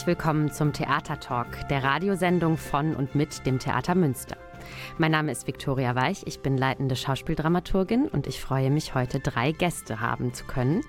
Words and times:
Herzlich 0.00 0.16
willkommen 0.16 0.50
zum 0.50 0.72
Theatertalk, 0.72 1.68
der 1.68 1.84
Radiosendung 1.84 2.56
von 2.56 2.96
und 2.96 3.14
mit 3.14 3.44
dem 3.44 3.58
Theater 3.58 3.94
Münster. 3.94 4.38
Mein 4.96 5.10
Name 5.10 5.30
ist 5.30 5.46
Viktoria 5.46 5.94
Weich, 5.94 6.22
ich 6.24 6.40
bin 6.40 6.56
leitende 6.56 6.96
Schauspieldramaturgin 6.96 8.08
und 8.08 8.26
ich 8.26 8.40
freue 8.40 8.70
mich, 8.70 8.94
heute 8.94 9.20
drei 9.20 9.52
Gäste 9.52 10.00
haben 10.00 10.32
zu 10.32 10.46
können. 10.46 10.80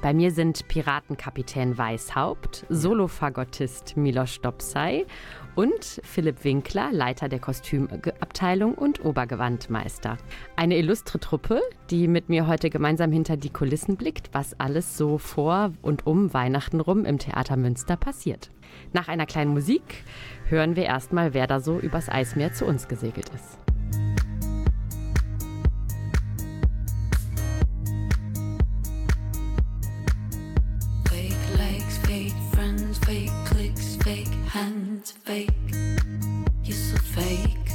Bei 0.00 0.14
mir 0.14 0.30
sind 0.30 0.66
Piratenkapitän 0.66 1.76
Weißhaupt, 1.76 2.64
Solofagottist 2.70 3.98
Milos 3.98 4.40
Dopsay 4.40 5.04
und 5.54 6.00
Philipp 6.04 6.44
Winkler, 6.44 6.90
Leiter 6.92 7.28
der 7.28 7.38
Kostümabteilung 7.38 8.74
und 8.74 9.04
Obergewandmeister. 9.04 10.18
Eine 10.56 10.76
illustre 10.76 11.20
Truppe, 11.20 11.60
die 11.90 12.08
mit 12.08 12.28
mir 12.28 12.46
heute 12.46 12.70
gemeinsam 12.70 13.12
hinter 13.12 13.36
die 13.36 13.50
Kulissen 13.50 13.96
blickt, 13.96 14.30
was 14.32 14.58
alles 14.58 14.96
so 14.96 15.18
vor 15.18 15.72
und 15.82 16.06
um 16.06 16.34
Weihnachten 16.34 16.80
rum 16.80 17.04
im 17.04 17.18
Theater 17.18 17.56
Münster 17.56 17.96
passiert. 17.96 18.50
Nach 18.92 19.08
einer 19.08 19.26
kleinen 19.26 19.52
Musik 19.52 20.04
hören 20.48 20.76
wir 20.76 20.84
erstmal, 20.84 21.34
wer 21.34 21.46
da 21.46 21.60
so 21.60 21.78
übers 21.78 22.08
Eismeer 22.08 22.52
zu 22.52 22.64
uns 22.64 22.88
gesegelt 22.88 23.30
ist. 23.30 23.63
fans 34.94 35.12
fake. 35.24 35.50
You're 36.62 36.76
so 36.76 36.96
fake. 36.98 37.68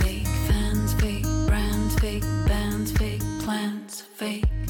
Fake 0.00 0.26
fans, 0.48 0.94
fake 0.94 1.22
brands, 1.46 1.94
fake 2.00 2.22
bands, 2.46 2.92
fake 2.92 3.22
plans, 3.40 4.00
fake. 4.00 4.61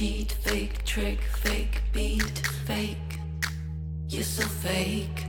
cheat, 0.00 0.32
fake 0.32 0.82
trick, 0.86 1.20
fake 1.42 1.82
beat, 1.92 2.38
fake. 2.64 3.18
You're 4.08 4.22
so 4.22 4.44
fake. 4.44 5.26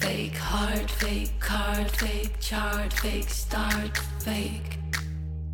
Fake 0.00 0.36
heart, 0.36 0.90
fake 0.90 1.32
card, 1.40 1.90
fake 1.92 2.38
chart, 2.40 2.92
fake 2.92 3.30
start, 3.30 3.96
fake. 4.20 4.78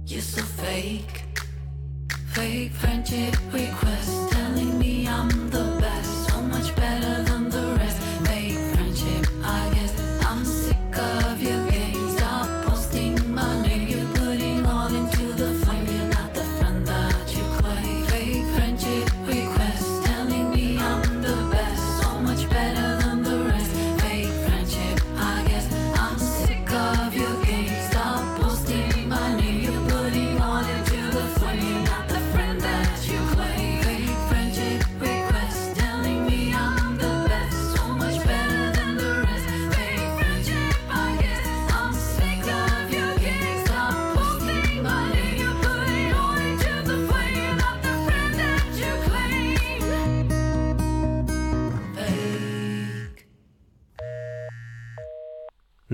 You're 0.06 0.22
so 0.22 0.42
fake. 0.42 1.22
Fake 2.32 2.72
friendship 2.72 3.36
request. 3.52 4.29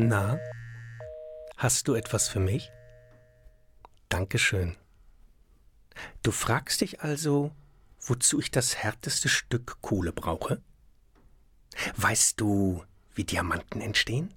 Na, 0.09 0.39
hast 1.57 1.89
du 1.89 1.95
etwas 1.95 2.29
für 2.29 2.39
mich? 2.39 2.71
Dankeschön. 4.09 4.77
Du 6.23 6.31
fragst 6.31 6.81
dich 6.81 7.01
also, 7.01 7.51
wozu 7.99 8.39
ich 8.39 8.53
das 8.53 8.77
härteste 8.77 9.29
Stück 9.29 9.79
Kohle 9.81 10.13
brauche? 10.13 10.63
Weißt 11.97 12.41
du, 12.41 12.85
wie 13.17 13.25
Diamanten 13.25 13.81
entstehen? 13.81 14.33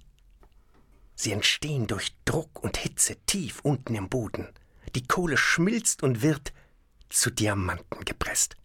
Sie 1.14 1.30
entstehen 1.30 1.86
durch 1.86 2.16
Druck 2.24 2.64
und 2.64 2.76
Hitze 2.76 3.14
tief 3.26 3.60
unten 3.60 3.94
im 3.94 4.08
Boden. 4.08 4.48
Die 4.96 5.06
Kohle 5.06 5.36
schmilzt 5.36 6.02
und 6.02 6.20
wird 6.20 6.52
zu 7.10 7.30
Diamanten 7.30 8.04
gepresst. 8.04 8.56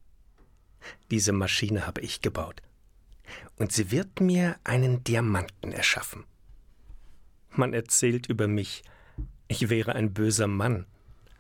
Diese 1.12 1.34
Maschine 1.34 1.86
habe 1.86 2.02
ich 2.02 2.22
gebaut. 2.22 2.64
Und 3.58 3.72
sie 3.72 3.92
wird 3.92 4.22
mir 4.22 4.60
einen 4.64 5.04
Diamanten 5.04 5.72
erschaffen. 5.72 6.26
Man 7.58 7.74
erzählt 7.74 8.28
über 8.28 8.48
mich, 8.48 8.84
ich 9.48 9.70
wäre 9.70 9.94
ein 9.94 10.14
böser 10.14 10.48
Mann. 10.48 10.86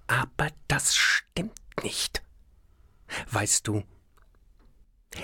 Aber 0.08 0.50
das 0.68 0.96
stimmt 0.96 1.60
nicht. 1.84 2.24
Weißt 3.32 3.68
du, 3.68 3.84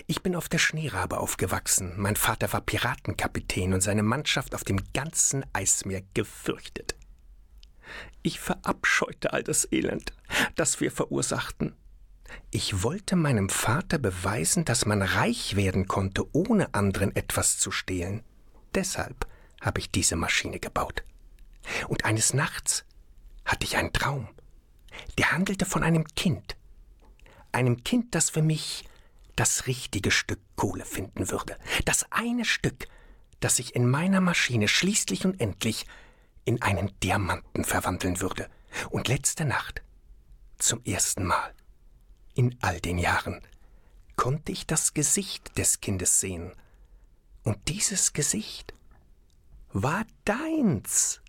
Ich 0.07 0.21
bin 0.21 0.35
auf 0.35 0.49
der 0.49 0.57
Schneerabe 0.57 1.19
aufgewachsen. 1.19 1.93
Mein 1.97 2.15
Vater 2.15 2.51
war 2.53 2.61
Piratenkapitän 2.61 3.73
und 3.73 3.81
seine 3.81 4.03
Mannschaft 4.03 4.55
auf 4.55 4.63
dem 4.63 4.79
ganzen 4.93 5.45
Eismeer 5.53 6.01
gefürchtet. 6.13 6.95
Ich 8.21 8.39
verabscheute 8.39 9.33
all 9.33 9.43
das 9.43 9.67
Elend, 9.71 10.13
das 10.55 10.79
wir 10.79 10.91
verursachten. 10.91 11.75
Ich 12.51 12.83
wollte 12.83 13.17
meinem 13.17 13.49
Vater 13.49 13.97
beweisen, 13.97 14.63
dass 14.63 14.85
man 14.85 15.01
reich 15.01 15.57
werden 15.57 15.87
konnte, 15.87 16.25
ohne 16.33 16.73
anderen 16.73 17.13
etwas 17.15 17.57
zu 17.57 17.71
stehlen. 17.71 18.23
Deshalb 18.73 19.27
habe 19.61 19.79
ich 19.79 19.91
diese 19.91 20.15
Maschine 20.15 20.59
gebaut. 20.59 21.03
Und 21.87 22.05
eines 22.05 22.33
Nachts 22.33 22.83
hatte 23.45 23.65
ich 23.65 23.77
einen 23.77 23.93
Traum. 23.93 24.27
Der 25.17 25.31
handelte 25.31 25.65
von 25.65 25.83
einem 25.83 26.05
Kind. 26.15 26.57
Einem 27.51 27.83
Kind, 27.83 28.13
das 28.15 28.29
für 28.29 28.41
mich 28.41 28.85
das 29.35 29.67
richtige 29.67 30.11
Stück 30.11 30.39
Kohle 30.55 30.85
finden 30.85 31.29
würde. 31.31 31.57
Das 31.85 32.05
eine 32.11 32.45
Stück, 32.45 32.87
das 33.39 33.55
sich 33.55 33.75
in 33.75 33.89
meiner 33.89 34.21
Maschine 34.21 34.67
schließlich 34.67 35.25
und 35.25 35.39
endlich 35.39 35.85
in 36.45 36.61
einen 36.61 36.91
Diamanten 37.01 37.63
verwandeln 37.63 38.19
würde. 38.21 38.49
Und 38.89 39.07
letzte 39.07 39.45
Nacht, 39.45 39.81
zum 40.57 40.83
ersten 40.83 41.25
Mal 41.25 41.53
in 42.33 42.57
all 42.61 42.79
den 42.79 42.97
Jahren, 42.97 43.41
konnte 44.15 44.51
ich 44.51 44.67
das 44.67 44.93
Gesicht 44.93 45.57
des 45.57 45.81
Kindes 45.81 46.19
sehen. 46.19 46.53
Und 47.43 47.67
dieses 47.67 48.13
Gesicht 48.13 48.73
war 49.73 50.03
deins. 50.25 51.21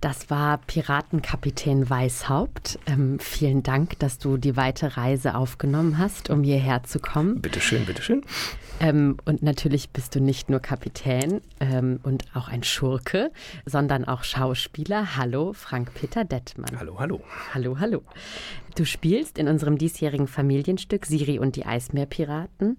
Das 0.00 0.30
war 0.30 0.58
Piratenkapitän 0.58 1.90
Weißhaupt. 1.90 2.78
Ähm, 2.86 3.18
vielen 3.18 3.64
Dank, 3.64 3.98
dass 3.98 4.18
du 4.18 4.36
die 4.36 4.56
weite 4.56 4.96
Reise 4.96 5.34
aufgenommen 5.34 5.98
hast, 5.98 6.30
um 6.30 6.44
hierher 6.44 6.84
zu 6.84 7.00
kommen. 7.00 7.40
Bitteschön, 7.40 7.84
bitteschön. 7.84 8.22
Ähm, 8.78 9.16
und 9.24 9.42
natürlich 9.42 9.90
bist 9.90 10.14
du 10.14 10.20
nicht 10.20 10.50
nur 10.50 10.60
Kapitän 10.60 11.40
ähm, 11.58 11.98
und 12.04 12.26
auch 12.32 12.46
ein 12.46 12.62
Schurke, 12.62 13.32
sondern 13.66 14.04
auch 14.04 14.22
Schauspieler. 14.22 15.16
Hallo, 15.16 15.52
Frank-Peter 15.52 16.24
Dettmann. 16.24 16.78
Hallo, 16.78 17.00
hallo. 17.00 17.20
Hallo, 17.52 17.80
hallo. 17.80 18.02
Du 18.76 18.84
spielst 18.84 19.36
in 19.36 19.48
unserem 19.48 19.78
diesjährigen 19.78 20.28
Familienstück 20.28 21.06
Siri 21.06 21.40
und 21.40 21.56
die 21.56 21.66
Eismeerpiraten 21.66 22.78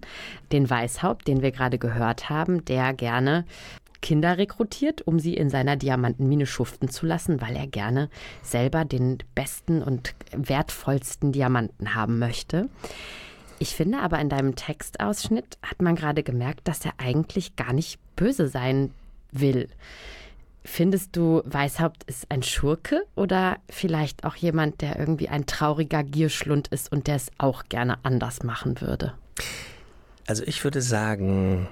den 0.52 0.70
Weißhaupt, 0.70 1.28
den 1.28 1.42
wir 1.42 1.50
gerade 1.50 1.76
gehört 1.76 2.30
haben, 2.30 2.64
der 2.64 2.94
gerne 2.94 3.44
Kinder 4.02 4.38
rekrutiert, 4.38 5.02
um 5.02 5.18
sie 5.18 5.34
in 5.34 5.50
seiner 5.50 5.76
Diamantenmine 5.76 6.46
schuften 6.46 6.88
zu 6.88 7.06
lassen, 7.06 7.40
weil 7.40 7.56
er 7.56 7.66
gerne 7.66 8.08
selber 8.42 8.84
den 8.84 9.18
besten 9.34 9.82
und 9.82 10.14
wertvollsten 10.32 11.32
Diamanten 11.32 11.94
haben 11.94 12.18
möchte. 12.18 12.68
Ich 13.58 13.74
finde 13.74 13.98
aber 13.98 14.18
in 14.18 14.30
deinem 14.30 14.56
Textausschnitt 14.56 15.58
hat 15.62 15.82
man 15.82 15.94
gerade 15.94 16.22
gemerkt, 16.22 16.66
dass 16.66 16.84
er 16.84 16.92
eigentlich 16.96 17.56
gar 17.56 17.74
nicht 17.74 17.98
böse 18.16 18.48
sein 18.48 18.90
will. 19.32 19.68
Findest 20.64 21.16
du, 21.16 21.42
Weißhaupt 21.44 22.04
ist 22.04 22.30
ein 22.30 22.42
Schurke 22.42 23.04
oder 23.16 23.58
vielleicht 23.68 24.24
auch 24.24 24.34
jemand, 24.36 24.82
der 24.82 24.98
irgendwie 24.98 25.28
ein 25.28 25.46
trauriger 25.46 26.02
Gierschlund 26.02 26.68
ist 26.68 26.92
und 26.92 27.06
der 27.06 27.16
es 27.16 27.30
auch 27.38 27.64
gerne 27.68 27.98
anders 28.02 28.42
machen 28.42 28.80
würde? 28.80 29.14
Also 30.26 30.42
ich 30.44 30.62
würde 30.64 30.82
sagen, 30.82 31.66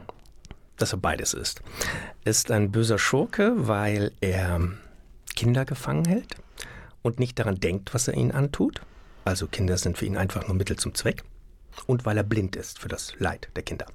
dass 0.78 0.92
er 0.92 0.98
beides 0.98 1.34
ist. 1.34 1.62
Ist 2.24 2.50
ein 2.50 2.70
böser 2.70 2.98
Schurke, 2.98 3.52
weil 3.56 4.12
er 4.20 4.60
Kinder 5.36 5.64
gefangen 5.64 6.04
hält 6.04 6.36
und 7.02 7.18
nicht 7.18 7.38
daran 7.38 7.56
denkt, 7.56 7.94
was 7.94 8.08
er 8.08 8.14
ihnen 8.14 8.32
antut. 8.32 8.80
Also 9.24 9.46
Kinder 9.46 9.76
sind 9.76 9.98
für 9.98 10.06
ihn 10.06 10.16
einfach 10.16 10.46
nur 10.46 10.56
Mittel 10.56 10.76
zum 10.76 10.94
Zweck. 10.94 11.22
Und 11.86 12.06
weil 12.06 12.16
er 12.16 12.24
blind 12.24 12.56
ist 12.56 12.78
für 12.78 12.88
das 12.88 13.12
Leid 13.18 13.50
der 13.54 13.62
Kinder. 13.62 13.86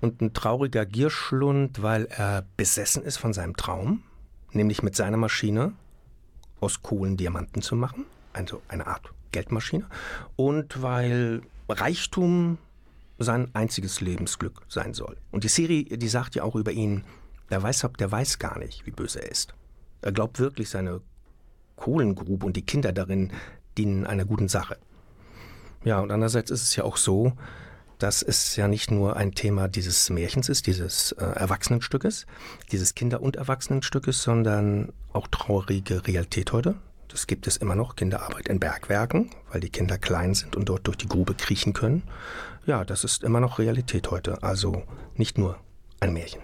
Und 0.00 0.20
ein 0.20 0.34
trauriger 0.34 0.86
Gierschlund, 0.86 1.82
weil 1.82 2.06
er 2.06 2.44
besessen 2.56 3.02
ist 3.02 3.16
von 3.16 3.32
seinem 3.32 3.56
Traum, 3.56 4.04
nämlich 4.52 4.82
mit 4.82 4.94
seiner 4.94 5.16
Maschine 5.16 5.72
aus 6.60 6.82
Kohlen 6.82 7.16
Diamanten 7.16 7.62
zu 7.62 7.74
machen, 7.74 8.04
also 8.32 8.62
eine 8.68 8.86
Art 8.86 9.10
Geldmaschine. 9.32 9.86
Und 10.36 10.80
weil 10.82 11.42
Reichtum 11.68 12.58
sein 13.18 13.54
einziges 13.54 14.00
Lebensglück 14.00 14.62
sein 14.68 14.94
soll. 14.94 15.16
Und 15.30 15.44
die 15.44 15.48
Serie, 15.48 15.84
die 15.84 16.08
sagt 16.08 16.34
ja 16.34 16.44
auch 16.44 16.54
über 16.54 16.72
ihn, 16.72 17.04
der 17.50 17.62
Weißhaupt, 17.62 18.00
der 18.00 18.10
weiß 18.10 18.38
gar 18.38 18.58
nicht, 18.58 18.86
wie 18.86 18.90
böse 18.90 19.22
er 19.22 19.30
ist. 19.30 19.54
Er 20.02 20.12
glaubt 20.12 20.38
wirklich, 20.38 20.70
seine 20.70 21.00
Kohlengrube 21.76 22.46
und 22.46 22.56
die 22.56 22.62
Kinder 22.62 22.92
darin 22.92 23.32
dienen 23.76 24.06
einer 24.06 24.24
guten 24.24 24.48
Sache. 24.48 24.76
Ja, 25.84 26.00
und 26.00 26.10
andererseits 26.10 26.50
ist 26.50 26.62
es 26.62 26.76
ja 26.76 26.84
auch 26.84 26.96
so, 26.96 27.32
dass 27.98 28.22
es 28.22 28.56
ja 28.56 28.68
nicht 28.68 28.90
nur 28.90 29.16
ein 29.16 29.32
Thema 29.32 29.68
dieses 29.68 30.08
Märchens 30.10 30.48
ist, 30.48 30.66
dieses 30.66 31.12
äh, 31.12 31.24
Erwachsenenstückes, 31.24 32.26
dieses 32.70 32.94
Kinder- 32.94 33.22
und 33.22 33.36
Erwachsenenstückes, 33.36 34.22
sondern 34.22 34.92
auch 35.12 35.26
traurige 35.28 36.06
Realität 36.06 36.52
heute. 36.52 36.76
Das 37.08 37.26
gibt 37.26 37.46
es 37.46 37.56
immer 37.56 37.74
noch, 37.74 37.96
Kinderarbeit 37.96 38.48
in 38.48 38.60
Bergwerken, 38.60 39.30
weil 39.50 39.60
die 39.60 39.70
Kinder 39.70 39.98
klein 39.98 40.34
sind 40.34 40.56
und 40.56 40.68
dort 40.68 40.86
durch 40.86 40.96
die 40.96 41.08
Grube 41.08 41.34
kriechen 41.34 41.72
können. 41.72 42.02
Ja, 42.66 42.84
das 42.84 43.02
ist 43.04 43.24
immer 43.24 43.40
noch 43.40 43.58
Realität 43.58 44.10
heute, 44.10 44.42
also 44.42 44.82
nicht 45.14 45.38
nur 45.38 45.58
ein 46.00 46.12
Märchen. 46.12 46.42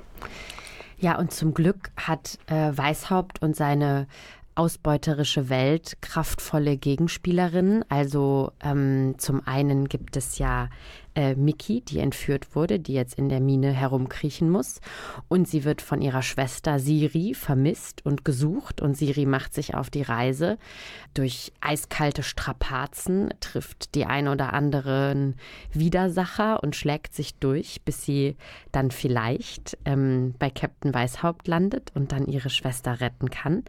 Ja, 0.96 1.18
und 1.18 1.32
zum 1.32 1.52
Glück 1.52 1.90
hat 1.96 2.38
äh, 2.46 2.72
Weißhaupt 2.74 3.42
und 3.42 3.54
seine 3.54 4.06
ausbeuterische 4.54 5.48
Welt 5.48 5.98
kraftvolle 6.00 6.76
Gegenspielerinnen. 6.76 7.84
Also 7.90 8.52
ähm, 8.62 9.16
zum 9.18 9.46
einen 9.46 9.88
gibt 9.88 10.16
es 10.16 10.38
ja 10.38 10.68
äh, 11.14 11.34
Miki, 11.34 11.80
die 11.80 11.98
entführt 11.98 12.54
wurde, 12.54 12.78
die 12.78 12.94
jetzt 12.94 13.18
in 13.18 13.28
der 13.28 13.40
Mine 13.40 13.72
herumkriechen 13.72 14.50
muss. 14.50 14.80
Und 15.28 15.48
sie 15.48 15.64
wird 15.64 15.82
von 15.82 16.00
ihrer 16.00 16.22
Schwester 16.22 16.78
Siri 16.78 17.34
vermisst 17.34 18.04
und 18.04 18.24
gesucht. 18.24 18.80
Und 18.80 18.96
Siri 18.96 19.26
macht 19.26 19.54
sich 19.54 19.74
auf 19.74 19.90
die 19.90 20.02
Reise. 20.02 20.58
Durch 21.14 21.52
eiskalte 21.60 22.22
Strapazen 22.22 23.32
trifft 23.40 23.94
die 23.94 24.06
ein 24.06 24.28
oder 24.28 24.52
anderen 24.52 25.36
Widersacher 25.72 26.62
und 26.62 26.76
schlägt 26.76 27.14
sich 27.14 27.34
durch, 27.36 27.82
bis 27.84 28.04
sie 28.04 28.36
dann 28.72 28.90
vielleicht 28.90 29.78
ähm, 29.84 30.34
bei 30.38 30.50
Captain 30.50 30.92
Weißhaupt 30.92 31.48
landet 31.48 31.92
und 31.94 32.12
dann 32.12 32.26
ihre 32.26 32.50
Schwester 32.50 33.00
retten 33.00 33.30
kann. 33.30 33.64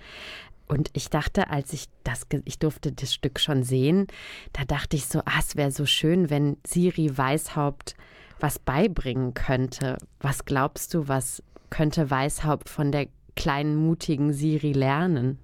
Und 0.67 0.89
ich 0.93 1.09
dachte, 1.09 1.49
als 1.49 1.73
ich 1.73 1.85
das, 2.03 2.25
ich 2.45 2.59
durfte 2.59 2.91
das 2.91 3.13
Stück 3.13 3.39
schon 3.39 3.63
sehen, 3.63 4.07
da 4.53 4.63
dachte 4.65 4.95
ich 4.95 5.05
so, 5.05 5.19
ah, 5.19 5.39
es 5.39 5.55
wäre 5.55 5.71
so 5.71 5.85
schön, 5.85 6.29
wenn 6.29 6.57
Siri 6.65 7.15
Weißhaupt 7.15 7.95
was 8.39 8.59
beibringen 8.59 9.33
könnte. 9.33 9.97
Was 10.19 10.45
glaubst 10.45 10.93
du, 10.93 11.07
was 11.07 11.43
könnte 11.69 12.09
Weißhaupt 12.09 12.69
von 12.69 12.91
der 12.91 13.07
kleinen, 13.35 13.75
mutigen 13.75 14.33
Siri 14.33 14.73
lernen? 14.73 15.39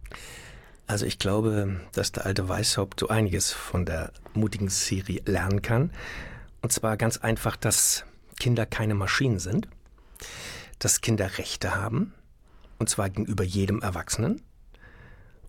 Also 0.87 1.05
ich 1.05 1.19
glaube, 1.19 1.79
dass 1.93 2.11
der 2.11 2.25
alte 2.25 2.49
Weißhaupt 2.49 2.99
so 2.99 3.07
einiges 3.07 3.51
von 3.51 3.85
der 3.85 4.11
mutigen 4.33 4.69
Siri 4.69 5.21
lernen 5.25 5.61
kann. 5.61 5.91
Und 6.61 6.71
zwar 6.71 6.97
ganz 6.97 7.17
einfach, 7.17 7.55
dass 7.55 8.05
Kinder 8.39 8.65
keine 8.65 8.95
Maschinen 8.95 9.39
sind, 9.39 9.67
dass 10.79 11.01
Kinder 11.01 11.37
Rechte 11.37 11.75
haben, 11.75 12.13
und 12.77 12.89
zwar 12.89 13.09
gegenüber 13.09 13.43
jedem 13.43 13.81
Erwachsenen 13.81 14.41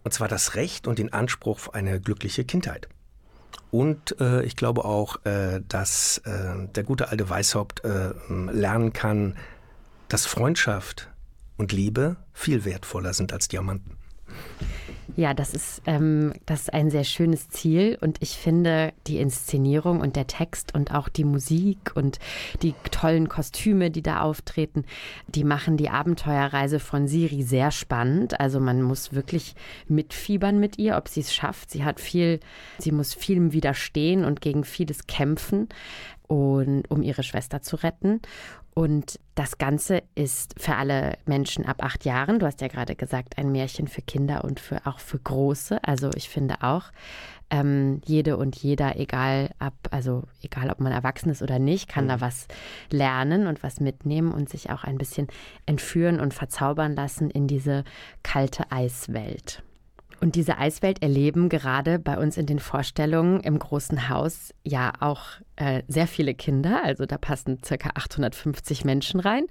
und 0.04 0.12
zwar 0.12 0.28
das 0.28 0.54
Recht 0.54 0.86
und 0.86 0.98
den 0.98 1.12
Anspruch 1.12 1.52
auf 1.56 1.74
eine 1.74 2.00
glückliche 2.00 2.44
Kindheit. 2.44 2.88
Und 3.70 4.20
äh, 4.20 4.42
ich 4.42 4.56
glaube 4.56 4.84
auch, 4.84 5.24
äh, 5.24 5.60
dass 5.68 6.18
äh, 6.18 6.66
der 6.74 6.84
gute 6.84 7.08
alte 7.08 7.28
Weißhaupt 7.28 7.84
äh, 7.84 8.10
lernen 8.28 8.92
kann, 8.92 9.36
dass 10.08 10.26
Freundschaft 10.26 11.08
und 11.56 11.72
Liebe 11.72 12.16
viel 12.32 12.64
wertvoller 12.64 13.14
sind 13.14 13.32
als 13.32 13.48
Diamanten. 13.48 13.96
Ja, 15.16 15.34
das 15.34 15.52
ist, 15.52 15.82
ähm, 15.86 16.32
das 16.46 16.62
ist 16.62 16.72
ein 16.72 16.90
sehr 16.90 17.04
schönes 17.04 17.48
Ziel 17.50 17.98
und 18.00 18.18
ich 18.20 18.36
finde 18.36 18.92
die 19.06 19.18
Inszenierung 19.18 20.00
und 20.00 20.16
der 20.16 20.26
Text 20.26 20.74
und 20.74 20.94
auch 20.94 21.08
die 21.08 21.24
Musik 21.24 21.92
und 21.94 22.18
die 22.62 22.74
tollen 22.90 23.28
Kostüme, 23.28 23.90
die 23.90 24.02
da 24.02 24.20
auftreten, 24.20 24.84
die 25.28 25.44
machen 25.44 25.76
die 25.76 25.90
Abenteuerreise 25.90 26.80
von 26.80 27.08
Siri 27.08 27.42
sehr 27.42 27.70
spannend. 27.72 28.40
Also 28.40 28.58
man 28.58 28.80
muss 28.80 29.12
wirklich 29.12 29.54
mitfiebern 29.86 30.58
mit 30.58 30.78
ihr, 30.78 30.96
ob 30.96 31.08
sie 31.08 31.20
es 31.20 31.34
schafft. 31.34 31.70
Sie 31.70 31.84
hat 31.84 32.00
viel, 32.00 32.40
sie 32.78 32.92
muss 32.92 33.12
vielem 33.12 33.52
widerstehen 33.52 34.24
und 34.24 34.40
gegen 34.40 34.64
vieles 34.64 35.06
kämpfen 35.06 35.68
und 36.26 36.90
um 36.90 37.02
ihre 37.02 37.22
Schwester 37.22 37.60
zu 37.60 37.76
retten. 37.76 38.20
Und 38.74 39.20
das 39.34 39.58
Ganze 39.58 40.02
ist 40.14 40.54
für 40.58 40.76
alle 40.76 41.18
Menschen 41.26 41.66
ab 41.66 41.84
acht 41.84 42.04
Jahren, 42.04 42.38
du 42.38 42.46
hast 42.46 42.60
ja 42.62 42.68
gerade 42.68 42.96
gesagt, 42.96 43.36
ein 43.36 43.52
Märchen 43.52 43.86
für 43.86 44.00
Kinder 44.02 44.44
und 44.44 44.60
für, 44.60 44.86
auch 44.86 44.98
für 44.98 45.18
Große. 45.18 45.78
Also 45.84 46.10
ich 46.14 46.30
finde 46.30 46.56
auch, 46.62 46.90
ähm, 47.50 48.00
jede 48.06 48.38
und 48.38 48.56
jeder, 48.56 48.98
egal 48.98 49.50
ab, 49.58 49.74
also 49.90 50.24
egal 50.40 50.70
ob 50.70 50.80
man 50.80 50.90
erwachsen 50.90 51.28
ist 51.28 51.42
oder 51.42 51.58
nicht, 51.58 51.86
kann 51.86 52.04
mhm. 52.04 52.08
da 52.08 52.20
was 52.22 52.48
lernen 52.90 53.46
und 53.46 53.62
was 53.62 53.78
mitnehmen 53.78 54.32
und 54.32 54.48
sich 54.48 54.70
auch 54.70 54.84
ein 54.84 54.96
bisschen 54.96 55.28
entführen 55.66 56.18
und 56.18 56.32
verzaubern 56.32 56.96
lassen 56.96 57.28
in 57.28 57.46
diese 57.46 57.84
kalte 58.22 58.72
Eiswelt. 58.72 59.62
Und 60.22 60.36
diese 60.36 60.56
Eiswelt 60.58 61.02
erleben 61.02 61.48
gerade 61.48 61.98
bei 61.98 62.16
uns 62.16 62.36
in 62.36 62.46
den 62.46 62.60
Vorstellungen 62.60 63.40
im 63.40 63.58
großen 63.58 64.08
Haus 64.08 64.54
ja 64.62 64.92
auch 65.00 65.22
äh, 65.56 65.82
sehr 65.88 66.06
viele 66.06 66.32
Kinder. 66.32 66.84
Also 66.84 67.06
da 67.06 67.18
passen 67.18 67.58
circa 67.64 67.90
850 67.96 68.84
Menschen 68.84 69.18
rein. 69.18 69.46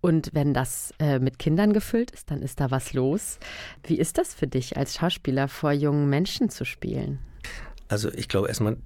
Und 0.00 0.30
wenn 0.32 0.54
das 0.54 0.94
äh, 1.00 1.18
mit 1.18 1.38
Kindern 1.38 1.74
gefüllt 1.74 2.12
ist, 2.12 2.30
dann 2.30 2.40
ist 2.40 2.60
da 2.60 2.70
was 2.70 2.94
los. 2.94 3.38
Wie 3.82 3.98
ist 3.98 4.16
das 4.16 4.32
für 4.32 4.46
dich 4.46 4.78
als 4.78 4.94
Schauspieler 4.94 5.48
vor 5.48 5.72
jungen 5.72 6.08
Menschen 6.08 6.48
zu 6.48 6.64
spielen? 6.64 7.18
Also 7.88 8.10
ich 8.10 8.28
glaube 8.28 8.48
erstmal, 8.48 8.78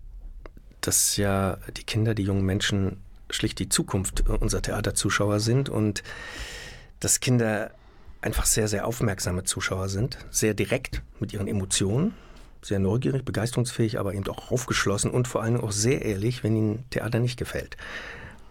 dass 0.81 1.17
ja 1.17 1.59
die 1.77 1.85
Kinder, 1.85 2.17
die 2.17 2.25
jungen 2.25 2.45
Menschen 2.45 2.97
schlicht 3.31 3.61
die 3.61 3.69
Zukunft 3.69 4.29
unserer 4.29 4.63
Theaterzuschauer 4.63 5.39
sind 5.39 5.69
und 5.69 6.03
dass 6.99 7.21
Kinder 7.21 7.71
einfach 8.23 8.47
sehr, 8.47 8.69
sehr 8.69 8.87
aufmerksame 8.87 9.45
Zuschauer 9.45 9.89
sind, 9.89 10.19
sehr 10.31 10.55
direkt 10.55 11.03
mit 11.19 11.33
ihren 11.33 11.49
Emotionen, 11.49 12.15
sehr 12.63 12.79
neugierig, 12.79 13.25
begeisterungsfähig, 13.25 13.99
aber 13.99 14.15
eben 14.15 14.27
auch 14.29 14.51
aufgeschlossen 14.51 15.11
und 15.11 15.29
vor 15.29 15.43
allem 15.43 15.61
auch 15.61 15.73
sehr 15.73 16.03
ehrlich, 16.03 16.45
wenn 16.45 16.57
ihnen 16.57 16.85
Theater 16.91 17.19
nicht 17.19 17.39
gefällt. 17.39 17.77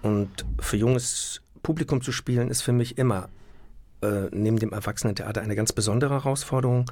Und 0.02 0.46
für 0.60 0.78
junges 0.78 1.42
Publikum 1.62 2.02
zu 2.02 2.12
spielen, 2.12 2.50
ist 2.50 2.62
für 2.62 2.72
mich 2.72 2.98
immer 2.98 3.30
äh, 4.02 4.28
neben 4.32 4.58
dem 4.58 4.72
Erwachsenentheater 4.72 5.42
eine 5.42 5.56
ganz 5.56 5.74
besondere 5.74 6.14
Herausforderung, 6.14 6.90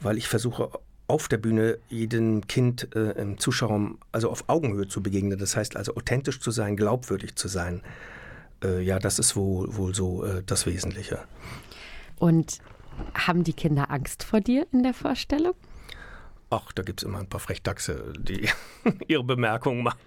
weil 0.00 0.16
ich 0.16 0.28
versuche 0.28 0.70
auf 1.06 1.28
der 1.28 1.38
Bühne 1.38 1.78
jedem 1.88 2.46
Kind 2.46 2.94
äh, 2.94 3.10
im 3.20 3.38
Zuschauerraum 3.38 3.98
also 4.12 4.30
auf 4.30 4.44
Augenhöhe 4.48 4.88
zu 4.88 5.02
begegnen. 5.02 5.38
Das 5.38 5.56
heißt 5.56 5.76
also 5.76 5.96
authentisch 5.96 6.40
zu 6.40 6.50
sein, 6.50 6.76
glaubwürdig 6.76 7.36
zu 7.36 7.48
sein. 7.48 7.82
Äh, 8.64 8.82
ja, 8.82 8.98
das 8.98 9.18
ist 9.18 9.36
wohl, 9.36 9.76
wohl 9.76 9.94
so 9.94 10.24
äh, 10.24 10.42
das 10.46 10.66
Wesentliche. 10.66 11.18
Und 12.20 12.58
haben 13.14 13.44
die 13.44 13.54
Kinder 13.54 13.90
Angst 13.90 14.22
vor 14.22 14.40
dir 14.40 14.66
in 14.72 14.82
der 14.82 14.94
Vorstellung? 14.94 15.54
Ach, 16.50 16.70
da 16.72 16.82
gibt 16.82 17.00
es 17.00 17.04
immer 17.04 17.18
ein 17.18 17.28
paar 17.28 17.40
Frechdachse, 17.40 18.12
die 18.18 18.48
ihre 19.08 19.24
Bemerkungen 19.24 19.82
machen. 19.82 19.98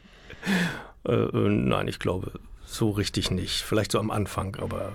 Äh, 1.05 1.13
äh, 1.13 1.50
nein, 1.50 1.88
ich 1.88 2.00
glaube, 2.00 2.39
so 2.65 2.91
richtig 2.91 3.32
nicht. 3.32 3.62
Vielleicht 3.62 3.91
so 3.91 4.00
am 4.00 4.12
Anfang, 4.12 4.55
aber 4.58 4.93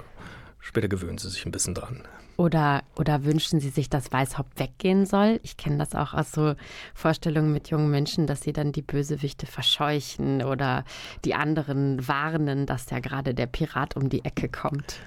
später 0.60 0.88
gewöhnen 0.88 1.18
sie 1.18 1.28
sich 1.28 1.44
ein 1.44 1.52
bisschen 1.52 1.75
dran. 1.75 2.06
Oder, 2.37 2.84
oder 2.94 3.25
wünschen 3.25 3.58
Sie 3.58 3.70
sich, 3.70 3.90
dass 3.90 4.12
Weißhaupt 4.12 4.60
weggehen 4.60 5.06
soll? 5.06 5.40
Ich 5.42 5.56
kenne 5.56 5.78
das 5.78 5.96
auch 5.96 6.14
aus 6.14 6.30
so 6.30 6.54
Vorstellungen 6.94 7.52
mit 7.52 7.68
jungen 7.68 7.90
Menschen, 7.90 8.28
dass 8.28 8.42
sie 8.42 8.52
dann 8.52 8.70
die 8.70 8.82
Bösewichte 8.82 9.46
verscheuchen 9.46 10.44
oder 10.44 10.84
die 11.25 11.34
anderen 11.34 12.06
warnen, 12.06 12.64
dass 12.64 12.90
ja 12.90 13.00
gerade 13.00 13.34
der 13.34 13.48
Pirat 13.48 13.96
um 13.96 14.08
die 14.08 14.25
Ecke 14.25 14.48
kommt. 14.48 15.00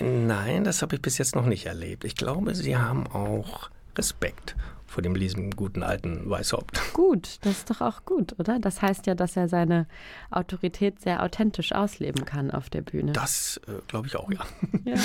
Nein, 0.00 0.64
das 0.64 0.82
habe 0.82 0.96
ich 0.96 1.02
bis 1.02 1.18
jetzt 1.18 1.34
noch 1.34 1.46
nicht 1.46 1.66
erlebt. 1.66 2.04
Ich 2.04 2.16
glaube, 2.16 2.54
sie 2.54 2.76
haben 2.76 3.06
auch 3.06 3.70
Respekt 3.96 4.56
vor 4.86 5.02
dem 5.02 5.14
lieben 5.14 5.50
guten 5.52 5.82
alten 5.82 6.28
Weißhaupt. 6.28 6.80
Gut, 6.92 7.38
das 7.42 7.58
ist 7.58 7.70
doch 7.70 7.80
auch 7.80 8.04
gut, 8.04 8.34
oder? 8.38 8.58
Das 8.58 8.82
heißt 8.82 9.06
ja, 9.06 9.14
dass 9.14 9.36
er 9.36 9.48
seine 9.48 9.86
Autorität 10.30 11.00
sehr 11.00 11.22
authentisch 11.22 11.72
ausleben 11.72 12.24
kann 12.24 12.50
auf 12.50 12.70
der 12.70 12.82
Bühne. 12.82 13.12
Das 13.12 13.60
äh, 13.68 13.80
glaube 13.86 14.08
ich 14.08 14.16
auch, 14.16 14.30
ja. 14.32 14.40
ja. 14.84 14.96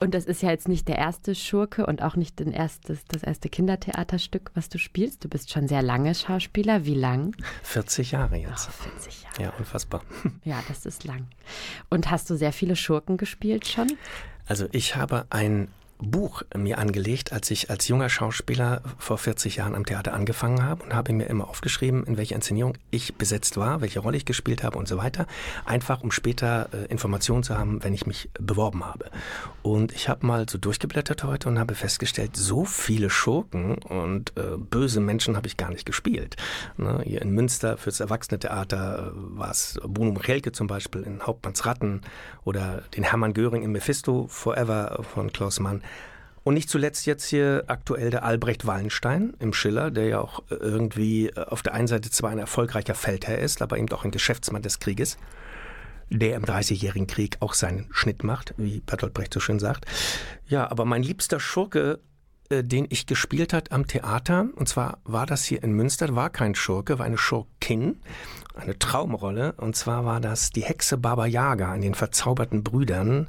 Und 0.00 0.14
das 0.14 0.24
ist 0.24 0.42
ja 0.42 0.50
jetzt 0.50 0.68
nicht 0.68 0.88
der 0.88 0.98
erste 0.98 1.34
Schurke 1.34 1.86
und 1.86 2.02
auch 2.02 2.16
nicht 2.16 2.40
erstes, 2.40 3.04
das 3.06 3.22
erste 3.22 3.48
Kindertheaterstück, 3.48 4.50
was 4.54 4.68
du 4.68 4.78
spielst. 4.78 5.24
Du 5.24 5.28
bist 5.28 5.50
schon 5.50 5.68
sehr 5.68 5.82
lange 5.82 6.14
Schauspieler. 6.14 6.84
Wie 6.84 6.94
lang? 6.94 7.34
40 7.62 8.12
Jahre 8.12 8.36
jetzt. 8.36 8.68
Oh, 8.68 8.90
40 8.90 9.22
Jahre. 9.22 9.42
Ja, 9.42 9.52
unfassbar. 9.58 10.02
Ja, 10.44 10.62
das 10.68 10.84
ist 10.84 11.04
lang. 11.04 11.26
Und 11.88 12.10
hast 12.10 12.28
du 12.28 12.36
sehr 12.36 12.52
viele 12.52 12.76
Schurken 12.76 13.16
gespielt 13.16 13.66
schon? 13.66 13.86
Also 14.46 14.66
ich 14.72 14.96
habe 14.96 15.26
ein 15.30 15.68
Buch 15.98 16.42
mir 16.56 16.78
angelegt, 16.78 17.32
als 17.32 17.50
ich 17.50 17.70
als 17.70 17.88
junger 17.88 18.08
Schauspieler 18.08 18.82
vor 18.98 19.18
40 19.18 19.56
Jahren 19.56 19.74
am 19.74 19.86
Theater 19.86 20.12
angefangen 20.12 20.62
habe 20.62 20.82
und 20.84 20.94
habe 20.94 21.12
mir 21.12 21.26
immer 21.26 21.48
aufgeschrieben, 21.48 22.04
in 22.04 22.16
welcher 22.16 22.34
Inszenierung 22.34 22.76
ich 22.90 23.14
besetzt 23.14 23.56
war, 23.56 23.80
welche 23.80 24.00
Rolle 24.00 24.16
ich 24.16 24.24
gespielt 24.24 24.64
habe 24.64 24.76
und 24.78 24.88
so 24.88 24.98
weiter. 24.98 25.26
Einfach 25.64 26.02
um 26.02 26.10
später 26.10 26.68
äh, 26.72 26.86
Informationen 26.86 27.42
zu 27.42 27.56
haben, 27.56 27.82
wenn 27.82 27.94
ich 27.94 28.06
mich 28.06 28.28
beworben 28.38 28.84
habe. 28.84 29.10
Und 29.62 29.92
ich 29.92 30.08
habe 30.08 30.26
mal 30.26 30.48
so 30.48 30.58
durchgeblättert 30.58 31.24
heute 31.24 31.48
und 31.48 31.58
habe 31.58 31.74
festgestellt, 31.74 32.36
so 32.36 32.64
viele 32.64 33.08
Schurken 33.08 33.76
und 33.78 34.32
äh, 34.36 34.56
böse 34.58 35.00
Menschen 35.00 35.36
habe 35.36 35.46
ich 35.46 35.56
gar 35.56 35.70
nicht 35.70 35.86
gespielt. 35.86 36.36
Ne, 36.76 37.02
hier 37.04 37.22
in 37.22 37.30
Münster 37.30 37.76
fürs 37.76 38.00
Erwachsene-Theater 38.00 39.12
äh, 39.14 39.38
war 39.38 39.50
es 39.50 39.80
Bruno 39.86 40.12
Michelke 40.12 40.52
zum 40.52 40.66
Beispiel 40.66 41.02
in 41.02 41.22
Hauptmanns 41.22 41.64
Ratten 41.64 42.02
oder 42.44 42.82
den 42.96 43.04
Hermann 43.04 43.32
Göring 43.32 43.62
in 43.62 43.72
Mephisto 43.72 44.26
Forever 44.28 45.02
von 45.14 45.32
Klaus 45.32 45.60
Mann. 45.60 45.82
Und 46.44 46.54
nicht 46.54 46.68
zuletzt 46.68 47.06
jetzt 47.06 47.24
hier 47.24 47.64
aktuell 47.68 48.10
der 48.10 48.22
Albrecht 48.22 48.66
Wallenstein 48.66 49.34
im 49.38 49.54
Schiller, 49.54 49.90
der 49.90 50.06
ja 50.06 50.20
auch 50.20 50.42
irgendwie 50.50 51.28
äh, 51.28 51.40
auf 51.40 51.62
der 51.62 51.72
einen 51.72 51.88
Seite 51.88 52.10
zwar 52.10 52.30
ein 52.30 52.38
erfolgreicher 52.38 52.94
Feldherr 52.94 53.38
ist, 53.38 53.62
aber 53.62 53.78
eben 53.78 53.90
auch 53.92 54.04
ein 54.04 54.10
Geschäftsmann 54.10 54.62
des 54.62 54.78
Krieges, 54.78 55.16
der 56.10 56.36
im 56.36 56.44
Dreißigjährigen 56.44 57.06
Krieg 57.06 57.38
auch 57.40 57.54
seinen 57.54 57.88
Schnitt 57.90 58.24
macht, 58.24 58.54
wie 58.58 58.80
Bertolt 58.80 59.14
Brecht 59.14 59.32
so 59.32 59.40
schön 59.40 59.58
sagt. 59.58 59.86
Ja, 60.46 60.70
aber 60.70 60.84
mein 60.84 61.02
liebster 61.02 61.40
Schurke, 61.40 62.00
äh, 62.50 62.62
den 62.62 62.86
ich 62.90 63.06
gespielt 63.06 63.54
hat 63.54 63.72
am 63.72 63.86
Theater, 63.86 64.48
und 64.54 64.68
zwar 64.68 64.98
war 65.04 65.24
das 65.24 65.44
hier 65.44 65.62
in 65.62 65.72
Münster, 65.72 66.14
war 66.14 66.28
kein 66.28 66.54
Schurke, 66.54 66.98
war 66.98 67.06
eine 67.06 67.16
Schurkin, 67.16 68.00
eine 68.54 68.78
Traumrolle. 68.78 69.54
Und 69.56 69.76
zwar 69.76 70.04
war 70.04 70.20
das 70.20 70.50
die 70.50 70.62
Hexe 70.62 70.98
Baba 70.98 71.24
Yaga 71.24 71.74
in 71.74 71.80
den 71.80 71.94
verzauberten 71.94 72.62
Brüdern. 72.62 73.28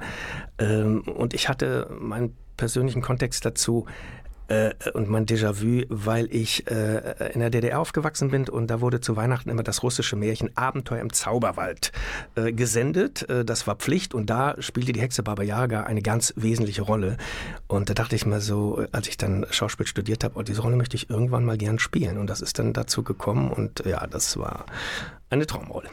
Ähm, 0.59 1.01
und 1.03 1.33
ich 1.33 1.47
hatte 1.47 1.89
mein 1.97 2.35
persönlichen 2.57 3.01
Kontext 3.01 3.45
dazu 3.45 3.85
äh, 4.47 4.73
und 4.93 5.09
mein 5.09 5.25
Déjà-vu, 5.25 5.85
weil 5.89 6.27
ich 6.33 6.69
äh, 6.69 7.31
in 7.33 7.39
der 7.39 7.49
DDR 7.49 7.79
aufgewachsen 7.79 8.29
bin 8.29 8.47
und 8.47 8.67
da 8.67 8.81
wurde 8.81 9.01
zu 9.01 9.15
Weihnachten 9.15 9.49
immer 9.49 9.63
das 9.63 9.81
russische 9.81 10.15
Märchen 10.15 10.55
Abenteuer 10.55 11.01
im 11.01 11.11
Zauberwald 11.11 11.91
äh, 12.35 12.51
gesendet. 12.51 13.27
Äh, 13.29 13.43
das 13.43 13.65
war 13.65 13.75
Pflicht 13.75 14.13
und 14.13 14.29
da 14.29 14.55
spielte 14.59 14.93
die 14.93 15.01
Hexe 15.01 15.23
Baba 15.23 15.43
Yaga 15.43 15.83
eine 15.83 16.01
ganz 16.01 16.33
wesentliche 16.35 16.83
Rolle. 16.83 17.17
Und 17.67 17.89
da 17.89 17.93
dachte 17.93 18.15
ich 18.15 18.25
mir 18.25 18.39
so, 18.39 18.85
als 18.91 19.07
ich 19.07 19.17
dann 19.17 19.45
Schauspiel 19.49 19.87
studiert 19.87 20.23
habe, 20.23 20.37
oh, 20.37 20.43
diese 20.43 20.61
Rolle 20.61 20.75
möchte 20.75 20.95
ich 20.95 21.09
irgendwann 21.09 21.45
mal 21.45 21.57
gern 21.57 21.79
spielen. 21.79 22.17
Und 22.17 22.29
das 22.29 22.41
ist 22.41 22.59
dann 22.59 22.73
dazu 22.73 23.03
gekommen 23.03 23.51
und 23.51 23.83
ja, 23.85 24.05
das 24.07 24.37
war 24.37 24.65
eine 25.29 25.47
Traumrolle. 25.47 25.89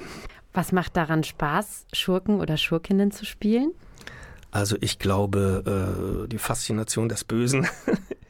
Was 0.52 0.72
macht 0.72 0.98
daran 0.98 1.24
Spaß, 1.24 1.86
Schurken 1.94 2.38
oder 2.40 2.58
Schurkinnen 2.58 3.10
zu 3.10 3.24
spielen? 3.24 3.72
Also 4.52 4.76
ich 4.80 4.98
glaube, 4.98 6.24
äh, 6.24 6.28
die 6.28 6.38
Faszination 6.38 7.08
des 7.08 7.24
Bösen, 7.24 7.66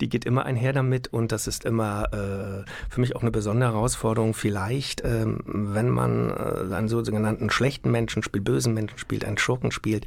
die 0.00 0.08
geht 0.08 0.24
immer 0.24 0.44
einher 0.44 0.72
damit 0.72 1.08
und 1.08 1.32
das 1.32 1.46
ist 1.46 1.64
immer 1.64 2.12
äh, 2.12 2.70
für 2.88 3.00
mich 3.00 3.16
auch 3.16 3.22
eine 3.22 3.30
besondere 3.30 3.72
Herausforderung. 3.72 4.34
Vielleicht, 4.34 5.02
ähm, 5.04 5.40
wenn 5.44 5.88
man 5.88 6.30
äh, 6.30 6.74
einen 6.74 6.88
sogenannten 6.88 7.50
schlechten 7.50 7.90
Menschen 7.90 8.22
spielt, 8.22 8.44
bösen 8.44 8.74
Menschen 8.74 8.98
spielt, 8.98 9.24
einen 9.24 9.38
Schurken 9.38 9.70
spielt, 9.70 10.06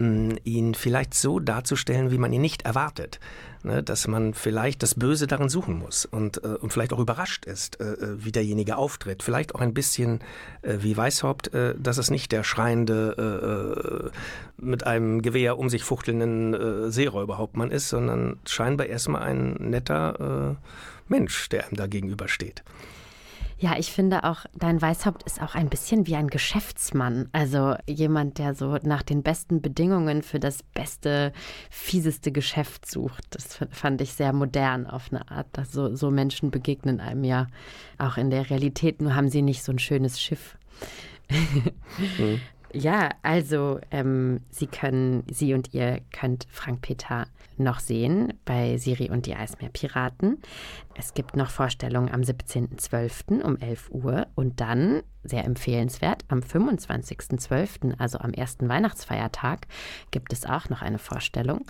ihn 0.00 0.74
vielleicht 0.74 1.14
so 1.14 1.38
darzustellen, 1.38 2.10
wie 2.10 2.18
man 2.18 2.32
ihn 2.32 2.40
nicht 2.40 2.62
erwartet. 2.62 3.20
Ne, 3.64 3.82
dass 3.82 4.06
man 4.06 4.34
vielleicht 4.34 4.82
das 4.82 4.94
Böse 4.94 5.26
darin 5.26 5.48
suchen 5.48 5.78
muss 5.78 6.04
und, 6.04 6.44
äh, 6.44 6.48
und 6.48 6.70
vielleicht 6.70 6.92
auch 6.92 6.98
überrascht 6.98 7.46
ist, 7.46 7.80
äh, 7.80 7.94
äh, 7.94 8.22
wie 8.22 8.30
derjenige 8.30 8.76
auftritt. 8.76 9.22
Vielleicht 9.22 9.54
auch 9.54 9.62
ein 9.62 9.72
bisschen 9.72 10.20
äh, 10.60 10.76
wie 10.80 10.94
Weißhaupt, 10.94 11.54
äh, 11.54 11.74
dass 11.78 11.96
es 11.96 12.10
nicht 12.10 12.30
der 12.30 12.44
schreiende, 12.44 14.12
mit 14.58 14.86
einem 14.86 15.22
Gewehr 15.22 15.58
um 15.58 15.68
sich 15.70 15.82
fuchtelnden 15.82 16.90
Seeräuberhauptmann 16.90 17.70
ist, 17.70 17.88
sondern 17.88 18.38
scheinbar 18.50 18.86
erstmal 18.86 19.22
ein 19.22 19.54
netter 19.54 20.56
Mensch, 21.08 21.48
der 21.48 21.70
ihm 21.70 21.76
da 21.76 21.86
gegenübersteht. 21.86 22.62
Ja, 23.64 23.76
ich 23.78 23.92
finde 23.92 24.24
auch, 24.24 24.44
dein 24.54 24.82
Weißhaupt 24.82 25.22
ist 25.22 25.40
auch 25.40 25.54
ein 25.54 25.70
bisschen 25.70 26.06
wie 26.06 26.16
ein 26.16 26.26
Geschäftsmann. 26.26 27.28
Also 27.32 27.76
jemand, 27.86 28.38
der 28.38 28.54
so 28.54 28.76
nach 28.82 29.02
den 29.02 29.22
besten 29.22 29.62
Bedingungen 29.62 30.22
für 30.22 30.40
das 30.40 30.62
beste, 30.62 31.32
fieseste 31.70 32.32
Geschäft 32.32 32.90
sucht. 32.90 33.24
Das 33.30 33.60
fand 33.70 34.00
ich 34.00 34.12
sehr 34.12 34.32
modern 34.32 34.86
auf 34.86 35.10
eine 35.10 35.30
Art. 35.30 35.46
Dass 35.52 35.72
so, 35.72 35.94
so 35.94 36.10
Menschen 36.10 36.50
begegnen 36.50 37.00
einem 37.00 37.24
ja 37.24 37.46
auch 37.96 38.16
in 38.16 38.30
der 38.30 38.50
Realität, 38.50 39.00
nur 39.00 39.14
haben 39.14 39.28
sie 39.28 39.42
nicht 39.42 39.62
so 39.62 39.72
ein 39.72 39.78
schönes 39.78 40.20
Schiff. 40.20 40.58
mhm. 42.18 42.40
Ja, 42.74 43.10
also 43.22 43.78
ähm, 43.92 44.40
Sie 44.50 44.66
können, 44.66 45.22
Sie 45.30 45.54
und 45.54 45.72
ihr 45.74 46.00
könnt 46.12 46.48
Frank 46.50 46.80
Peter 46.82 47.28
noch 47.56 47.78
sehen 47.78 48.32
bei 48.44 48.78
Siri 48.78 49.10
und 49.10 49.26
die 49.26 49.36
Eismeerpiraten. 49.36 50.42
Es 50.96 51.14
gibt 51.14 51.36
noch 51.36 51.50
Vorstellungen 51.50 52.10
am 52.10 52.22
17.12. 52.22 53.42
um 53.42 53.58
11 53.58 53.90
Uhr 53.92 54.26
und 54.34 54.60
dann, 54.60 55.02
sehr 55.22 55.44
empfehlenswert, 55.44 56.24
am 56.26 56.40
25.12., 56.40 57.94
also 57.98 58.18
am 58.18 58.32
ersten 58.32 58.68
Weihnachtsfeiertag, 58.68 59.68
gibt 60.10 60.32
es 60.32 60.44
auch 60.44 60.68
noch 60.68 60.82
eine 60.82 60.98
Vorstellung. 60.98 61.64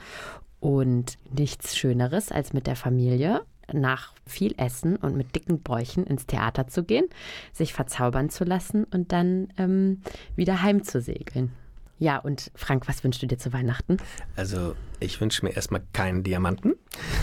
Und 0.58 1.18
nichts 1.30 1.76
Schöneres, 1.76 2.32
als 2.32 2.54
mit 2.54 2.66
der 2.66 2.76
Familie 2.76 3.44
nach 3.72 4.12
viel 4.26 4.54
Essen 4.56 4.96
und 4.96 5.16
mit 5.16 5.34
dicken 5.34 5.62
Bräuchen 5.62 6.04
ins 6.04 6.26
Theater 6.26 6.66
zu 6.66 6.84
gehen, 6.84 7.06
sich 7.52 7.72
verzaubern 7.72 8.30
zu 8.30 8.44
lassen 8.44 8.84
und 8.84 9.12
dann 9.12 9.48
ähm, 9.56 10.02
wieder 10.36 10.62
heimzusegeln. 10.62 11.52
Ja, 11.98 12.18
und 12.18 12.50
Frank, 12.56 12.88
was 12.88 13.04
wünschst 13.04 13.22
du 13.22 13.26
dir 13.26 13.38
zu 13.38 13.52
Weihnachten? 13.52 13.98
Also, 14.34 14.74
ich 14.98 15.20
wünsche 15.20 15.44
mir 15.44 15.52
erstmal 15.52 15.82
keinen 15.92 16.24
Diamanten. 16.24 16.74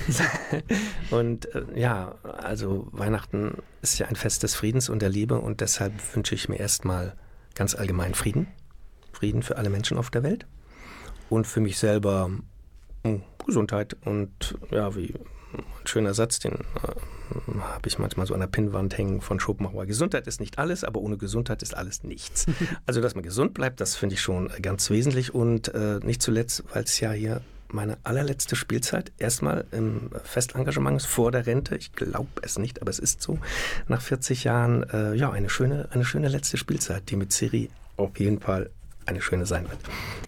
und 1.11 1.53
äh, 1.53 1.79
ja, 1.79 2.15
also 2.23 2.87
Weihnachten 2.91 3.57
ist 3.81 3.99
ja 3.99 4.07
ein 4.07 4.15
Fest 4.15 4.43
des 4.43 4.55
Friedens 4.55 4.87
und 4.89 5.01
der 5.01 5.09
Liebe 5.09 5.39
und 5.39 5.61
deshalb 5.61 5.93
wünsche 6.15 6.35
ich 6.35 6.47
mir 6.47 6.57
erstmal 6.57 7.15
ganz 7.53 7.75
allgemein 7.75 8.13
Frieden. 8.13 8.47
Frieden 9.11 9.43
für 9.43 9.57
alle 9.57 9.69
Menschen 9.69 9.97
auf 9.97 10.09
der 10.09 10.23
Welt. 10.23 10.47
Und 11.29 11.47
für 11.47 11.59
mich 11.59 11.77
selber 11.77 12.31
hm, 13.03 13.23
Gesundheit 13.45 13.97
und 14.05 14.57
ja, 14.71 14.95
wie 14.95 15.13
ein 15.53 15.87
schöner 15.87 16.13
Satz, 16.13 16.39
den 16.39 16.53
äh, 16.53 17.59
habe 17.59 17.87
ich 17.87 17.99
manchmal 17.99 18.27
so 18.27 18.33
an 18.33 18.39
der 18.39 18.47
Pinnwand 18.47 18.97
hängen 18.97 19.21
von 19.21 19.39
Schopenhauer. 19.39 19.85
Gesundheit 19.85 20.27
ist 20.27 20.39
nicht 20.39 20.59
alles, 20.59 20.83
aber 20.83 20.99
ohne 20.99 21.17
Gesundheit 21.17 21.61
ist 21.61 21.75
alles 21.75 22.03
nichts. 22.03 22.45
also, 22.85 23.01
dass 23.01 23.15
man 23.15 23.23
gesund 23.23 23.53
bleibt, 23.53 23.81
das 23.81 23.95
finde 23.95 24.15
ich 24.15 24.21
schon 24.21 24.51
ganz 24.61 24.89
wesentlich 24.89 25.33
und 25.33 25.73
äh, 25.73 25.99
nicht 26.03 26.21
zuletzt, 26.21 26.63
weil 26.73 26.83
es 26.83 26.99
ja 26.99 27.11
hier 27.11 27.41
meine 27.73 27.97
allerletzte 28.03 28.55
Spielzeit 28.55 29.11
erstmal 29.17 29.65
im 29.71 30.09
Festengagement 30.23 30.97
ist 30.97 31.05
vor 31.05 31.31
der 31.31 31.45
Rente. 31.45 31.75
Ich 31.77 31.93
glaube 31.93 32.29
es 32.41 32.59
nicht, 32.59 32.81
aber 32.81 32.89
es 32.89 32.99
ist 32.99 33.21
so. 33.21 33.39
Nach 33.87 34.01
40 34.01 34.43
Jahren, 34.43 34.83
äh, 34.89 35.13
ja, 35.13 35.31
eine 35.31 35.49
schöne, 35.49 35.87
eine 35.91 36.05
schöne 36.05 36.27
letzte 36.27 36.57
Spielzeit, 36.57 37.09
die 37.09 37.15
mit 37.15 37.31
Siri 37.31 37.69
auf 37.97 38.19
jeden 38.19 38.39
Fall 38.39 38.69
eine 39.05 39.21
schöne 39.21 39.45
sein 39.45 39.69
wird. 39.69 39.79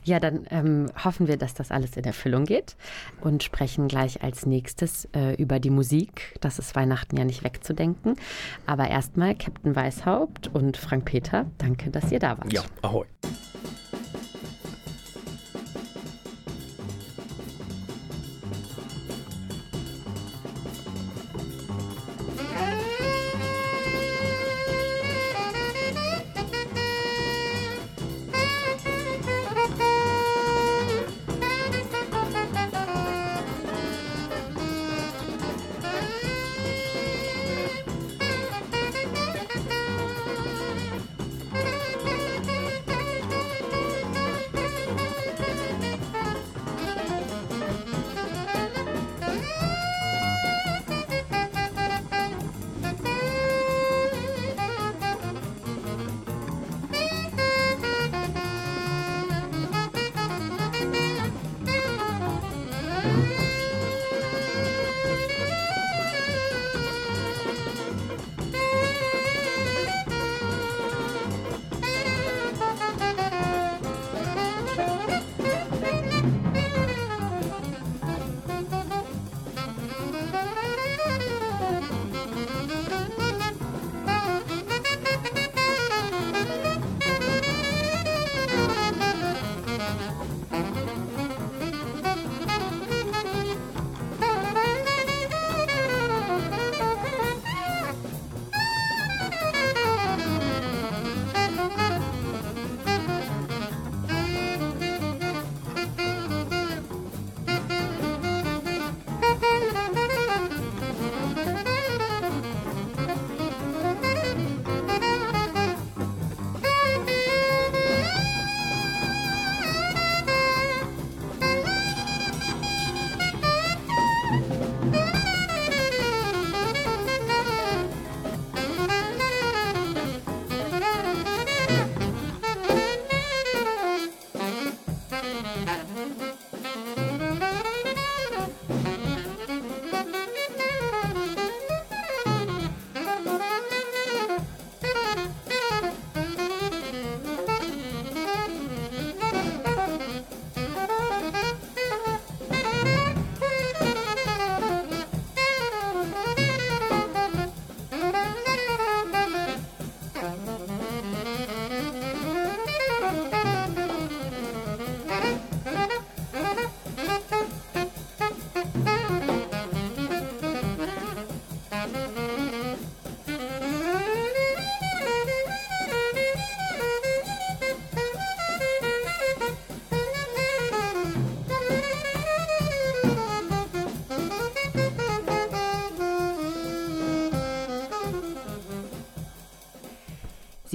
Ja, 0.03 0.19
dann 0.19 0.45
ähm, 0.49 0.87
hoffen 1.03 1.27
wir, 1.27 1.37
dass 1.37 1.53
das 1.53 1.71
alles 1.71 1.95
in 1.95 2.03
Erfüllung 2.03 2.45
geht 2.45 2.75
und 3.21 3.43
sprechen 3.43 3.87
gleich 3.87 4.21
als 4.23 4.45
nächstes 4.45 5.07
äh, 5.15 5.35
über 5.35 5.59
die 5.59 5.69
Musik. 5.69 6.35
Das 6.41 6.59
ist 6.59 6.75
Weihnachten 6.75 7.17
ja 7.17 7.25
nicht 7.25 7.43
wegzudenken. 7.43 8.15
Aber 8.65 8.87
erstmal 8.89 9.35
Captain 9.35 9.75
Weißhaupt 9.75 10.49
und 10.53 10.77
Frank 10.77 11.05
Peter, 11.05 11.45
danke, 11.57 11.89
dass 11.89 12.11
ihr 12.11 12.19
da 12.19 12.37
wart. 12.37 12.51
Ja, 12.51 12.63
ahoi. 12.81 13.05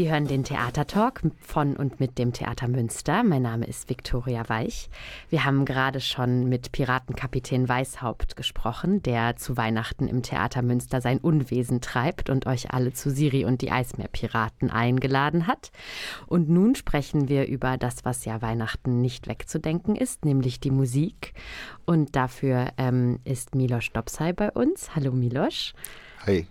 Sie 0.09 0.15
hören 0.15 0.27
den 0.27 0.43
Theatertalk 0.43 1.21
von 1.39 1.77
und 1.77 2.01
mit 2.01 2.17
dem 2.17 2.33
Theater 2.33 2.67
Münster. 2.67 3.23
Mein 3.23 3.43
Name 3.43 3.67
ist 3.67 3.91
Viktoria 3.91 4.49
Weich. 4.49 4.89
Wir 5.29 5.45
haben 5.45 5.67
gerade 5.67 6.01
schon 6.01 6.49
mit 6.49 6.73
Piratenkapitän 6.73 7.69
Weißhaupt 7.69 8.35
gesprochen, 8.35 9.03
der 9.03 9.37
zu 9.37 9.59
Weihnachten 9.59 10.09
im 10.09 10.23
Theater 10.23 10.63
Münster 10.63 11.03
sein 11.03 11.19
Unwesen 11.19 11.83
treibt 11.83 12.31
und 12.31 12.47
euch 12.47 12.73
alle 12.73 12.95
zu 12.95 13.11
Siri 13.11 13.45
und 13.45 13.61
die 13.61 13.71
Eismeerpiraten 13.71 14.71
eingeladen 14.71 15.47
hat. 15.47 15.73
Und 16.27 16.49
nun 16.49 16.75
sprechen 16.75 17.29
wir 17.29 17.47
über 17.47 17.77
das, 17.77 18.07
was 18.07 18.25
ja 18.25 18.41
Weihnachten 18.41 19.03
nicht 19.03 19.29
wegzudenken 19.29 19.95
ist, 19.95 20.25
nämlich 20.25 20.59
die 20.59 20.71
Musik. 20.71 21.35
Und 21.85 22.17
dafür 22.17 22.69
ähm, 22.79 23.19
ist 23.25 23.55
Milos 23.55 23.91
Dopsai 23.93 24.33
bei 24.33 24.51
uns. 24.53 24.97
Hallo 24.97 25.13
Milos. 25.13 25.75
Hi. 26.27 26.47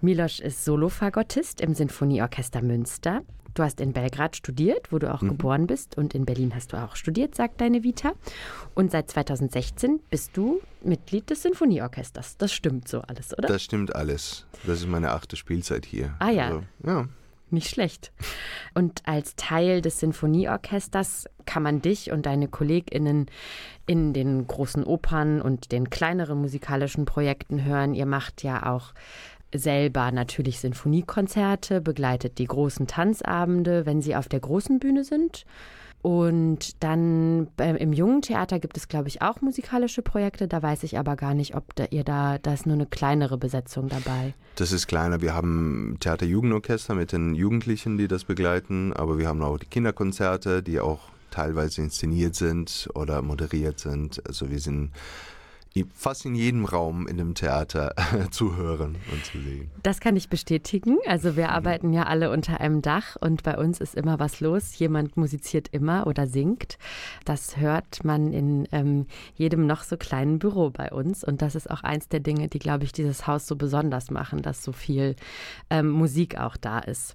Milosch 0.00 0.40
ist 0.40 0.64
Solofagottist 0.64 1.60
im 1.60 1.74
Sinfonieorchester 1.74 2.62
Münster. 2.62 3.22
Du 3.54 3.62
hast 3.64 3.80
in 3.80 3.92
Belgrad 3.92 4.36
studiert, 4.36 4.92
wo 4.92 4.98
du 4.98 5.12
auch 5.12 5.22
mhm. 5.22 5.30
geboren 5.30 5.66
bist, 5.66 5.98
und 5.98 6.14
in 6.14 6.24
Berlin 6.24 6.54
hast 6.54 6.72
du 6.72 6.76
auch 6.76 6.94
studiert, 6.96 7.34
sagt 7.34 7.60
deine 7.60 7.82
Vita. 7.82 8.12
Und 8.74 8.92
seit 8.92 9.10
2016 9.10 10.00
bist 10.08 10.36
du 10.36 10.60
Mitglied 10.82 11.28
des 11.30 11.42
Sinfonieorchesters. 11.42 12.36
Das 12.36 12.52
stimmt 12.52 12.88
so 12.88 13.00
alles, 13.02 13.36
oder? 13.36 13.48
Das 13.48 13.62
stimmt 13.62 13.94
alles. 13.94 14.46
Das 14.64 14.80
ist 14.80 14.88
meine 14.88 15.10
achte 15.10 15.36
Spielzeit 15.36 15.84
hier. 15.84 16.14
Ah 16.20 16.30
ja. 16.30 16.46
Also, 16.46 16.62
ja. 16.86 17.08
Nicht 17.50 17.68
schlecht. 17.68 18.12
Und 18.74 19.02
als 19.06 19.34
Teil 19.34 19.82
des 19.82 19.98
Sinfonieorchesters 20.00 21.26
kann 21.46 21.62
man 21.62 21.82
dich 21.82 22.12
und 22.12 22.26
deine 22.26 22.46
KollegInnen 22.46 23.26
in 23.86 24.12
den 24.12 24.46
großen 24.46 24.84
Opern 24.84 25.42
und 25.42 25.72
den 25.72 25.90
kleineren 25.90 26.40
musikalischen 26.40 27.06
Projekten 27.06 27.64
hören. 27.64 27.94
Ihr 27.94 28.06
macht 28.06 28.44
ja 28.44 28.72
auch 28.72 28.94
selber 29.52 30.12
natürlich 30.12 30.60
Sinfoniekonzerte, 30.60 31.80
begleitet 31.80 32.38
die 32.38 32.46
großen 32.46 32.86
Tanzabende, 32.86 33.84
wenn 33.84 34.00
sie 34.00 34.14
auf 34.14 34.28
der 34.28 34.40
großen 34.40 34.78
Bühne 34.78 35.02
sind. 35.02 35.44
Und 36.02 36.82
dann 36.82 37.48
äh, 37.58 37.76
im 37.76 37.92
Jungen 37.92 38.22
Theater 38.22 38.58
gibt 38.58 38.76
es, 38.78 38.88
glaube 38.88 39.08
ich, 39.08 39.20
auch 39.20 39.42
musikalische 39.42 40.00
Projekte. 40.00 40.48
Da 40.48 40.62
weiß 40.62 40.82
ich 40.84 40.98
aber 40.98 41.16
gar 41.16 41.34
nicht, 41.34 41.54
ob 41.54 41.74
da, 41.74 41.84
ihr 41.90 42.04
da, 42.04 42.38
da 42.38 42.54
ist 42.54 42.66
nur 42.66 42.74
eine 42.74 42.86
kleinere 42.86 43.36
Besetzung 43.36 43.88
dabei. 43.88 44.34
Das 44.56 44.72
ist 44.72 44.86
kleiner. 44.86 45.20
Wir 45.20 45.34
haben 45.34 45.98
Theaterjugendorchester 46.00 46.94
mit 46.94 47.12
den 47.12 47.34
Jugendlichen, 47.34 47.98
die 47.98 48.08
das 48.08 48.24
begleiten. 48.24 48.94
Aber 48.94 49.18
wir 49.18 49.28
haben 49.28 49.42
auch 49.42 49.58
die 49.58 49.66
Kinderkonzerte, 49.66 50.62
die 50.62 50.80
auch 50.80 51.00
teilweise 51.30 51.82
inszeniert 51.82 52.34
sind 52.34 52.88
oder 52.94 53.20
moderiert 53.20 53.78
sind. 53.78 54.26
Also 54.26 54.50
wir 54.50 54.58
sind 54.58 54.92
fast 55.94 56.26
in 56.26 56.34
jedem 56.34 56.64
Raum 56.64 57.06
in 57.06 57.16
dem 57.16 57.34
Theater 57.34 57.94
zu 58.30 58.56
hören 58.56 58.96
und 59.12 59.24
zu 59.24 59.40
sehen. 59.40 59.70
Das 59.82 60.00
kann 60.00 60.16
ich 60.16 60.28
bestätigen. 60.28 60.98
Also 61.06 61.36
wir 61.36 61.50
arbeiten 61.50 61.92
ja 61.92 62.04
alle 62.04 62.30
unter 62.30 62.60
einem 62.60 62.82
Dach 62.82 63.16
und 63.20 63.42
bei 63.42 63.56
uns 63.56 63.80
ist 63.80 63.94
immer 63.94 64.18
was 64.18 64.40
los. 64.40 64.78
Jemand 64.78 65.16
musiziert 65.16 65.68
immer 65.68 66.06
oder 66.06 66.26
singt. 66.26 66.78
Das 67.24 67.56
hört 67.56 68.04
man 68.04 68.32
in 68.32 68.66
ähm, 68.72 69.06
jedem 69.34 69.66
noch 69.66 69.82
so 69.82 69.96
kleinen 69.96 70.38
Büro 70.38 70.70
bei 70.70 70.90
uns 70.90 71.22
und 71.22 71.40
das 71.42 71.54
ist 71.54 71.70
auch 71.70 71.82
eins 71.82 72.08
der 72.08 72.20
Dinge, 72.20 72.48
die, 72.48 72.58
glaube 72.58 72.84
ich, 72.84 72.92
dieses 72.92 73.26
Haus 73.26 73.46
so 73.46 73.56
besonders 73.56 74.10
machen, 74.10 74.42
dass 74.42 74.64
so 74.64 74.72
viel 74.72 75.14
ähm, 75.70 75.90
Musik 75.90 76.38
auch 76.38 76.56
da 76.56 76.80
ist. 76.80 77.14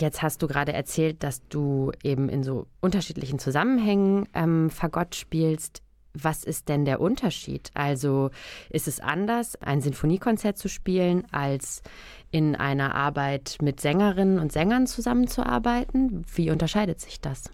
Jetzt 0.00 0.22
hast 0.22 0.42
du 0.42 0.46
gerade 0.46 0.72
erzählt, 0.72 1.22
dass 1.22 1.46
du 1.48 1.92
eben 2.02 2.28
in 2.28 2.42
so 2.42 2.66
unterschiedlichen 2.80 3.38
Zusammenhängen 3.38 4.26
ähm, 4.34 4.70
Fagott 4.70 5.14
spielst. 5.14 5.82
Was 6.14 6.44
ist 6.44 6.68
denn 6.68 6.84
der 6.84 7.00
Unterschied? 7.00 7.70
Also 7.74 8.30
ist 8.70 8.88
es 8.88 9.00
anders, 9.00 9.56
ein 9.62 9.80
Sinfoniekonzert 9.80 10.58
zu 10.58 10.68
spielen, 10.68 11.24
als 11.32 11.82
in 12.30 12.54
einer 12.54 12.94
Arbeit 12.94 13.58
mit 13.62 13.80
Sängerinnen 13.80 14.38
und 14.38 14.52
Sängern 14.52 14.86
zusammenzuarbeiten? 14.86 16.24
Wie 16.34 16.50
unterscheidet 16.50 17.00
sich 17.00 17.20
das? 17.20 17.44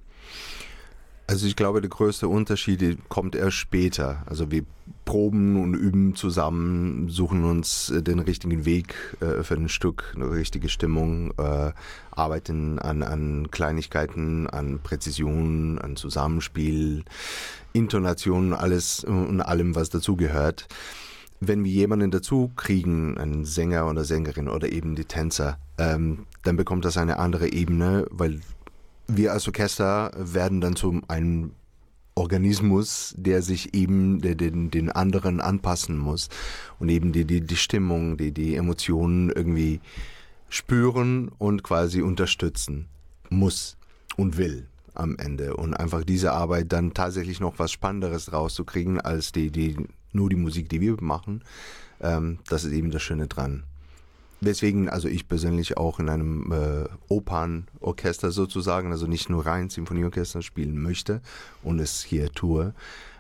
Also 1.29 1.47
ich 1.47 1.57
glaube, 1.57 1.83
der 1.83 1.91
größte 1.91 2.27
Unterschied 2.27 2.99
kommt 3.11 3.37
erst 3.37 3.59
später. 3.59 4.23
Also 4.25 4.51
wir 4.51 4.65
proben 5.05 5.63
und 5.63 5.75
üben 5.75 6.15
zusammen, 6.15 7.11
suchen 7.11 7.45
uns 7.45 7.91
äh, 7.91 8.03
den 8.03 8.19
richtigen 8.19 8.65
Weg 8.65 8.95
äh, 9.21 9.43
für 9.43 9.55
ein 9.55 9.69
Stück, 9.69 10.15
eine 10.17 10.31
richtige 10.31 10.71
Stimmung, 10.71 11.35
äh, 11.37 11.73
arbeiten 12.13 12.79
an, 12.79 13.03
an 13.03 13.51
Kleinigkeiten, 13.51 14.47
an 14.47 14.81
Präzision, 14.83 15.79
an 15.79 15.97
Zusammenspiel, 15.97 17.05
Intonation, 17.75 18.55
alles 18.55 19.05
und 19.05 19.43
allem, 19.43 19.75
was 19.75 19.91
dazugehört. 19.91 20.67
Wenn 21.41 21.63
wir 21.63 21.71
jemanden 21.71 22.11
dazu 22.11 22.51
kriegen, 22.57 23.19
einen 23.19 23.45
Sänger 23.45 23.87
oder 23.87 24.05
Sängerin 24.05 24.49
oder 24.49 24.73
eben 24.73 24.97
die 24.97 25.05
Tänzer, 25.05 25.59
ähm, 25.77 26.25
dann 26.43 26.57
bekommt 26.57 26.87
das 26.87 26.97
eine 26.97 27.19
andere 27.19 27.53
Ebene, 27.53 28.07
weil 28.11 28.41
wir 29.09 29.33
als 29.33 29.47
Orchester 29.47 30.13
werden 30.17 30.61
dann 30.61 30.77
zu 30.77 31.01
einem 31.09 31.53
Organismus, 32.15 33.15
der 33.17 33.43
sich 33.43 33.75
eben 33.75 34.21
den, 34.21 34.71
den 34.71 34.91
anderen 34.91 35.41
anpassen 35.41 35.97
muss 35.97 36.29
und 36.79 36.89
eben 36.89 37.13
die, 37.13 37.25
die, 37.25 37.41
die 37.41 37.57
Stimmung, 37.57 38.17
die, 38.17 38.33
die 38.33 38.57
Emotionen 38.57 39.31
irgendwie 39.31 39.81
spüren 40.49 41.31
und 41.39 41.63
quasi 41.63 42.03
unterstützen 42.03 42.89
muss 43.31 43.77
und 44.17 44.37
will 44.37 44.67
am 44.95 45.17
Ende. 45.17 45.57
Und 45.57 45.75
einfach 45.75 46.05
diese 46.05 46.33
Arbeit 46.33 46.73
dann 46.73 46.93
tatsächlich 46.93 47.41
noch 47.41 47.59
was 47.59 47.71
Spannenderes 47.71 48.33
rauszukriegen 48.33 49.01
als 49.01 49.33
die, 49.33 49.51
die, 49.51 49.77
nur 50.13 50.29
die 50.29 50.37
Musik, 50.37 50.69
die 50.69 50.81
wir 50.81 50.97
machen. 51.01 51.45
Ähm, 52.01 52.39
das 52.49 52.65
ist 52.65 52.73
eben 52.73 52.91
das 52.91 53.03
Schöne 53.03 53.29
dran. 53.29 53.65
Weswegen 54.41 54.89
also 54.89 55.09
ich 55.09 55.29
persönlich 55.29 55.77
auch 55.77 55.99
in 55.99 56.09
einem 56.09 56.53
äh, 56.53 56.89
Opernorchester 57.09 58.31
sozusagen, 58.31 58.93
also 58.93 59.07
nicht 59.07 59.31
nur 59.31 59.45
rein 59.45 59.69
Symphonieorchester 59.69 60.43
spielen 60.43 60.81
möchte 60.81 61.21
und 61.63 61.81
es 61.81 62.03
hier 62.03 62.31
tue, 62.31 62.73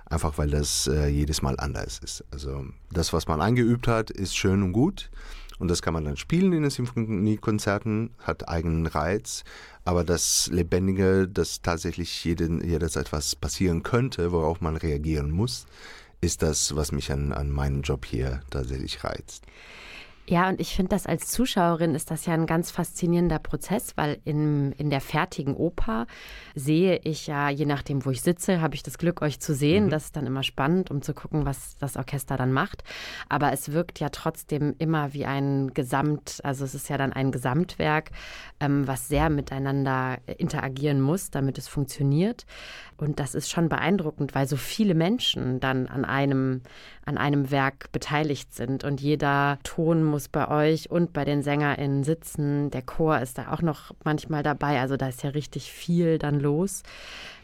einfach 0.06 0.38
weil 0.38 0.50
das 0.50 0.86
äh, 0.86 1.08
jedes 1.08 1.42
Mal 1.42 1.58
anders 1.58 1.98
ist. 1.98 2.24
Also 2.30 2.66
das, 2.92 3.12
was 3.12 3.26
man 3.26 3.40
eingeübt 3.40 3.88
hat, 3.88 4.10
ist 4.10 4.36
schön 4.36 4.62
und 4.62 4.72
gut 4.72 5.10
und 5.58 5.68
das 5.68 5.82
kann 5.82 5.94
man 5.94 6.04
dann 6.04 6.16
spielen 6.16 6.52
in 6.52 6.62
den 6.62 6.70
Symphoniekonzerten, 6.70 8.10
hat 8.20 8.48
eigenen 8.48 8.86
Reiz, 8.86 9.42
aber 9.84 10.04
das 10.04 10.48
Lebendige, 10.52 11.26
dass 11.26 11.62
tatsächlich 11.62 12.24
jeden, 12.24 12.64
jederzeit 12.64 13.12
was 13.12 13.34
passieren 13.34 13.82
könnte, 13.82 14.30
worauf 14.32 14.60
man 14.60 14.76
reagieren 14.76 15.30
muss, 15.30 15.66
ist 16.20 16.42
das, 16.42 16.76
was 16.76 16.92
mich 16.92 17.10
an, 17.10 17.32
an 17.32 17.50
meinem 17.50 17.82
Job 17.82 18.04
hier 18.04 18.40
tatsächlich 18.50 19.02
reizt. 19.04 19.44
Ja, 20.28 20.50
und 20.50 20.60
ich 20.60 20.76
finde 20.76 20.90
das 20.90 21.06
als 21.06 21.28
Zuschauerin 21.28 21.94
ist 21.94 22.10
das 22.10 22.26
ja 22.26 22.34
ein 22.34 22.44
ganz 22.44 22.70
faszinierender 22.70 23.38
Prozess, 23.38 23.96
weil 23.96 24.18
in, 24.24 24.72
in 24.72 24.90
der 24.90 25.00
fertigen 25.00 25.54
Oper 25.54 26.06
sehe 26.54 27.00
ich 27.02 27.26
ja, 27.26 27.48
je 27.48 27.64
nachdem, 27.64 28.04
wo 28.04 28.10
ich 28.10 28.20
sitze, 28.20 28.60
habe 28.60 28.74
ich 28.74 28.82
das 28.82 28.98
Glück, 28.98 29.22
euch 29.22 29.40
zu 29.40 29.54
sehen. 29.54 29.86
Mhm. 29.86 29.88
Das 29.88 30.04
ist 30.04 30.16
dann 30.16 30.26
immer 30.26 30.42
spannend, 30.42 30.90
um 30.90 31.00
zu 31.00 31.14
gucken, 31.14 31.46
was 31.46 31.78
das 31.78 31.96
Orchester 31.96 32.36
dann 32.36 32.52
macht. 32.52 32.84
Aber 33.30 33.54
es 33.54 33.72
wirkt 33.72 34.00
ja 34.00 34.10
trotzdem 34.10 34.74
immer 34.78 35.14
wie 35.14 35.24
ein 35.24 35.72
Gesamt, 35.72 36.40
also 36.42 36.66
es 36.66 36.74
ist 36.74 36.90
ja 36.90 36.98
dann 36.98 37.14
ein 37.14 37.32
Gesamtwerk, 37.32 38.10
ähm, 38.60 38.86
was 38.86 39.08
sehr 39.08 39.30
miteinander 39.30 40.18
interagieren 40.36 41.00
muss, 41.00 41.30
damit 41.30 41.56
es 41.56 41.68
funktioniert. 41.68 42.44
Und 42.98 43.20
das 43.20 43.36
ist 43.36 43.48
schon 43.48 43.68
beeindruckend, 43.68 44.34
weil 44.34 44.48
so 44.48 44.56
viele 44.56 44.94
Menschen 44.94 45.60
dann 45.60 45.86
an 45.86 46.04
einem, 46.04 46.62
an 47.04 47.16
einem 47.16 47.52
Werk 47.52 47.92
beteiligt 47.92 48.52
sind 48.52 48.82
und 48.82 49.00
jeder 49.00 49.60
Ton 49.62 50.02
muss 50.02 50.28
bei 50.28 50.48
euch 50.48 50.90
und 50.90 51.12
bei 51.12 51.24
den 51.24 51.42
SängerInnen 51.42 52.02
sitzen. 52.02 52.70
Der 52.70 52.82
Chor 52.82 53.20
ist 53.20 53.38
da 53.38 53.52
auch 53.52 53.62
noch 53.62 53.92
manchmal 54.02 54.42
dabei. 54.42 54.80
Also 54.80 54.96
da 54.96 55.08
ist 55.08 55.22
ja 55.22 55.30
richtig 55.30 55.70
viel 55.70 56.18
dann 56.18 56.40
los. 56.40 56.82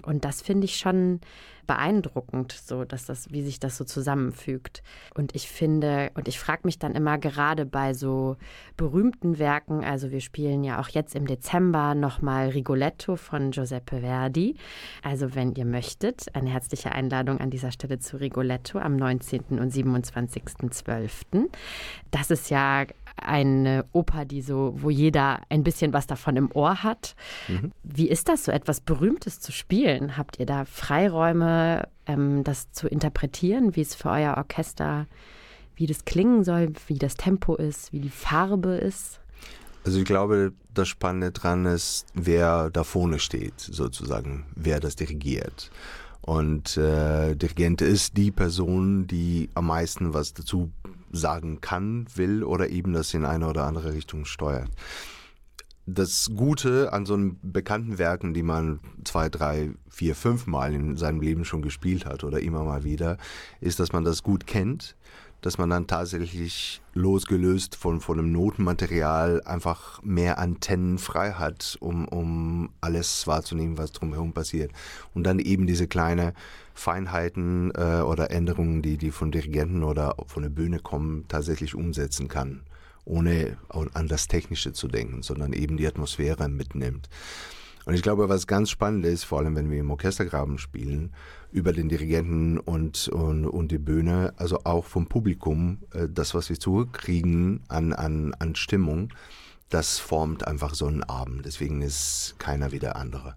Und 0.02 0.24
das 0.24 0.42
finde 0.42 0.64
ich 0.64 0.76
schon 0.76 1.20
beeindruckend, 1.66 2.52
so 2.52 2.84
dass 2.84 3.04
das, 3.06 3.30
wie 3.30 3.42
sich 3.42 3.60
das 3.60 3.76
so 3.76 3.84
zusammenfügt. 3.84 4.82
Und 5.14 5.34
ich 5.34 5.48
finde, 5.48 6.10
und 6.14 6.28
ich 6.28 6.38
frage 6.38 6.62
mich 6.64 6.78
dann 6.78 6.94
immer 6.94 7.18
gerade 7.18 7.66
bei 7.66 7.94
so 7.94 8.36
berühmten 8.76 9.38
Werken, 9.38 9.84
also 9.84 10.10
wir 10.10 10.20
spielen 10.20 10.64
ja 10.64 10.80
auch 10.80 10.88
jetzt 10.88 11.14
im 11.14 11.26
Dezember 11.26 11.94
nochmal 11.94 12.48
Rigoletto 12.48 13.16
von 13.16 13.50
Giuseppe 13.50 14.00
Verdi. 14.00 14.56
Also 15.02 15.34
wenn 15.34 15.52
ihr 15.54 15.64
möchtet, 15.64 16.34
eine 16.34 16.50
herzliche 16.50 16.92
Einladung 16.92 17.40
an 17.40 17.50
dieser 17.50 17.70
Stelle 17.70 17.98
zu 17.98 18.18
Rigoletto 18.18 18.78
am 18.78 18.96
19. 18.96 19.58
und 19.58 19.72
27.12. 19.72 21.48
Das 22.10 22.30
ist 22.30 22.50
ja 22.50 22.84
eine 23.16 23.84
Oper, 23.92 24.24
die 24.24 24.42
so, 24.42 24.74
wo 24.76 24.90
jeder 24.90 25.40
ein 25.48 25.62
bisschen 25.62 25.92
was 25.92 26.06
davon 26.06 26.36
im 26.36 26.50
Ohr 26.52 26.82
hat. 26.82 27.14
Mhm. 27.48 27.72
Wie 27.82 28.08
ist 28.08 28.28
das, 28.28 28.44
so 28.44 28.52
etwas 28.52 28.80
Berühmtes 28.80 29.40
zu 29.40 29.52
spielen? 29.52 30.16
Habt 30.16 30.38
ihr 30.38 30.46
da 30.46 30.64
Freiräume, 30.64 31.88
ähm, 32.06 32.44
das 32.44 32.70
zu 32.72 32.88
interpretieren, 32.88 33.76
wie 33.76 33.82
es 33.82 33.94
für 33.94 34.10
euer 34.10 34.36
Orchester, 34.36 35.06
wie 35.76 35.86
das 35.86 36.04
klingen 36.04 36.44
soll, 36.44 36.72
wie 36.86 36.98
das 36.98 37.14
Tempo 37.14 37.56
ist, 37.56 37.92
wie 37.92 38.00
die 38.00 38.10
Farbe 38.10 38.74
ist? 38.74 39.20
Also 39.84 39.98
ich 39.98 40.04
glaube, 40.04 40.52
das 40.72 40.88
Spannende 40.88 41.30
dran 41.30 41.66
ist, 41.66 42.06
wer 42.14 42.70
da 42.70 42.84
vorne 42.84 43.18
steht, 43.18 43.60
sozusagen, 43.60 44.46
wer 44.54 44.80
das 44.80 44.96
dirigiert. 44.96 45.70
Und 46.22 46.78
äh, 46.78 47.36
Dirigent 47.36 47.82
ist 47.82 48.16
die 48.16 48.30
Person, 48.30 49.06
die 49.06 49.50
am 49.54 49.66
meisten 49.66 50.14
was 50.14 50.32
dazu 50.32 50.70
sagen 51.14 51.60
kann, 51.60 52.06
will 52.14 52.44
oder 52.44 52.68
eben 52.68 52.92
das 52.92 53.14
in 53.14 53.24
eine 53.24 53.48
oder 53.48 53.64
andere 53.64 53.92
Richtung 53.92 54.24
steuert. 54.24 54.70
Das 55.86 56.30
Gute 56.34 56.92
an 56.94 57.04
so 57.04 57.14
einem 57.14 57.38
bekannten 57.42 57.98
Werken, 57.98 58.32
die 58.32 58.42
man 58.42 58.80
zwei, 59.04 59.28
drei, 59.28 59.70
vier, 59.90 60.14
fünf 60.14 60.46
Mal 60.46 60.72
in 60.72 60.96
seinem 60.96 61.20
Leben 61.20 61.44
schon 61.44 61.60
gespielt 61.60 62.06
hat 62.06 62.24
oder 62.24 62.40
immer 62.40 62.64
mal 62.64 62.84
wieder, 62.84 63.18
ist, 63.60 63.80
dass 63.80 63.92
man 63.92 64.02
das 64.02 64.22
gut 64.22 64.46
kennt, 64.46 64.96
dass 65.44 65.58
man 65.58 65.68
dann 65.68 65.86
tatsächlich 65.86 66.80
losgelöst 66.94 67.76
von, 67.76 68.00
von 68.00 68.16
dem 68.16 68.32
Notenmaterial 68.32 69.42
einfach 69.44 70.02
mehr 70.02 70.38
Antennen 70.38 70.96
frei 70.96 71.32
hat, 71.32 71.76
um, 71.80 72.08
um 72.08 72.70
alles 72.80 73.26
wahrzunehmen, 73.26 73.76
was 73.76 73.92
drumherum 73.92 74.32
passiert. 74.32 74.72
Und 75.12 75.24
dann 75.24 75.38
eben 75.38 75.66
diese 75.66 75.86
kleine 75.86 76.32
Feinheiten 76.72 77.72
äh, 77.74 78.00
oder 78.00 78.30
Änderungen, 78.30 78.80
die, 78.80 78.96
die 78.96 79.10
von 79.10 79.32
Dirigenten 79.32 79.82
oder 79.82 80.16
von 80.26 80.44
der 80.44 80.50
Bühne 80.50 80.78
kommen, 80.78 81.26
tatsächlich 81.28 81.74
umsetzen 81.74 82.28
kann, 82.28 82.62
ohne 83.04 83.58
an 83.68 84.08
das 84.08 84.28
Technische 84.28 84.72
zu 84.72 84.88
denken, 84.88 85.22
sondern 85.22 85.52
eben 85.52 85.76
die 85.76 85.86
Atmosphäre 85.86 86.48
mitnimmt. 86.48 87.10
Und 87.86 87.94
ich 87.94 88.02
glaube, 88.02 88.28
was 88.28 88.46
ganz 88.46 88.70
spannend 88.70 89.04
ist, 89.04 89.24
vor 89.24 89.38
allem 89.38 89.56
wenn 89.56 89.70
wir 89.70 89.78
im 89.78 89.90
Orchestergraben 89.90 90.58
spielen, 90.58 91.12
über 91.52 91.72
den 91.72 91.88
Dirigenten 91.88 92.58
und, 92.58 93.08
und, 93.08 93.46
und 93.46 93.70
die 93.70 93.78
Bühne, 93.78 94.32
also 94.36 94.60
auch 94.64 94.86
vom 94.86 95.06
Publikum, 95.06 95.78
äh, 95.92 96.08
das, 96.08 96.34
was 96.34 96.48
wir 96.48 96.58
zurückkriegen 96.58 97.62
an, 97.68 97.92
an, 97.92 98.34
an 98.38 98.54
Stimmung, 98.54 99.10
das 99.68 99.98
formt 99.98 100.46
einfach 100.46 100.74
so 100.74 100.86
einen 100.86 101.02
Abend. 101.02 101.44
Deswegen 101.44 101.82
ist 101.82 102.36
keiner 102.38 102.72
wie 102.72 102.78
der 102.78 102.96
andere. 102.96 103.36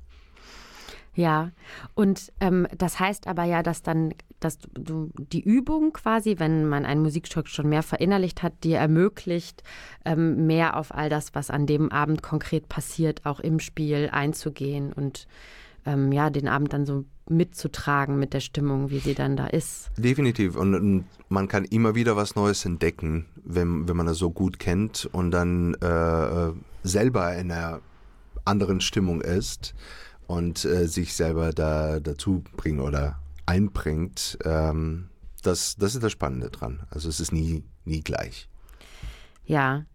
Ja, 1.17 1.51
und 1.95 2.31
ähm, 2.39 2.67
das 2.77 2.99
heißt 2.99 3.25
aber 3.25 3.43
ja, 3.43 3.63
dass 3.63 3.81
dann, 3.81 4.13
dass 4.39 4.59
du 4.75 5.09
die 5.17 5.41
Übung 5.41 5.91
quasi, 5.91 6.35
wenn 6.37 6.69
man 6.69 6.85
ein 6.85 7.01
Musikstück 7.01 7.47
schon 7.47 7.69
mehr 7.69 7.81
verinnerlicht 7.81 8.43
hat, 8.43 8.63
dir 8.63 8.77
ermöglicht, 8.77 9.63
ähm, 10.05 10.45
mehr 10.45 10.77
auf 10.77 10.93
all 10.93 11.09
das, 11.09 11.33
was 11.33 11.49
an 11.49 11.65
dem 11.65 11.91
Abend 11.91 12.21
konkret 12.21 12.69
passiert, 12.69 13.25
auch 13.25 13.39
im 13.39 13.59
Spiel 13.59 14.09
einzugehen 14.11 14.93
und 14.93 15.27
ähm, 15.87 16.11
ja, 16.11 16.29
den 16.29 16.47
Abend 16.47 16.71
dann 16.71 16.85
so 16.85 17.03
mitzutragen 17.27 18.19
mit 18.19 18.35
der 18.35 18.39
Stimmung, 18.39 18.91
wie 18.91 18.99
sie 18.99 19.15
dann 19.15 19.35
da 19.35 19.47
ist. 19.47 19.89
Definitiv. 19.97 20.55
Und, 20.55 20.75
und 20.75 21.05
man 21.29 21.47
kann 21.47 21.65
immer 21.65 21.95
wieder 21.95 22.15
was 22.15 22.35
Neues 22.35 22.63
entdecken, 22.63 23.25
wenn, 23.43 23.89
wenn 23.89 23.97
man 23.97 24.05
das 24.05 24.19
so 24.19 24.29
gut 24.29 24.59
kennt 24.59 25.09
und 25.11 25.31
dann 25.31 25.73
äh, 25.81 26.51
selber 26.83 27.35
in 27.35 27.51
einer 27.51 27.81
anderen 28.45 28.81
Stimmung 28.81 29.21
ist 29.21 29.73
und 30.27 30.65
äh, 30.65 30.87
sich 30.87 31.13
selber 31.13 31.51
da 31.51 31.99
dazu 31.99 32.43
bringt 32.55 32.81
oder 32.81 33.19
einbringt. 33.45 34.37
Ähm, 34.43 35.09
das, 35.41 35.75
das 35.77 35.95
ist 35.95 36.03
das 36.03 36.11
Spannende 36.11 36.49
dran. 36.49 36.83
Also 36.89 37.09
es 37.09 37.19
ist 37.19 37.31
nie, 37.31 37.63
nie 37.85 38.01
gleich. 38.01 38.49
Ja. 39.45 39.85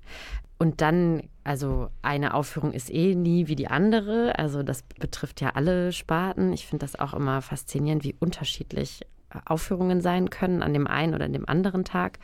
Und 0.58 0.80
dann, 0.80 1.24
also 1.44 1.90
eine 2.02 2.34
Aufführung 2.34 2.72
ist 2.72 2.88
eh 2.90 3.14
nie 3.14 3.48
wie 3.48 3.56
die 3.56 3.68
andere. 3.68 4.38
Also 4.38 4.62
das 4.62 4.82
betrifft 4.82 5.40
ja 5.40 5.50
alle 5.50 5.92
Sparten. 5.92 6.52
Ich 6.52 6.66
finde 6.66 6.84
das 6.84 6.98
auch 6.98 7.14
immer 7.14 7.42
faszinierend, 7.42 8.04
wie 8.04 8.14
unterschiedlich 8.18 9.00
Aufführungen 9.44 10.00
sein 10.00 10.30
können 10.30 10.62
an 10.62 10.72
dem 10.72 10.86
einen 10.86 11.14
oder 11.14 11.28
dem 11.28 11.48
anderen 11.48 11.84
Tag. 11.84 12.18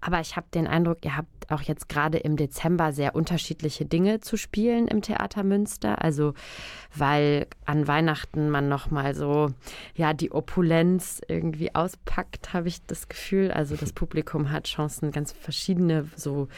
Aber 0.00 0.20
ich 0.20 0.36
habe 0.36 0.46
den 0.54 0.66
Eindruck, 0.66 0.98
ihr 1.04 1.16
habt 1.16 1.50
auch 1.50 1.62
jetzt 1.62 1.88
gerade 1.88 2.18
im 2.18 2.36
Dezember 2.36 2.92
sehr 2.92 3.14
unterschiedliche 3.14 3.84
Dinge 3.84 4.20
zu 4.20 4.36
spielen 4.36 4.88
im 4.88 5.02
Theater 5.02 5.42
Münster. 5.42 6.02
Also 6.02 6.34
weil 6.94 7.46
an 7.64 7.86
Weihnachten 7.86 8.50
man 8.50 8.68
noch 8.68 8.90
mal 8.90 9.14
so 9.14 9.50
ja 9.94 10.12
die 10.12 10.32
Opulenz 10.32 11.20
irgendwie 11.28 11.74
auspackt, 11.74 12.52
habe 12.52 12.68
ich 12.68 12.84
das 12.86 13.08
Gefühl. 13.08 13.50
Also 13.50 13.76
das 13.76 13.92
Publikum 13.92 14.50
hat 14.50 14.64
Chancen, 14.64 15.12
ganz 15.12 15.32
verschiedene 15.32 16.08
so 16.16 16.48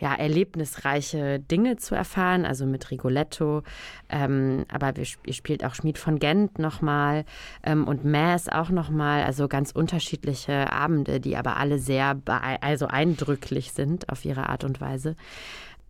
ja, 0.00 0.14
erlebnisreiche 0.14 1.38
Dinge 1.38 1.76
zu 1.76 1.94
erfahren, 1.94 2.46
also 2.46 2.66
mit 2.66 2.90
Rigoletto. 2.90 3.62
Ähm, 4.08 4.64
aber 4.72 4.96
wir, 4.96 5.06
ihr 5.26 5.34
spielt 5.34 5.64
auch 5.64 5.74
Schmied 5.74 5.98
von 5.98 6.18
Gent 6.18 6.58
nochmal 6.58 7.24
ähm, 7.62 7.86
und 7.86 8.04
Mass 8.04 8.48
auch 8.48 8.70
nochmal. 8.70 9.22
Also 9.22 9.46
ganz 9.46 9.72
unterschiedliche 9.72 10.72
Abende, 10.72 11.20
die 11.20 11.36
aber 11.36 11.58
alle 11.58 11.78
sehr 11.78 12.18
also 12.60 12.86
eindrücklich 12.86 13.72
sind 13.72 14.08
auf 14.08 14.24
ihre 14.24 14.48
Art 14.48 14.64
und 14.64 14.80
Weise. 14.80 15.16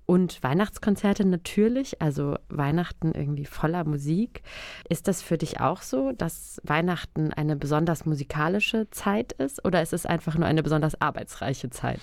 Und 0.07 0.43
Weihnachtskonzerte 0.43 1.25
natürlich, 1.25 2.03
also 2.03 2.35
Weihnachten 2.49 3.13
irgendwie 3.13 3.45
voller 3.45 3.85
Musik. 3.85 4.43
Ist 4.89 5.07
das 5.07 5.23
für 5.23 5.39
dich 5.39 5.61
auch 5.61 5.83
so, 5.83 6.11
dass 6.11 6.61
Weihnachten 6.65 7.33
eine 7.33 7.55
besonders 7.55 8.07
musikalische 8.07 8.91
Zeit 8.91 9.31
ist 9.35 9.65
oder 9.65 9.83
ist 9.83 9.93
es 9.93 10.07
einfach 10.07 10.37
nur 10.37 10.49
eine 10.49 10.65
besonders 10.65 11.01
arbeitsreiche 11.01 11.71
Zeit? 11.71 12.01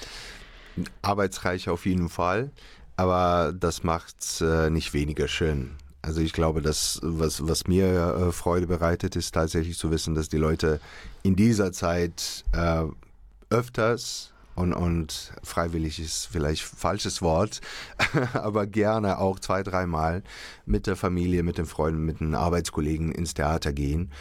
Arbeitsreich 1.02 1.70
auf 1.70 1.86
jeden 1.86 2.10
Fall, 2.10 2.52
aber 2.96 3.54
das 3.58 3.84
macht 3.84 4.16
es 4.20 4.42
äh, 4.42 4.70
nicht 4.70 4.94
weniger 4.94 5.28
schön. 5.28 5.76
Also 6.02 6.22
ich 6.22 6.34
glaube, 6.34 6.62
das, 6.62 7.00
was, 7.04 7.48
was 7.48 7.68
mir 7.68 7.88
äh, 7.88 8.32
Freude 8.32 8.68
bereitet, 8.68 9.16
ist 9.16 9.34
tatsächlich 9.34 9.78
zu 9.78 9.92
wissen, 9.92 10.16
dass 10.16 10.30
die 10.30 10.38
Leute 10.38 10.80
in 11.24 11.36
dieser 11.36 11.72
Zeit 11.72 12.46
äh, 12.54 12.84
öfters 13.50 14.32
und, 14.56 14.74
und 14.74 15.34
freiwillig 15.44 16.00
ist 16.00 16.28
vielleicht 16.28 16.64
falsches 16.64 17.22
Wort, 17.22 17.62
aber 18.34 18.66
gerne 18.66 19.20
auch 19.20 19.40
zwei, 19.40 19.64
dreimal 19.64 20.24
mit 20.66 20.88
der 20.88 20.96
Familie, 20.96 21.44
mit 21.44 21.58
den 21.58 21.66
Freunden, 21.66 22.06
mit 22.06 22.22
den 22.22 22.36
Arbeitskollegen 22.36 23.12
ins 23.12 23.34
Theater 23.34 23.74
gehen 23.74 24.12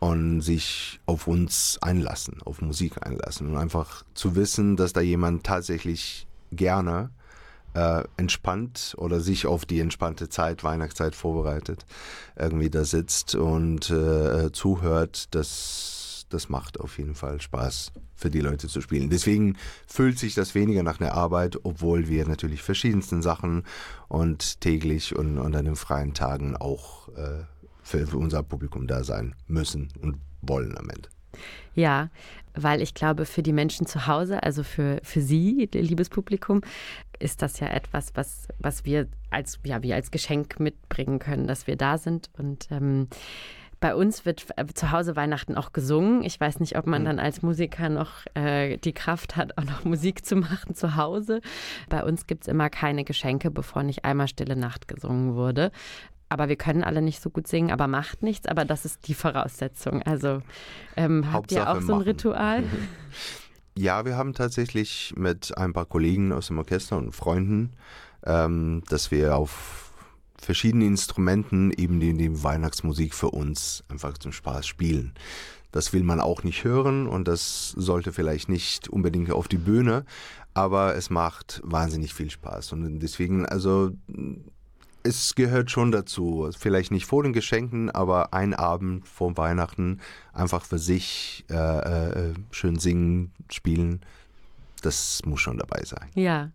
und 0.00 0.40
sich 0.40 0.98
auf 1.06 1.26
uns 1.26 1.78
einlassen, 1.82 2.38
auf 2.44 2.62
Musik 2.62 3.06
einlassen 3.06 3.48
und 3.50 3.56
einfach 3.56 4.02
zu 4.14 4.34
wissen, 4.34 4.76
dass 4.76 4.92
da 4.92 5.00
jemand 5.02 5.44
tatsächlich 5.44 6.26
gerne 6.50 7.10
äh, 7.74 8.02
entspannt 8.16 8.94
oder 8.96 9.20
sich 9.20 9.46
auf 9.46 9.66
die 9.66 9.78
entspannte 9.78 10.28
Zeit, 10.30 10.64
Weihnachtszeit 10.64 11.14
vorbereitet, 11.14 11.84
irgendwie 12.34 12.70
da 12.70 12.84
sitzt 12.84 13.34
und 13.34 13.90
äh, 13.90 14.50
zuhört, 14.52 15.34
das, 15.34 16.26
das 16.30 16.48
macht 16.48 16.80
auf 16.80 16.98
jeden 16.98 17.14
Fall 17.14 17.40
Spaß 17.40 17.92
für 18.16 18.30
die 18.30 18.40
Leute 18.40 18.68
zu 18.68 18.80
spielen. 18.80 19.10
Deswegen 19.10 19.56
fühlt 19.86 20.18
sich 20.18 20.34
das 20.34 20.54
weniger 20.54 20.82
nach 20.82 20.98
einer 20.98 21.12
Arbeit, 21.12 21.58
obwohl 21.62 22.08
wir 22.08 22.26
natürlich 22.26 22.62
verschiedensten 22.62 23.20
Sachen 23.20 23.64
und 24.08 24.62
täglich 24.62 25.14
und, 25.14 25.38
und 25.38 25.54
an 25.54 25.66
den 25.66 25.76
freien 25.76 26.14
Tagen 26.14 26.56
auch 26.56 27.08
äh, 27.10 27.44
für, 27.90 28.06
für 28.06 28.18
unser 28.18 28.42
Publikum 28.42 28.86
da 28.86 29.02
sein 29.02 29.34
müssen 29.46 29.88
und 30.00 30.16
wollen 30.42 30.76
am 30.78 30.88
Ende. 30.88 31.08
Ja, 31.74 32.08
weil 32.54 32.82
ich 32.82 32.94
glaube, 32.94 33.24
für 33.24 33.42
die 33.42 33.52
Menschen 33.52 33.86
zu 33.86 34.06
Hause, 34.06 34.42
also 34.42 34.62
für, 34.62 35.00
für 35.02 35.20
Sie, 35.20 35.68
liebes 35.72 36.08
Publikum, 36.08 36.62
ist 37.18 37.42
das 37.42 37.60
ja 37.60 37.68
etwas, 37.68 38.12
was, 38.14 38.48
was 38.58 38.84
wir 38.84 39.06
als, 39.30 39.58
ja, 39.64 39.82
wir 39.82 39.94
als 39.94 40.10
Geschenk 40.10 40.58
mitbringen 40.58 41.18
können, 41.18 41.46
dass 41.46 41.66
wir 41.66 41.76
da 41.76 41.98
sind. 41.98 42.30
Und 42.36 42.68
ähm, 42.70 43.08
bei 43.78 43.94
uns 43.94 44.26
wird 44.26 44.46
äh, 44.56 44.66
zu 44.66 44.90
Hause 44.90 45.16
Weihnachten 45.16 45.56
auch 45.56 45.72
gesungen. 45.72 46.22
Ich 46.22 46.40
weiß 46.40 46.60
nicht, 46.60 46.76
ob 46.76 46.86
man 46.86 47.02
hm. 47.02 47.04
dann 47.06 47.18
als 47.18 47.42
Musiker 47.42 47.88
noch 47.88 48.26
äh, 48.34 48.76
die 48.78 48.92
Kraft 48.92 49.36
hat, 49.36 49.56
auch 49.58 49.64
noch 49.64 49.84
Musik 49.84 50.24
zu 50.24 50.36
machen 50.36 50.74
zu 50.74 50.96
Hause. 50.96 51.40
Bei 51.88 52.04
uns 52.04 52.26
gibt 52.26 52.42
es 52.42 52.48
immer 52.48 52.70
keine 52.70 53.04
Geschenke, 53.04 53.50
bevor 53.50 53.82
nicht 53.82 54.04
einmal 54.04 54.28
Stille 54.28 54.56
Nacht 54.56 54.88
gesungen 54.88 55.34
wurde 55.34 55.70
aber 56.30 56.48
wir 56.48 56.56
können 56.56 56.82
alle 56.82 57.02
nicht 57.02 57.20
so 57.20 57.28
gut 57.28 57.46
singen, 57.46 57.70
aber 57.70 57.88
macht 57.88 58.22
nichts, 58.22 58.46
aber 58.46 58.64
das 58.64 58.84
ist 58.84 59.08
die 59.08 59.14
Voraussetzung. 59.14 60.02
Also 60.02 60.40
ähm, 60.96 61.30
habt 61.32 61.52
ihr 61.52 61.68
auch 61.68 61.82
so 61.82 61.94
ein 61.94 62.00
Ritual? 62.00 62.64
Ja, 63.76 64.04
wir 64.04 64.16
haben 64.16 64.34
tatsächlich 64.34 65.14
mit 65.16 65.56
ein 65.56 65.72
paar 65.72 65.86
Kollegen 65.86 66.32
aus 66.32 66.48
dem 66.48 66.58
Orchester 66.58 66.98
und 66.98 67.12
Freunden, 67.12 67.70
ähm, 68.26 68.82
dass 68.90 69.10
wir 69.10 69.36
auf 69.36 69.92
verschiedenen 70.38 70.88
Instrumenten 70.88 71.70
eben 71.70 72.00
die, 72.00 72.12
die 72.12 72.42
Weihnachtsmusik 72.42 73.14
für 73.14 73.30
uns 73.30 73.84
einfach 73.88 74.18
zum 74.18 74.32
Spaß 74.32 74.66
spielen. 74.66 75.14
Das 75.72 75.92
will 75.92 76.02
man 76.02 76.20
auch 76.20 76.42
nicht 76.42 76.64
hören 76.64 77.06
und 77.06 77.28
das 77.28 77.70
sollte 77.70 78.12
vielleicht 78.12 78.48
nicht 78.48 78.88
unbedingt 78.88 79.30
auf 79.30 79.46
die 79.46 79.56
Bühne, 79.56 80.04
aber 80.52 80.96
es 80.96 81.08
macht 81.08 81.62
wahnsinnig 81.64 82.12
viel 82.12 82.28
Spaß. 82.28 82.72
Und 82.72 82.98
deswegen, 82.98 83.46
also 83.46 83.92
es 85.02 85.34
gehört 85.34 85.70
schon 85.70 85.92
dazu. 85.92 86.50
Vielleicht 86.58 86.90
nicht 86.90 87.06
vor 87.06 87.22
den 87.22 87.32
Geschenken, 87.32 87.90
aber 87.90 88.34
ein 88.34 88.54
Abend 88.54 89.06
vor 89.06 89.36
Weihnachten 89.36 90.00
einfach 90.32 90.64
für 90.64 90.78
sich 90.78 91.44
äh, 91.50 91.54
äh, 91.54 92.34
schön 92.50 92.78
singen, 92.78 93.32
spielen 93.50 94.00
das 94.80 95.20
muss 95.24 95.40
schon 95.40 95.58
dabei 95.58 95.82
sein. 95.84 96.08
Ja. 96.14 96.50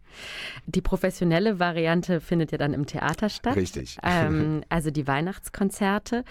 Die 0.65 0.81
professionelle 0.81 1.59
Variante 1.59 2.21
findet 2.21 2.51
ja 2.51 2.57
dann 2.57 2.73
im 2.73 2.85
Theater 2.85 3.29
statt. 3.29 3.55
Richtig. 3.55 3.97
Ähm, 4.07 4.63
also 4.69 4.91
die 4.91 5.07
Weihnachtskonzerte. 5.07 6.23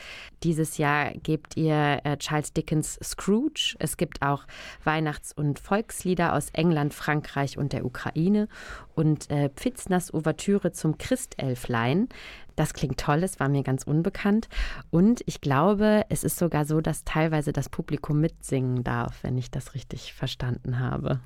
Dieses 0.43 0.79
Jahr 0.79 1.13
gebt 1.13 1.57
ihr 1.57 2.01
äh, 2.05 2.17
Charles 2.19 2.53
Dickens 2.53 2.99
Scrooge. 3.03 3.75
Es 3.79 3.97
gibt 3.97 4.23
auch 4.23 4.47
Weihnachts- 4.85 5.33
und 5.33 5.59
Volkslieder 5.59 6.35
aus 6.35 6.51
England, 6.53 6.95
Frankreich 6.95 7.59
und 7.59 7.73
der 7.73 7.85
Ukraine. 7.85 8.49
Und 8.95 9.29
äh, 9.31 9.51
Pfizners 9.51 10.15
Ouvertüre 10.15 10.73
zum 10.73 10.99
Christelflein. 10.99 12.09
Das 12.57 12.75
klingt 12.75 12.99
toll, 12.99 13.23
es 13.23 13.40
war 13.40 13.49
mir 13.49 13.62
ganz 13.62 13.85
unbekannt. 13.85 14.49
Und 14.90 15.23
ich 15.27 15.40
glaube, 15.40 16.05
es 16.09 16.25
ist 16.25 16.38
sogar 16.38 16.64
so, 16.64 16.81
dass 16.81 17.05
teilweise 17.05 17.53
das 17.53 17.69
Publikum 17.69 18.21
mitsingen 18.21 18.85
darf, 18.85 19.23
wenn 19.23 19.38
ich 19.38 19.51
das 19.51 19.75
richtig 19.75 20.14
verstanden 20.14 20.79
habe. 20.79 21.21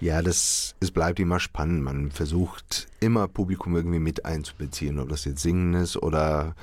Ja, 0.00 0.22
das, 0.22 0.74
es 0.80 0.90
bleibt 0.90 1.20
immer 1.20 1.40
spannend. 1.40 1.82
Man 1.82 2.10
versucht 2.10 2.88
immer 3.00 3.28
Publikum 3.28 3.76
irgendwie 3.76 3.98
mit 3.98 4.24
einzubeziehen, 4.24 4.98
ob 4.98 5.08
das 5.08 5.24
jetzt 5.24 5.42
singen 5.42 5.74
ist 5.74 5.96
oder 5.96 6.54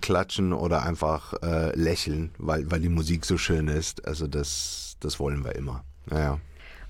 klatschen 0.00 0.52
oder 0.52 0.84
einfach 0.84 1.34
äh, 1.42 1.74
lächeln, 1.78 2.30
weil, 2.38 2.70
weil 2.70 2.80
die 2.80 2.88
Musik 2.88 3.24
so 3.24 3.38
schön 3.38 3.68
ist. 3.68 4.06
Also 4.06 4.26
das, 4.26 4.96
das 5.00 5.20
wollen 5.20 5.44
wir 5.44 5.54
immer. 5.54 5.84
Naja. 6.06 6.38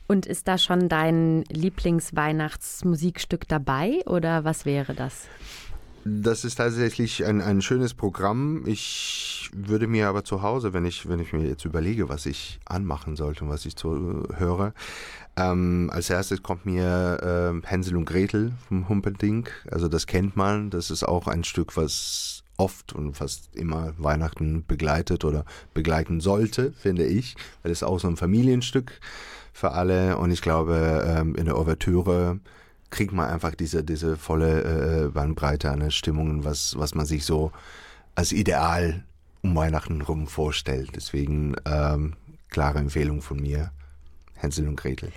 Und 0.08 0.26
ist 0.26 0.46
da 0.46 0.56
schon 0.56 0.88
dein 0.88 1.42
Lieblingsweihnachtsmusikstück 1.48 3.48
dabei 3.48 4.02
oder 4.06 4.44
was 4.44 4.64
wäre 4.64 4.94
das? 4.94 5.24
Das 6.08 6.44
ist 6.44 6.54
tatsächlich 6.54 7.24
ein, 7.24 7.40
ein 7.40 7.60
schönes 7.62 7.92
Programm. 7.92 8.62
Ich 8.64 9.50
würde 9.52 9.88
mir 9.88 10.06
aber 10.06 10.22
zu 10.22 10.40
Hause, 10.40 10.72
wenn 10.72 10.84
ich, 10.84 11.08
wenn 11.08 11.18
ich 11.18 11.32
mir 11.32 11.44
jetzt 11.44 11.64
überlege, 11.64 12.08
was 12.08 12.26
ich 12.26 12.60
anmachen 12.64 13.16
sollte 13.16 13.42
und 13.42 13.50
was 13.50 13.66
ich 13.66 13.74
zu, 13.74 14.22
höre, 14.36 14.72
ähm, 15.36 15.90
als 15.92 16.08
erstes 16.08 16.44
kommt 16.44 16.64
mir 16.64 17.60
äh, 17.64 17.66
Hänsel 17.66 17.96
und 17.96 18.04
Gretel 18.04 18.52
vom 18.68 18.88
Humperdinck. 18.88 19.50
Also 19.68 19.88
das 19.88 20.06
kennt 20.06 20.36
man. 20.36 20.70
Das 20.70 20.92
ist 20.92 21.02
auch 21.02 21.26
ein 21.26 21.42
Stück, 21.42 21.76
was 21.76 22.44
oft 22.56 22.92
und 22.92 23.16
fast 23.16 23.56
immer 23.56 23.92
Weihnachten 23.98 24.64
begleitet 24.64 25.24
oder 25.24 25.44
begleiten 25.74 26.20
sollte, 26.20 26.70
finde 26.70 27.04
ich. 27.04 27.34
Weil 27.64 27.72
es 27.72 27.82
auch 27.82 27.98
so 27.98 28.06
ein 28.06 28.16
Familienstück 28.16 29.00
für 29.52 29.72
alle. 29.72 30.18
Und 30.18 30.30
ich 30.30 30.40
glaube, 30.40 31.04
ähm, 31.04 31.34
in 31.34 31.46
der 31.46 31.58
Ouvertüre 31.58 32.38
kriegt 32.90 33.12
man 33.12 33.28
einfach 33.28 33.54
diese, 33.54 33.84
diese 33.84 34.16
volle 34.16 35.06
äh, 35.06 35.08
Bandbreite 35.08 35.70
an 35.70 35.90
Stimmungen, 35.90 36.44
was, 36.44 36.78
was 36.78 36.94
man 36.94 37.06
sich 37.06 37.24
so 37.24 37.52
als 38.14 38.32
Ideal 38.32 39.04
um 39.42 39.54
Weihnachten 39.54 40.00
rum 40.00 40.26
vorstellt. 40.26 40.90
Deswegen 40.94 41.56
ähm, 41.64 42.14
klare 42.50 42.78
Empfehlung 42.78 43.22
von 43.22 43.40
mir, 43.40 43.70
Hänsel 44.34 44.68
und 44.68 44.76
Gretel. 44.76 45.12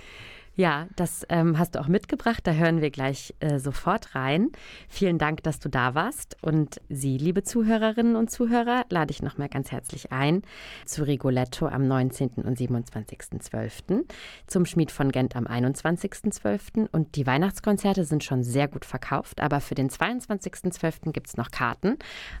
Ja, 0.56 0.88
das 0.96 1.24
ähm, 1.28 1.58
hast 1.58 1.74
du 1.74 1.80
auch 1.80 1.88
mitgebracht. 1.88 2.46
Da 2.46 2.52
hören 2.52 2.80
wir 2.80 2.90
gleich 2.90 3.34
äh, 3.40 3.58
sofort 3.58 4.14
rein. 4.14 4.50
Vielen 4.88 5.18
Dank, 5.18 5.42
dass 5.42 5.58
du 5.58 5.68
da 5.68 5.94
warst. 5.94 6.36
Und 6.42 6.80
Sie, 6.88 7.16
liebe 7.18 7.42
Zuhörerinnen 7.42 8.16
und 8.16 8.30
Zuhörer, 8.30 8.84
lade 8.90 9.10
ich 9.10 9.22
nochmal 9.22 9.48
ganz 9.48 9.70
herzlich 9.70 10.12
ein 10.12 10.42
zu 10.84 11.06
Rigoletto 11.06 11.66
am 11.66 11.86
19. 11.86 12.30
und 12.44 12.58
27.12., 12.58 14.04
zum 14.46 14.66
Schmied 14.66 14.90
von 14.90 15.12
Gent 15.12 15.36
am 15.36 15.46
21.12. 15.46 16.88
Und 16.90 17.16
die 17.16 17.26
Weihnachtskonzerte 17.26 18.04
sind 18.04 18.24
schon 18.24 18.42
sehr 18.42 18.68
gut 18.68 18.84
verkauft, 18.84 19.40
aber 19.40 19.60
für 19.60 19.74
den 19.74 19.88
22.12. 19.88 21.12
gibt 21.12 21.28
es 21.28 21.36
noch 21.36 21.50
Karten. 21.50 21.96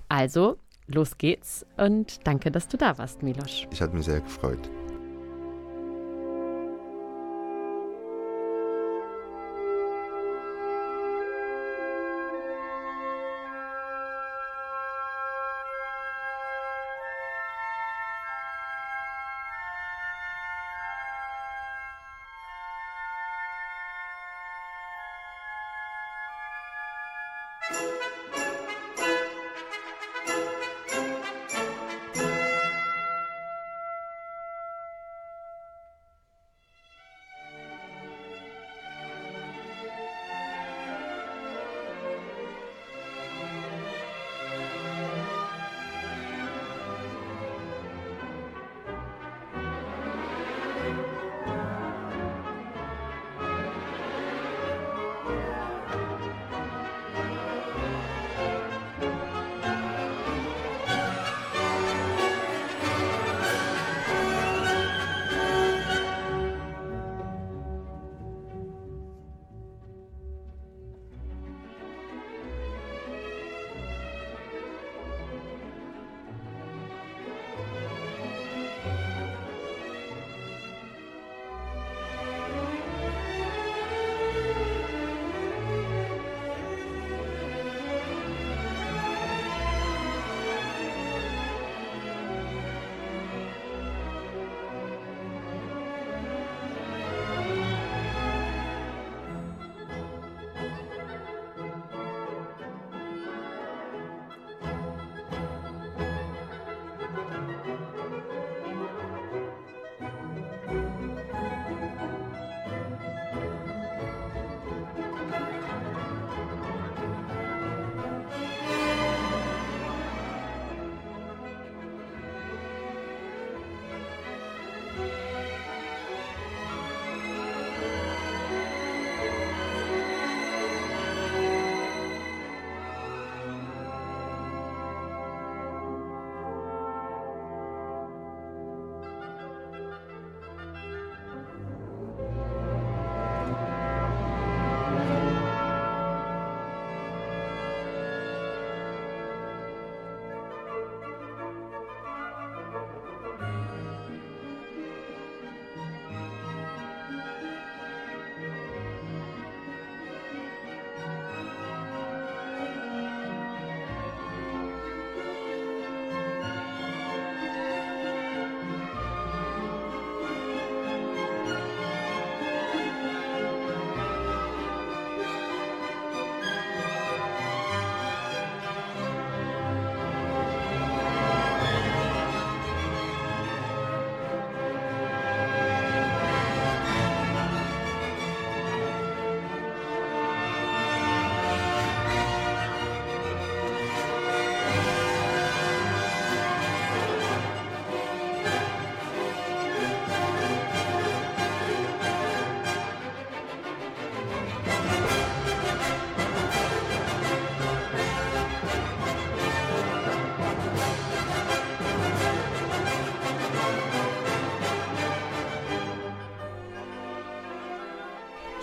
Also, 0.08 0.58
los 0.86 1.16
geht's 1.16 1.64
und 1.76 2.26
danke, 2.26 2.50
dass 2.50 2.68
du 2.68 2.76
da 2.76 2.98
warst, 2.98 3.22
Milosch. 3.22 3.66
Ich 3.70 3.80
hatte 3.80 3.94
mich 3.94 4.06
sehr 4.06 4.20
gefreut. 4.20 4.68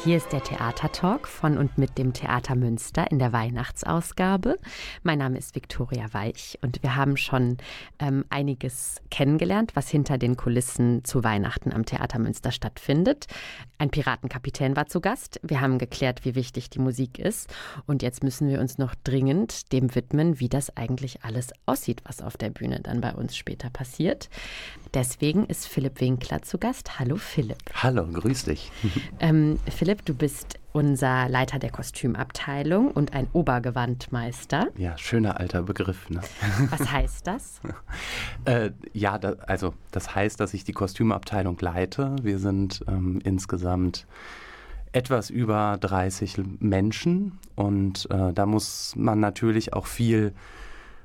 Hier 0.08 0.16
ist 0.16 0.32
der 0.32 0.42
Theatertalk 0.42 1.28
von 1.28 1.58
und 1.58 1.78
mit 1.78 1.98
dem 1.98 2.14
Theater 2.14 2.56
Münster 2.56 3.12
in 3.12 3.20
der 3.20 3.34
Weihnachtsausgabe. 3.34 4.58
Mein 5.04 5.20
Name 5.20 5.38
ist 5.38 5.54
Viktoria 5.54 6.14
Weich 6.14 6.58
und 6.62 6.82
wir 6.82 6.96
haben 6.96 7.18
schon 7.18 7.58
ähm, 8.00 8.24
einiges 8.30 9.02
kennengelernt, 9.12 9.76
was 9.76 9.90
hinter 9.90 10.18
den 10.18 10.38
Kulissen 10.38 11.04
zu 11.04 11.26
Weihnachten 11.26 11.74
am 11.74 11.86
Theater 11.86 12.20
Münster 12.20 12.54
stattfindet. 12.54 13.28
Ein 13.80 13.90
Piratenkapitän 13.90 14.78
war 14.78 14.88
zu 14.88 15.02
Gast. 15.02 15.42
Wir 15.44 15.60
haben 15.60 15.78
geklärt, 15.78 16.24
wie 16.24 16.36
wichtig 16.36 16.70
die 16.70 16.80
Musik 16.80 17.20
ist. 17.20 17.54
Und 17.86 18.02
jetzt 18.02 18.24
müssen 18.24 18.48
wir 18.48 18.62
uns 18.62 18.78
noch 18.78 18.96
dringend 19.04 19.74
dem 19.74 19.94
widmen, 19.94 20.40
wie 20.40 20.48
das 20.48 20.78
eigentlich 20.78 21.26
alles 21.26 21.50
aussieht, 21.66 22.02
was 22.06 22.22
auf 22.22 22.38
der 22.38 22.50
Bühne 22.50 22.80
dann 22.80 23.02
bei 23.02 23.14
uns 23.14 23.36
später 23.36 23.70
passiert. 23.70 24.30
Deswegen 24.94 25.46
ist 25.48 25.68
Philipp 25.68 26.00
Winkler 26.00 26.44
zu 26.44 26.58
Gast. 26.58 26.98
Hallo 26.98 27.18
Philipp. 27.18 27.58
Hallo, 27.74 28.08
grüß 28.08 28.46
dich. 28.46 28.72
Ähm, 29.20 29.60
Philipp, 29.70 29.97
du 30.06 30.14
bist 30.14 30.60
unser 30.72 31.28
Leiter 31.30 31.60
der 31.60 31.72
Kostümabteilung 31.72 32.92
und 32.92 33.14
ein 33.14 33.28
Obergewandmeister. 33.34 34.68
Ja, 34.78 34.98
schöner 34.98 35.40
alter 35.40 35.64
Begriff. 35.64 36.10
Ne? 36.10 36.22
Was 36.70 36.92
heißt 36.92 37.28
das? 37.28 37.60
äh, 38.46 38.72
ja, 38.94 39.18
da, 39.18 39.36
also 39.48 39.74
das 39.92 40.14
heißt, 40.14 40.40
dass 40.40 40.54
ich 40.54 40.64
die 40.64 40.74
Kostümabteilung 40.74 41.58
leite. 41.60 42.16
Wir 42.22 42.40
sind 42.40 42.84
ähm, 42.88 43.20
insgesamt 43.24 44.06
etwas 44.92 45.30
über 45.30 45.78
30 45.80 46.38
Menschen 46.60 47.40
und 47.56 48.08
äh, 48.10 48.34
da 48.34 48.46
muss 48.46 48.94
man 48.96 49.20
natürlich 49.20 49.74
auch 49.74 49.86
viel 49.86 50.34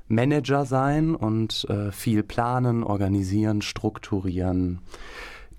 Manager 0.07 0.65
sein 0.65 1.15
und 1.15 1.65
äh, 1.69 1.91
viel 1.91 2.23
planen, 2.23 2.83
organisieren, 2.83 3.61
strukturieren 3.61 4.79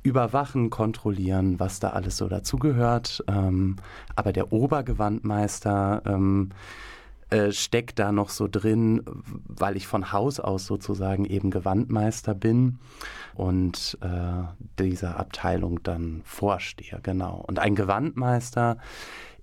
überwachen, 0.05 0.71
kontrollieren, 0.71 1.59
was 1.59 1.81
da 1.81 1.91
alles 1.91 2.19
so 2.19 2.29
dazugehört. 2.29 3.25
Ähm, 3.27 3.77
aber 4.15 4.33
der 4.33 4.53
Obergewandmeister 4.53 6.03
ähm, 6.07 6.51
äh, 7.31 7.51
steckt 7.53 7.99
da 7.99 8.13
noch 8.13 8.29
so 8.29 8.47
drin, 8.47 9.03
weil 9.49 9.77
ich 9.77 9.87
von 9.89 10.13
Haus 10.13 10.39
aus 10.39 10.67
sozusagen 10.67 11.25
eben 11.25 11.51
Gewandmeister 11.51 12.35
bin 12.35 12.79
und 13.35 13.99
äh, 14.03 14.45
dieser 14.79 15.19
Abteilung 15.19 15.83
dann 15.83 16.21
vorstehe, 16.25 17.01
genau. 17.03 17.43
Und 17.47 17.59
ein 17.59 17.75
Gewandmeister 17.75 18.77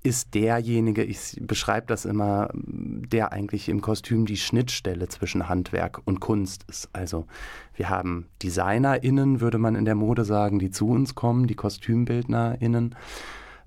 ist 0.04 0.34
derjenige, 0.34 1.04
ich 1.04 1.38
beschreibe 1.42 1.88
das 1.88 2.06
immer, 2.06 2.50
der 2.54 3.32
eigentlich 3.32 3.70
im 3.70 3.82
Kostüm 3.82 4.26
die 4.26 4.38
Schnittstelle 4.38 5.08
zwischen 5.10 5.48
Handwerk 5.48 6.02
und 6.06 6.20
Kunst 6.20 6.66
ist. 6.68 6.90
Also 6.92 7.28
wir 7.76 7.90
haben 7.90 8.26
DesignerInnen, 8.42 9.42
würde 9.42 9.60
man 9.60 9.76
in 9.76 9.86
der 9.86 9.96
Mode 9.96 10.26
sagen, 10.26 10.58
die 10.58 10.72
zu 10.72 10.90
uns 10.90 11.14
kommen, 11.14 11.46
die 11.46 11.56
KostümbildnerInnen, 11.56 12.96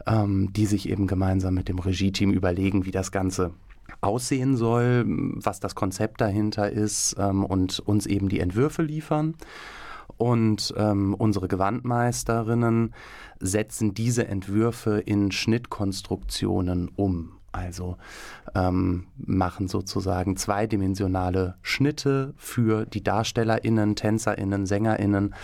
ähm, 0.06 0.52
die 0.52 0.66
sich 0.66 0.88
eben 0.88 1.06
gemeinsam 1.06 1.54
mit 1.54 1.68
dem 1.68 1.78
Regie-Team 1.78 2.32
überlegen, 2.32 2.84
wie 2.84 2.90
das 2.90 3.12
Ganze 3.12 3.52
aussehen 4.00 4.56
soll, 4.56 5.04
was 5.06 5.60
das 5.60 5.74
Konzept 5.76 6.20
dahinter 6.20 6.70
ist 6.70 7.14
ähm, 7.18 7.44
und 7.44 7.78
uns 7.78 8.06
eben 8.06 8.28
die 8.28 8.40
Entwürfe 8.40 8.82
liefern. 8.82 9.34
Und 10.16 10.74
ähm, 10.76 11.14
unsere 11.14 11.48
Gewandmeisterinnen 11.48 12.94
setzen 13.40 13.94
diese 13.94 14.26
Entwürfe 14.26 15.00
in 15.00 15.32
Schnittkonstruktionen 15.32 16.88
um. 16.96 17.32
Also 17.54 17.98
ähm, 18.56 19.06
machen 19.16 19.68
sozusagen 19.68 20.36
zweidimensionale 20.36 21.54
Schnitte 21.62 22.34
für 22.36 22.84
die 22.84 23.04
DarstellerInnen, 23.04 23.94
TänzerInnen, 23.94 24.66
SängerInnen 24.66 25.34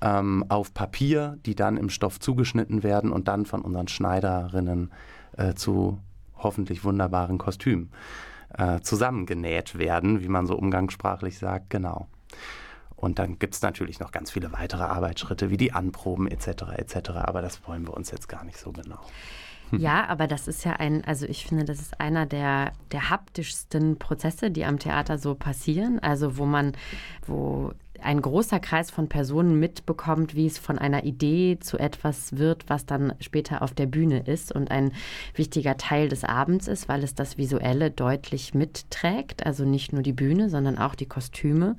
ähm, 0.00 0.44
auf 0.48 0.74
Papier, 0.74 1.38
die 1.46 1.54
dann 1.54 1.76
im 1.76 1.88
Stoff 1.88 2.18
zugeschnitten 2.18 2.82
werden 2.82 3.12
und 3.12 3.28
dann 3.28 3.46
von 3.46 3.62
unseren 3.62 3.86
Schneiderinnen 3.86 4.90
äh, 5.36 5.54
zu 5.54 5.98
hoffentlich 6.36 6.82
wunderbaren 6.82 7.38
Kostümen 7.38 7.90
äh, 8.58 8.80
zusammengenäht 8.80 9.78
werden, 9.78 10.20
wie 10.20 10.28
man 10.28 10.48
so 10.48 10.56
umgangssprachlich 10.56 11.38
sagt, 11.38 11.70
genau. 11.70 12.08
Und 13.02 13.18
dann 13.18 13.40
gibt 13.40 13.54
es 13.54 13.62
natürlich 13.62 13.98
noch 13.98 14.12
ganz 14.12 14.30
viele 14.30 14.52
weitere 14.52 14.84
Arbeitsschritte 14.84 15.50
wie 15.50 15.56
die 15.56 15.72
Anproben 15.72 16.28
etc. 16.28 16.46
etc. 16.76 17.10
Aber 17.16 17.42
das 17.42 17.66
wollen 17.66 17.84
wir 17.84 17.94
uns 17.94 18.12
jetzt 18.12 18.28
gar 18.28 18.44
nicht 18.44 18.56
so 18.58 18.70
genau. 18.70 19.00
Ja, 19.72 20.06
aber 20.06 20.28
das 20.28 20.46
ist 20.46 20.64
ja 20.64 20.74
ein, 20.74 21.02
also 21.04 21.26
ich 21.26 21.46
finde, 21.46 21.64
das 21.64 21.80
ist 21.80 21.98
einer 21.98 22.26
der, 22.26 22.72
der 22.92 23.10
haptischsten 23.10 23.98
Prozesse, 23.98 24.52
die 24.52 24.64
am 24.64 24.78
Theater 24.78 25.18
so 25.18 25.34
passieren. 25.34 25.98
Also 25.98 26.36
wo 26.36 26.44
man, 26.46 26.72
wo 27.26 27.72
ein 28.02 28.20
großer 28.20 28.60
Kreis 28.60 28.90
von 28.90 29.08
Personen 29.08 29.58
mitbekommt, 29.58 30.34
wie 30.34 30.46
es 30.46 30.58
von 30.58 30.78
einer 30.78 31.04
Idee 31.04 31.58
zu 31.60 31.78
etwas 31.78 32.36
wird, 32.36 32.64
was 32.68 32.86
dann 32.86 33.14
später 33.20 33.62
auf 33.62 33.72
der 33.72 33.86
Bühne 33.86 34.20
ist 34.20 34.52
und 34.52 34.70
ein 34.70 34.92
wichtiger 35.34 35.76
Teil 35.76 36.08
des 36.08 36.24
Abends 36.24 36.68
ist, 36.68 36.88
weil 36.88 37.02
es 37.02 37.14
das 37.14 37.38
Visuelle 37.38 37.90
deutlich 37.90 38.54
mitträgt. 38.54 39.46
Also 39.46 39.64
nicht 39.64 39.92
nur 39.92 40.02
die 40.02 40.12
Bühne, 40.12 40.50
sondern 40.50 40.78
auch 40.78 40.94
die 40.94 41.06
Kostüme. 41.06 41.76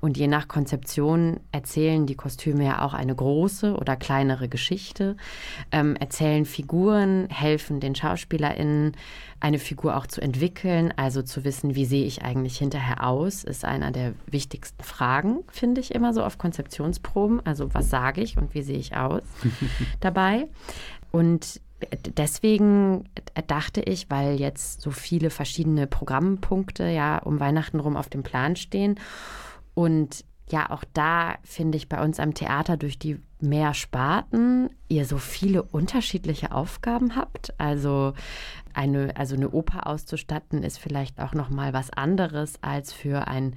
Und 0.00 0.16
je 0.16 0.26
nach 0.26 0.48
Konzeption 0.48 1.40
erzählen 1.52 2.06
die 2.06 2.16
Kostüme 2.16 2.64
ja 2.64 2.82
auch 2.82 2.94
eine 2.94 3.14
große 3.14 3.74
oder 3.74 3.96
kleinere 3.96 4.48
Geschichte, 4.48 5.16
ähm, 5.72 5.96
erzählen 5.96 6.44
Figuren, 6.44 7.28
helfen 7.30 7.80
den 7.80 7.94
SchauspielerInnen, 7.94 8.92
eine 9.40 9.58
Figur 9.58 9.96
auch 9.96 10.06
zu 10.06 10.20
entwickeln, 10.20 10.92
also 10.96 11.22
zu 11.22 11.44
wissen, 11.44 11.74
wie 11.74 11.86
sehe 11.86 12.04
ich 12.04 12.22
eigentlich 12.22 12.58
hinterher 12.58 13.06
aus, 13.06 13.42
ist 13.42 13.64
einer 13.64 13.90
der 13.90 14.12
wichtigsten 14.26 14.84
Fragen, 14.84 15.44
finde 15.50 15.80
ich 15.80 15.94
immer 15.94 16.12
so 16.12 16.22
auf 16.22 16.38
Konzeptionsproben. 16.38 17.44
Also 17.44 17.72
was 17.74 17.90
sage 17.90 18.20
ich 18.20 18.36
und 18.36 18.54
wie 18.54 18.62
sehe 18.62 18.78
ich 18.78 18.96
aus 18.96 19.22
dabei. 20.00 20.46
Und 21.10 21.60
deswegen 22.16 23.04
dachte 23.46 23.80
ich, 23.80 24.10
weil 24.10 24.38
jetzt 24.38 24.82
so 24.82 24.90
viele 24.90 25.30
verschiedene 25.30 25.86
Programmpunkte 25.86 26.86
ja 26.88 27.18
um 27.18 27.40
Weihnachten 27.40 27.80
rum 27.80 27.96
auf 27.96 28.08
dem 28.08 28.22
Plan 28.22 28.56
stehen 28.56 29.00
und 29.74 30.24
ja, 30.50 30.70
auch 30.70 30.84
da 30.92 31.36
finde 31.44 31.78
ich 31.78 31.88
bei 31.88 32.02
uns 32.02 32.18
am 32.18 32.34
Theater 32.34 32.76
durch 32.76 32.98
die 32.98 33.20
mehr 33.40 33.72
Sparten 33.72 34.70
ihr 34.88 35.04
so 35.04 35.18
viele 35.18 35.62
unterschiedliche 35.62 36.52
Aufgaben 36.52 37.14
habt. 37.14 37.54
Also 37.58 38.14
eine, 38.74 39.16
also 39.16 39.36
eine 39.36 39.50
Oper 39.50 39.86
auszustatten 39.86 40.62
ist 40.62 40.78
vielleicht 40.78 41.20
auch 41.20 41.34
noch 41.34 41.50
mal 41.50 41.72
was 41.72 41.90
anderes 41.90 42.54
als 42.62 42.92
für 42.92 43.28
ein 43.28 43.54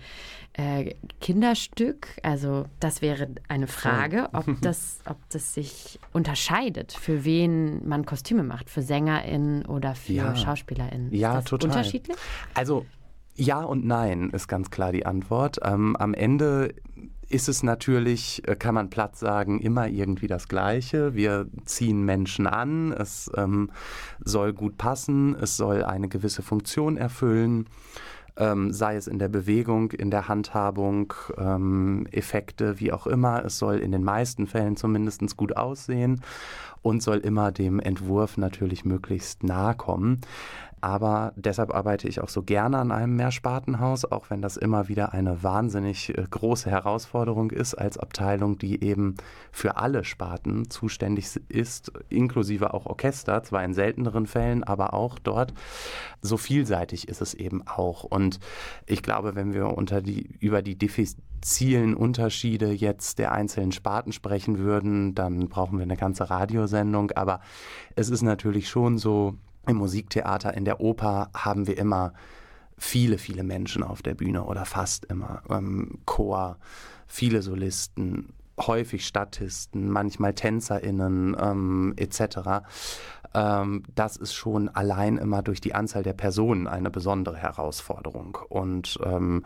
äh, 0.53 0.95
Kinderstück. 1.21 2.07
Also 2.23 2.65
das 2.79 3.01
wäre 3.01 3.29
eine 3.47 3.67
Frage, 3.67 4.29
ob 4.33 4.45
das, 4.61 4.99
ob 5.05 5.17
das 5.29 5.53
sich 5.53 5.99
unterscheidet, 6.11 6.93
für 6.93 7.25
wen 7.25 7.87
man 7.87 8.05
Kostüme 8.05 8.43
macht, 8.43 8.69
für 8.69 8.81
SängerInnen 8.81 9.65
oder 9.65 9.95
für 9.95 10.13
ja. 10.13 10.35
SchauspielerInnen. 10.35 11.13
Ja, 11.13 11.41
total. 11.41 11.69
Unterschiedlich? 11.69 12.17
Also 12.53 12.85
ja 13.35 13.63
und 13.63 13.85
nein 13.85 14.29
ist 14.29 14.47
ganz 14.47 14.69
klar 14.69 14.91
die 14.91 15.05
Antwort. 15.05 15.59
Ähm, 15.63 15.95
am 15.95 16.13
Ende 16.13 16.75
ist 17.33 17.49
es 17.49 17.63
natürlich, 17.63 18.47
äh, 18.47 18.55
kann 18.55 18.75
man 18.75 18.89
platt 18.89 19.15
sagen, 19.17 19.59
immer 19.59 19.87
irgendwie 19.87 20.27
das 20.27 20.47
Gleiche. 20.47 21.15
Wir 21.15 21.47
ziehen 21.65 22.03
Menschen 22.03 22.45
an, 22.45 22.91
es 22.91 23.31
ähm, 23.35 23.71
soll 24.23 24.53
gut 24.53 24.77
passen, 24.77 25.35
es 25.35 25.57
soll 25.57 25.83
eine 25.83 26.07
gewisse 26.07 26.43
Funktion 26.43 26.95
erfüllen, 26.95 27.65
ähm, 28.37 28.71
sei 28.71 28.95
es 28.95 29.07
in 29.07 29.19
der 29.19 29.29
Bewegung, 29.29 29.91
in 29.91 30.11
der 30.11 30.27
Handhabung, 30.27 31.13
ähm, 31.37 32.07
Effekte, 32.11 32.79
wie 32.79 32.91
auch 32.91 33.07
immer. 33.07 33.43
Es 33.43 33.57
soll 33.57 33.79
in 33.79 33.91
den 33.91 34.03
meisten 34.03 34.47
Fällen 34.47 34.77
zumindest 34.77 35.35
gut 35.35 35.57
aussehen 35.57 36.21
und 36.81 37.01
soll 37.01 37.17
immer 37.17 37.51
dem 37.51 37.79
Entwurf 37.79 38.37
natürlich 38.37 38.85
möglichst 38.85 39.43
nahe 39.43 39.75
kommen. 39.75 40.21
Aber 40.83 41.31
deshalb 41.37 41.73
arbeite 41.73 42.09
ich 42.09 42.19
auch 42.19 42.27
so 42.27 42.43
gerne 42.43 42.77
an 42.77 42.91
einem 42.91 43.15
Mehrspartenhaus, 43.15 44.03
auch 44.03 44.29
wenn 44.29 44.41
das 44.41 44.57
immer 44.57 44.89
wieder 44.89 45.13
eine 45.13 45.41
wahnsinnig 45.41 46.09
äh, 46.09 46.25
große 46.29 46.69
Herausforderung 46.69 47.51
ist 47.51 47.73
als 47.73 47.97
Abteilung, 47.97 48.57
die 48.57 48.83
eben 48.83 49.15
für 49.53 49.77
alle 49.77 50.03
Sparten 50.03 50.69
zuständig 50.69 51.39
ist, 51.47 51.93
inklusive 52.09 52.73
auch 52.73 52.85
Orchester, 52.85 53.43
zwar 53.43 53.63
in 53.63 53.73
selteneren 53.73 54.27
Fällen, 54.27 54.65
aber 54.65 54.93
auch 54.93 55.19
dort. 55.19 55.53
So 56.21 56.35
vielseitig 56.35 57.07
ist 57.07 57.21
es 57.21 57.33
eben 57.33 57.65
auch. 57.65 58.03
Und 58.03 58.41
ich 58.85 59.01
glaube, 59.03 59.35
wenn 59.35 59.53
wir 59.53 59.77
unter 59.77 60.01
die, 60.01 60.35
über 60.41 60.61
die 60.61 60.77
diffizilen 60.77 61.95
Unterschiede 61.95 62.73
jetzt 62.73 63.19
der 63.19 63.31
einzelnen 63.31 63.71
Sparten 63.71 64.11
sprechen 64.11 64.57
würden, 64.57 65.15
dann 65.15 65.47
brauchen 65.47 65.77
wir 65.77 65.83
eine 65.83 65.95
ganze 65.95 66.29
Radiosendung. 66.29 67.11
Aber 67.11 67.39
es 67.95 68.09
ist 68.09 68.21
natürlich 68.21 68.67
schon 68.67 68.97
so, 68.97 69.37
im 69.67 69.77
Musiktheater, 69.77 70.53
in 70.53 70.65
der 70.65 70.81
Oper 70.81 71.29
haben 71.33 71.67
wir 71.67 71.77
immer 71.77 72.13
viele, 72.77 73.17
viele 73.17 73.43
Menschen 73.43 73.83
auf 73.83 74.01
der 74.01 74.15
Bühne 74.15 74.43
oder 74.43 74.65
fast 74.65 75.05
immer. 75.05 75.41
Ähm, 75.49 75.99
Chor, 76.05 76.57
viele 77.07 77.41
Solisten, 77.41 78.33
häufig 78.59 79.05
Statisten, 79.05 79.89
manchmal 79.89 80.33
TänzerInnen 80.33 81.35
ähm, 81.39 81.93
etc. 81.97 82.65
Ähm, 83.33 83.83
das 83.95 84.17
ist 84.17 84.33
schon 84.33 84.69
allein 84.69 85.17
immer 85.17 85.41
durch 85.41 85.61
die 85.61 85.73
Anzahl 85.73 86.03
der 86.03 86.13
Personen 86.13 86.67
eine 86.67 86.91
besondere 86.91 87.37
Herausforderung. 87.37 88.37
Und 88.49 88.99
ähm, 89.03 89.45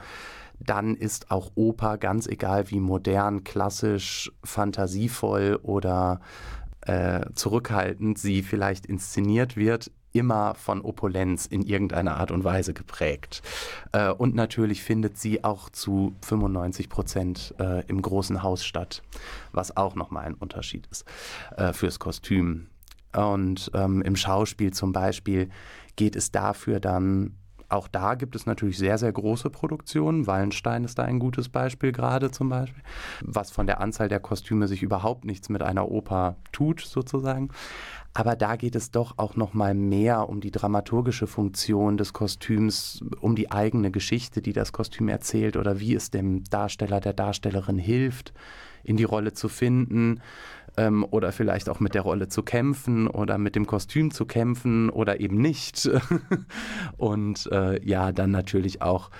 dann 0.59 0.95
ist 0.95 1.31
auch 1.31 1.51
Oper, 1.55 1.97
ganz 1.97 2.27
egal 2.27 2.69
wie 2.71 2.79
modern, 2.79 3.43
klassisch, 3.43 4.31
fantasievoll 4.43 5.59
oder 5.61 6.19
äh, 6.81 7.25
zurückhaltend 7.33 8.17
sie 8.17 8.41
vielleicht 8.41 8.85
inszeniert 8.85 9.55
wird, 9.55 9.91
immer 10.13 10.55
von 10.55 10.81
Opulenz 10.81 11.45
in 11.45 11.61
irgendeiner 11.61 12.17
Art 12.17 12.31
und 12.31 12.43
Weise 12.43 12.73
geprägt. 12.73 13.41
Äh, 13.91 14.09
und 14.09 14.35
natürlich 14.35 14.83
findet 14.83 15.17
sie 15.17 15.43
auch 15.43 15.69
zu 15.69 16.15
95 16.21 16.89
Prozent 16.89 17.53
äh, 17.59 17.85
im 17.87 18.01
großen 18.01 18.43
Haus 18.43 18.65
statt, 18.65 19.03
was 19.51 19.75
auch 19.77 19.95
nochmal 19.95 20.25
ein 20.25 20.33
Unterschied 20.33 20.87
ist 20.91 21.05
äh, 21.55 21.73
fürs 21.73 21.99
Kostüm. 21.99 22.67
Und 23.15 23.71
ähm, 23.73 24.01
im 24.01 24.15
Schauspiel 24.15 24.73
zum 24.73 24.91
Beispiel 24.91 25.49
geht 25.95 26.15
es 26.15 26.31
dafür 26.31 26.79
dann 26.79 27.33
auch 27.69 27.87
da 27.87 28.15
gibt 28.15 28.35
es 28.35 28.45
natürlich 28.45 28.77
sehr, 28.77 28.97
sehr 28.97 29.11
große 29.11 29.49
Produktionen. 29.49 30.25
Wallenstein 30.25 30.85
ist 30.85 30.99
da 30.99 31.03
ein 31.03 31.19
gutes 31.19 31.49
Beispiel 31.49 31.91
gerade 31.91 32.31
zum 32.31 32.49
Beispiel, 32.49 32.81
was 33.21 33.51
von 33.51 33.67
der 33.67 33.81
Anzahl 33.81 34.07
der 34.07 34.21
Kostüme 34.21 34.67
sich 34.67 34.83
überhaupt 34.83 35.25
nichts 35.25 35.49
mit 35.49 35.61
einer 35.61 35.89
Oper 35.89 36.37
tut 36.51 36.79
sozusagen. 36.81 37.49
Aber 38.17 38.35
da 38.35 38.55
geht 38.55 38.75
es 38.75 38.89
doch 38.89 39.19
auch 39.19 39.35
noch 39.35 39.53
mal 39.53 39.75
mehr 39.75 40.27
um 40.27 40.41
die 40.41 40.49
dramaturgische 40.49 41.27
Funktion 41.27 41.97
des 41.97 42.13
Kostüms, 42.13 43.03
um 43.21 43.35
die 43.35 43.51
eigene 43.51 43.91
Geschichte, 43.91 44.41
die 44.41 44.53
das 44.53 44.71
Kostüm 44.71 45.07
erzählt 45.07 45.55
oder 45.55 45.79
wie 45.79 45.93
es 45.93 46.09
dem 46.09 46.43
Darsteller, 46.45 46.99
der 46.99 47.13
Darstellerin 47.13 47.77
hilft, 47.77 48.33
in 48.83 48.97
die 48.97 49.03
Rolle 49.03 49.33
zu 49.33 49.49
finden 49.49 50.21
ähm, 50.77 51.05
oder 51.11 51.31
vielleicht 51.31 51.69
auch 51.69 51.79
mit 51.79 51.93
der 51.93 52.01
Rolle 52.01 52.27
zu 52.27 52.41
kämpfen 52.41 53.07
oder 53.07 53.37
mit 53.37 53.55
dem 53.55 53.67
Kostüm 53.67 54.09
zu 54.09 54.25
kämpfen 54.25 54.89
oder 54.89 55.19
eben 55.19 55.37
nicht. 55.37 55.87
Und 56.97 57.47
äh, 57.51 57.79
ja, 57.85 58.11
dann 58.11 58.31
natürlich 58.31 58.81
auch 58.81 59.11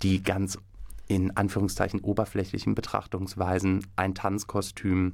die 0.00 0.22
ganz 0.22 0.58
in 1.08 1.36
Anführungszeichen 1.36 2.00
oberflächlichen 2.00 2.74
Betrachtungsweisen, 2.74 3.86
ein 3.96 4.14
Tanzkostüm 4.14 5.12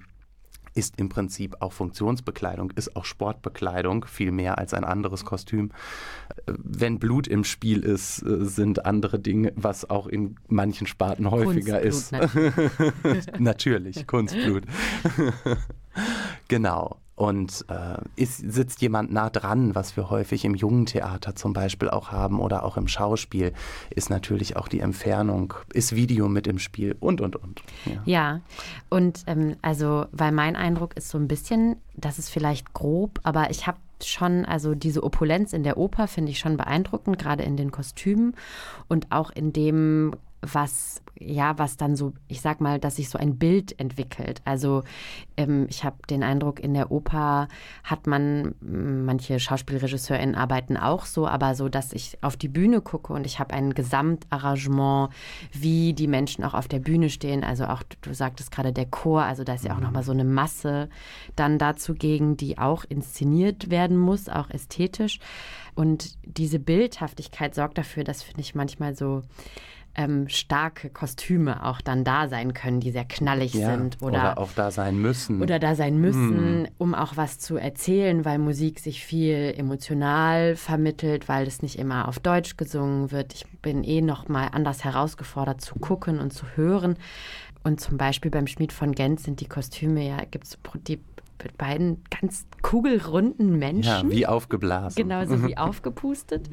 ist 0.74 0.98
im 0.98 1.08
Prinzip 1.08 1.56
auch 1.60 1.72
Funktionsbekleidung, 1.72 2.70
ist 2.72 2.96
auch 2.96 3.04
Sportbekleidung, 3.04 4.04
viel 4.04 4.32
mehr 4.32 4.58
als 4.58 4.74
ein 4.74 4.84
anderes 4.84 5.24
Kostüm. 5.24 5.70
Äh, 6.46 6.52
wenn 6.56 6.98
Blut 6.98 7.26
im 7.26 7.44
Spiel 7.44 7.80
ist, 7.80 8.22
äh, 8.22 8.44
sind 8.44 8.86
andere 8.86 9.18
Dinge, 9.18 9.52
was 9.56 9.88
auch 9.88 10.06
in 10.06 10.36
manchen 10.48 10.86
Sparten 10.86 11.30
häufiger 11.30 11.80
Kunstblut, 11.80 12.22
ist. 12.22 12.32
Natürlich, 12.32 13.26
natürlich 13.38 14.06
Kunstblut. 14.06 14.64
genau. 16.48 17.01
Und 17.22 17.66
äh, 17.68 17.98
ist, 18.16 18.38
sitzt 18.38 18.82
jemand 18.82 19.12
nah 19.12 19.30
dran, 19.30 19.76
was 19.76 19.96
wir 19.96 20.10
häufig 20.10 20.44
im 20.44 20.56
jungen 20.56 20.86
Theater 20.86 21.36
zum 21.36 21.52
Beispiel 21.52 21.88
auch 21.88 22.10
haben 22.10 22.40
oder 22.40 22.64
auch 22.64 22.76
im 22.76 22.88
Schauspiel, 22.88 23.52
ist 23.90 24.10
natürlich 24.10 24.56
auch 24.56 24.66
die 24.66 24.80
Entfernung, 24.80 25.54
ist 25.72 25.94
Video 25.94 26.28
mit 26.28 26.48
im 26.48 26.58
Spiel 26.58 26.96
und, 26.98 27.20
und, 27.20 27.36
und. 27.36 27.62
Ja, 27.84 28.02
ja. 28.06 28.40
und 28.90 29.22
ähm, 29.28 29.54
also, 29.62 30.06
weil 30.10 30.32
mein 30.32 30.56
Eindruck 30.56 30.96
ist 30.96 31.10
so 31.10 31.18
ein 31.18 31.28
bisschen, 31.28 31.76
das 31.94 32.18
ist 32.18 32.28
vielleicht 32.28 32.72
grob, 32.72 33.20
aber 33.22 33.50
ich 33.50 33.68
habe 33.68 33.78
schon, 34.02 34.44
also 34.44 34.74
diese 34.74 35.04
Opulenz 35.04 35.52
in 35.52 35.62
der 35.62 35.76
Oper 35.76 36.08
finde 36.08 36.32
ich 36.32 36.40
schon 36.40 36.56
beeindruckend, 36.56 37.20
gerade 37.20 37.44
in 37.44 37.56
den 37.56 37.70
Kostümen 37.70 38.34
und 38.88 39.12
auch 39.12 39.30
in 39.30 39.52
dem 39.52 40.16
was 40.42 41.02
ja, 41.26 41.58
was 41.58 41.76
dann 41.76 41.96
so, 41.96 42.12
ich 42.28 42.40
sag 42.40 42.60
mal, 42.60 42.78
dass 42.78 42.96
sich 42.96 43.08
so 43.08 43.18
ein 43.18 43.38
Bild 43.38 43.78
entwickelt. 43.78 44.42
Also 44.44 44.82
ähm, 45.36 45.66
ich 45.68 45.84
habe 45.84 45.96
den 46.08 46.22
Eindruck, 46.22 46.60
in 46.60 46.74
der 46.74 46.90
Oper 46.90 47.48
hat 47.84 48.06
man, 48.06 48.54
manche 48.60 49.38
SchauspielregisseurInnen 49.38 50.34
arbeiten 50.34 50.76
auch 50.76 51.04
so, 51.04 51.26
aber 51.26 51.54
so, 51.54 51.68
dass 51.68 51.92
ich 51.92 52.18
auf 52.22 52.36
die 52.36 52.48
Bühne 52.48 52.80
gucke 52.80 53.12
und 53.12 53.26
ich 53.26 53.38
habe 53.38 53.54
ein 53.54 53.74
Gesamtarrangement, 53.74 55.12
wie 55.52 55.92
die 55.92 56.08
Menschen 56.08 56.44
auch 56.44 56.54
auf 56.54 56.68
der 56.68 56.80
Bühne 56.80 57.10
stehen. 57.10 57.44
Also 57.44 57.66
auch, 57.66 57.82
du 58.00 58.14
sagtest 58.14 58.50
gerade 58.50 58.72
der 58.72 58.86
Chor, 58.86 59.22
also 59.22 59.44
da 59.44 59.54
ist 59.54 59.64
ja 59.64 59.74
auch 59.74 59.80
nochmal 59.80 60.02
so 60.02 60.12
eine 60.12 60.24
Masse 60.24 60.88
dann 61.36 61.58
dazugegen, 61.58 62.36
die 62.36 62.58
auch 62.58 62.84
inszeniert 62.88 63.70
werden 63.70 63.98
muss, 63.98 64.28
auch 64.28 64.50
ästhetisch. 64.50 65.18
Und 65.74 66.16
diese 66.24 66.58
Bildhaftigkeit 66.58 67.54
sorgt 67.54 67.78
dafür, 67.78 68.04
dass, 68.04 68.22
finde 68.22 68.42
ich, 68.42 68.54
manchmal 68.54 68.94
so 68.94 69.22
ähm, 69.94 70.28
starke 70.28 70.88
Kostüme 70.88 71.64
auch 71.64 71.80
dann 71.80 72.04
da 72.04 72.28
sein 72.28 72.54
können, 72.54 72.80
die 72.80 72.90
sehr 72.90 73.04
knallig 73.04 73.54
ja, 73.54 73.70
sind. 73.70 73.98
Oder, 74.00 74.08
oder, 74.08 74.38
auch 74.38 74.52
da 74.54 74.70
sein 74.70 74.96
müssen. 74.98 75.42
Oder 75.42 75.58
da 75.58 75.74
sein 75.74 75.98
müssen, 76.00 76.62
mm. 76.62 76.68
um 76.78 76.94
auch 76.94 77.16
was 77.16 77.38
zu 77.38 77.56
erzählen, 77.56 78.24
weil 78.24 78.38
Musik 78.38 78.80
sich 78.80 79.04
viel 79.04 79.54
emotional 79.56 80.56
vermittelt, 80.56 81.28
weil 81.28 81.46
es 81.46 81.62
nicht 81.62 81.78
immer 81.78 82.08
auf 82.08 82.18
Deutsch 82.18 82.56
gesungen 82.56 83.12
wird. 83.12 83.34
Ich 83.34 83.46
bin 83.60 83.84
eh 83.84 84.00
noch 84.00 84.28
mal 84.28 84.48
anders 84.48 84.84
herausgefordert 84.84 85.60
zu 85.60 85.74
gucken 85.76 86.20
und 86.20 86.32
zu 86.32 86.46
hören. 86.54 86.96
Und 87.64 87.80
zum 87.80 87.96
Beispiel 87.96 88.30
beim 88.30 88.46
Schmied 88.46 88.72
von 88.72 88.92
Gent 88.92 89.20
sind 89.20 89.40
die 89.40 89.48
Kostüme 89.48 90.06
ja, 90.06 90.18
gibt 90.24 90.46
es 90.46 90.58
die 90.88 91.00
beiden 91.58 92.02
ganz 92.20 92.46
kugelrunden 92.62 93.58
Menschen. 93.58 94.10
Ja, 94.10 94.16
wie 94.16 94.26
aufgeblasen. 94.26 94.96
Genauso 94.96 95.46
wie 95.46 95.56
aufgepustet. 95.58 96.48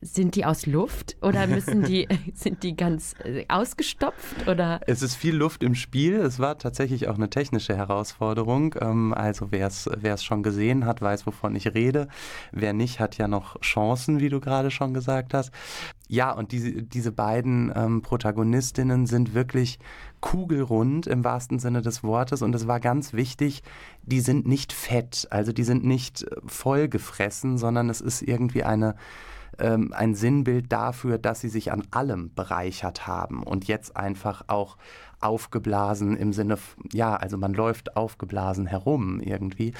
Sind 0.00 0.34
die 0.34 0.44
aus 0.44 0.66
Luft 0.66 1.16
oder 1.22 1.46
müssen 1.48 1.82
die, 1.82 2.08
sind 2.34 2.62
die 2.62 2.76
ganz 2.76 3.14
äh, 3.24 3.44
ausgestopft? 3.48 4.48
Oder? 4.48 4.80
Es 4.86 5.02
ist 5.02 5.14
viel 5.14 5.34
Luft 5.34 5.62
im 5.62 5.74
Spiel. 5.74 6.16
Es 6.16 6.38
war 6.38 6.58
tatsächlich 6.58 7.08
auch 7.08 7.16
eine 7.16 7.30
technische 7.30 7.76
Herausforderung. 7.76 8.74
Ähm, 8.80 9.14
also 9.14 9.50
wer 9.50 9.68
es 9.68 10.24
schon 10.24 10.42
gesehen 10.42 10.86
hat, 10.86 11.02
weiß, 11.02 11.26
wovon 11.26 11.54
ich 11.56 11.74
rede. 11.74 12.08
Wer 12.52 12.72
nicht, 12.72 13.00
hat 13.00 13.18
ja 13.18 13.28
noch 13.28 13.60
Chancen, 13.60 14.20
wie 14.20 14.28
du 14.28 14.40
gerade 14.40 14.70
schon 14.70 14.94
gesagt 14.94 15.34
hast. 15.34 15.52
Ja, 16.08 16.32
und 16.32 16.52
diese, 16.52 16.82
diese 16.82 17.12
beiden 17.12 17.72
ähm, 17.74 18.02
Protagonistinnen 18.02 19.06
sind 19.06 19.34
wirklich 19.34 19.78
kugelrund 20.20 21.06
im 21.06 21.24
wahrsten 21.24 21.58
Sinne 21.58 21.80
des 21.80 22.02
Wortes. 22.02 22.42
Und 22.42 22.54
es 22.54 22.66
war 22.66 22.78
ganz 22.78 23.14
wichtig, 23.14 23.62
die 24.02 24.20
sind 24.20 24.46
nicht 24.46 24.72
fett, 24.72 25.26
also 25.30 25.52
die 25.52 25.64
sind 25.64 25.84
nicht 25.84 26.22
äh, 26.22 26.36
vollgefressen, 26.44 27.56
sondern 27.56 27.88
es 27.88 28.00
ist 28.00 28.22
irgendwie 28.22 28.64
eine 28.64 28.96
ähm, 29.58 29.92
ein 29.92 30.14
Sinnbild 30.14 30.72
dafür, 30.72 31.18
dass 31.18 31.40
sie 31.40 31.48
sich 31.48 31.72
an 31.72 31.84
allem 31.90 32.34
bereichert 32.34 33.06
haben 33.06 33.42
und 33.42 33.66
jetzt 33.66 33.96
einfach 33.96 34.44
auch 34.48 34.76
aufgeblasen 35.20 36.16
im 36.16 36.32
Sinne, 36.32 36.58
ja, 36.92 37.16
also 37.16 37.36
man 37.36 37.54
läuft 37.54 37.96
aufgeblasen 37.96 38.66
herum 38.66 39.20
irgendwie. 39.20 39.74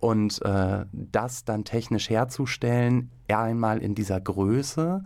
Und 0.00 0.42
äh, 0.42 0.84
das 0.92 1.44
dann 1.44 1.64
technisch 1.64 2.10
herzustellen, 2.10 3.10
einmal 3.32 3.78
in 3.78 3.94
dieser 3.94 4.20
Größe. 4.20 5.02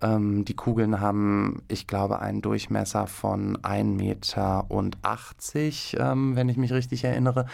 Ähm, 0.00 0.44
die 0.44 0.54
Kugeln 0.54 1.00
haben, 1.00 1.62
ich 1.68 1.86
glaube, 1.86 2.20
einen 2.20 2.40
Durchmesser 2.40 3.06
von 3.06 3.58
1,80 3.58 3.84
Meter, 3.84 4.66
ähm, 6.12 6.36
wenn 6.36 6.48
ich 6.48 6.56
mich 6.56 6.72
richtig 6.72 7.04
erinnere. 7.04 7.46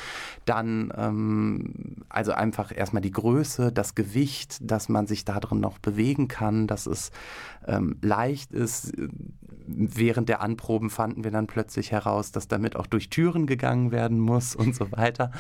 Dann, 0.45 0.93
ähm, 0.97 2.05
also 2.09 2.33
einfach 2.33 2.71
erstmal 2.77 3.03
die 3.03 3.11
Größe, 3.11 3.73
das 3.73 3.95
Gewicht, 3.95 4.59
dass 4.61 4.89
man 4.89 5.07
sich 5.07 5.25
da 5.25 5.41
drin 5.41 5.61
noch 5.61 5.79
bewegen 5.79 6.29
kann, 6.29 6.67
dass 6.67 6.87
es 6.87 7.11
ähm, 7.67 7.97
leicht 8.03 8.53
ist. 8.53 8.93
Während 9.67 10.29
der 10.29 10.43
Anproben 10.43 10.91
fanden 10.91 11.25
wir 11.25 11.31
dann 11.31 11.47
plötzlich 11.47 11.91
heraus, 11.91 12.33
dass 12.33 12.49
damit 12.49 12.77
auch 12.77 12.87
durch 12.87 13.09
Türen 13.09 13.47
gegangen 13.47 13.93
werden 13.93 14.21
muss 14.21 14.55
und 14.55 14.75
so 14.75 14.93
weiter. 14.93 15.31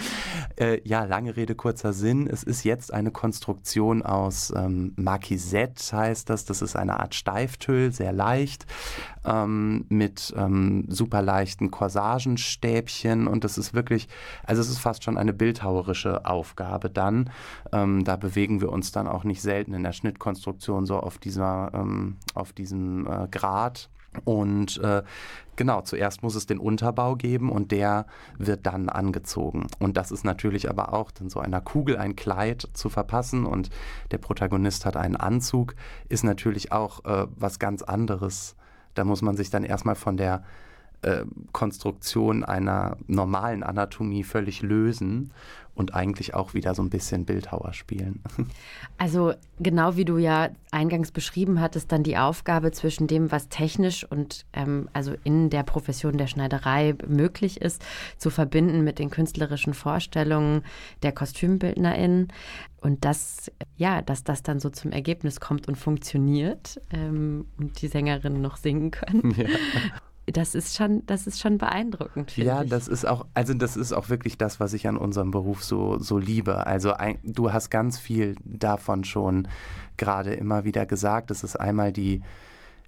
Äh, 0.57 0.81
ja, 0.85 1.05
lange 1.05 1.37
Rede, 1.37 1.55
kurzer 1.55 1.93
Sinn. 1.93 2.27
Es 2.27 2.43
ist 2.43 2.65
jetzt 2.65 2.93
eine 2.93 3.11
Konstruktion 3.11 4.03
aus 4.03 4.53
ähm, 4.57 4.93
Marquisette, 4.97 5.95
heißt 5.95 6.31
das. 6.31 6.45
Das 6.45 6.63
ist 6.63 6.75
eine 6.75 7.01
Art 7.01 7.15
Steiftüll, 7.15 7.93
sehr 7.93 8.13
leicht, 8.13 8.67
ähm, 9.27 9.85
mit 9.89 10.33
ähm, 10.37 10.87
super 10.89 11.21
leichten 11.21 11.71
Corsagenstäbchen. 11.71 13.27
Und 13.27 13.45
das 13.45 13.59
ist 13.59 13.75
wirklich, 13.75 14.09
also 14.45 14.63
es 14.63 14.71
ist 14.71 14.79
fast 14.79 15.05
schon 15.05 15.19
eine 15.19 15.35
bildhauerische 15.35 16.25
Aufgabe 16.25 16.89
dann. 16.89 17.31
Ähm, 17.73 18.05
da 18.05 18.17
bewegen 18.17 18.61
wir 18.61 18.73
uns 18.73 18.91
dann 18.91 19.07
auch 19.07 19.25
nicht 19.25 19.43
selten 19.43 19.75
in 19.75 19.83
der 19.83 19.93
Schnittkonstruktion 19.93 20.87
so 20.87 20.99
auf 20.99 21.19
dieser, 21.19 21.71
ähm, 21.75 22.17
auf 22.35 22.53
diesem 22.53 23.07
äh, 23.07 23.29
Grad. 23.31 23.91
Und 24.25 24.79
äh, 24.79 25.03
genau, 25.57 25.83
zuerst 25.83 26.23
muss 26.23 26.35
es 26.35 26.47
den 26.47 26.59
Unterbau 26.59 27.17
geben 27.17 27.51
und 27.51 27.73
der 27.73 28.07
wird 28.39 28.67
dann 28.67 28.89
angezogen. 28.89 29.67
Und 29.79 29.97
das 29.97 30.11
ist 30.11 30.25
natürlich 30.25 30.69
aber 30.71 30.93
auch 30.93 31.11
dann 31.11 31.31
so 31.31 31.41
einer 31.41 31.61
Kugel 31.61 31.97
ein 31.97 32.17
Kleid 32.17 32.69
zu 32.73 32.89
verpassen 32.89 33.47
und 33.47 33.71
der 34.11 34.19
Protagonist 34.19 34.87
hat 34.87 34.97
einen 34.97 35.17
Anzug, 35.17 35.75
ist 36.09 36.25
natürlich 36.25 36.73
auch 36.73 37.05
äh, 37.05 37.27
was 37.37 37.59
ganz 37.59 37.83
anderes. 37.83 38.57
Da 38.95 39.05
muss 39.05 39.23
man 39.23 39.37
sich 39.37 39.51
dann 39.51 39.65
erstmal 39.65 39.97
von 39.97 40.17
der 40.17 40.45
äh, 41.05 41.25
Konstruktion 41.53 42.45
einer 42.45 42.97
normalen 43.07 43.63
Anatomie 43.63 44.25
völlig 44.25 44.63
lösen 44.63 45.33
und 45.75 45.95
eigentlich 45.95 46.35
auch 46.35 46.55
wieder 46.55 46.75
so 46.75 46.83
ein 46.83 46.91
bisschen 46.91 47.25
Bildhauer 47.25 47.73
spielen. 47.73 48.23
Also 48.97 49.35
genau 49.59 49.97
wie 49.97 50.05
du 50.05 50.19
ja 50.19 50.51
eingangs 50.71 51.11
beschrieben 51.11 51.61
hattest, 51.61 51.91
dann 51.91 52.05
die 52.05 52.17
Aufgabe 52.17 52.71
zwischen 52.71 53.09
dem, 53.09 53.33
was 53.33 53.49
technisch 53.49 54.09
und 54.09 54.47
ähm, 54.53 54.89
also 54.93 55.15
in 55.25 55.51
der 55.51 55.65
Profession 55.65 56.17
der 56.17 56.29
Schneiderei 56.29 56.95
möglich 57.07 57.61
ist, 57.61 57.85
zu 58.19 58.31
verbinden 58.31 58.85
mit 58.85 59.01
den 59.01 59.11
künstlerischen 59.11 59.75
Vorstellungen 59.75 60.63
der 61.03 61.11
KostümbildnerInnen. 61.11 62.29
Und 62.81 63.05
das, 63.05 63.51
ja, 63.77 64.01
dass 64.01 64.23
das 64.23 64.45
dann 64.45 64.61
so 64.61 64.71
zum 64.71 64.93
Ergebnis 64.93 65.41
kommt 65.41 65.67
und 65.67 65.77
funktioniert 65.77 66.81
ähm, 66.93 67.47
und 67.59 67.83
die 67.83 67.89
Sängerinnen 67.89 68.41
noch 68.41 68.57
singen 68.59 68.93
können. 68.93 69.35
Ja 69.37 69.49
das 70.27 70.55
ist 70.55 70.77
schon, 70.77 71.05
das 71.07 71.27
ist 71.27 71.41
schon 71.41 71.59
beeindruckend. 71.59 72.37
Ja, 72.37 72.63
ich. 72.63 72.71
das 72.71 72.89
ist 72.89 73.07
auch, 73.07 73.27
also 73.35 73.53
das 73.55 73.77
ist 73.77 73.93
auch 73.93 74.09
wirklich 74.09 74.39
das, 74.39 74.59
was 74.59 74.73
ich 74.73 74.89
an 74.89 74.97
unserem 74.97 75.31
Beruf 75.31 75.63
so, 75.63 75.99
so 75.99 76.19
liebe. 76.19 76.67
Also 76.67 76.95
ein, 76.95 77.19
du 77.23 77.53
hast 77.53 77.71
ganz 77.71 77.99
viel 77.99 78.37
davon 78.45 79.05
schon 79.05 79.49
gerade 79.97 80.35
immer 80.35 80.65
wieder 80.65 80.87
gesagt. 80.87 81.31
Es 81.31 81.45
ist 81.45 81.57
einmal 81.57 81.93
die, 81.93 82.23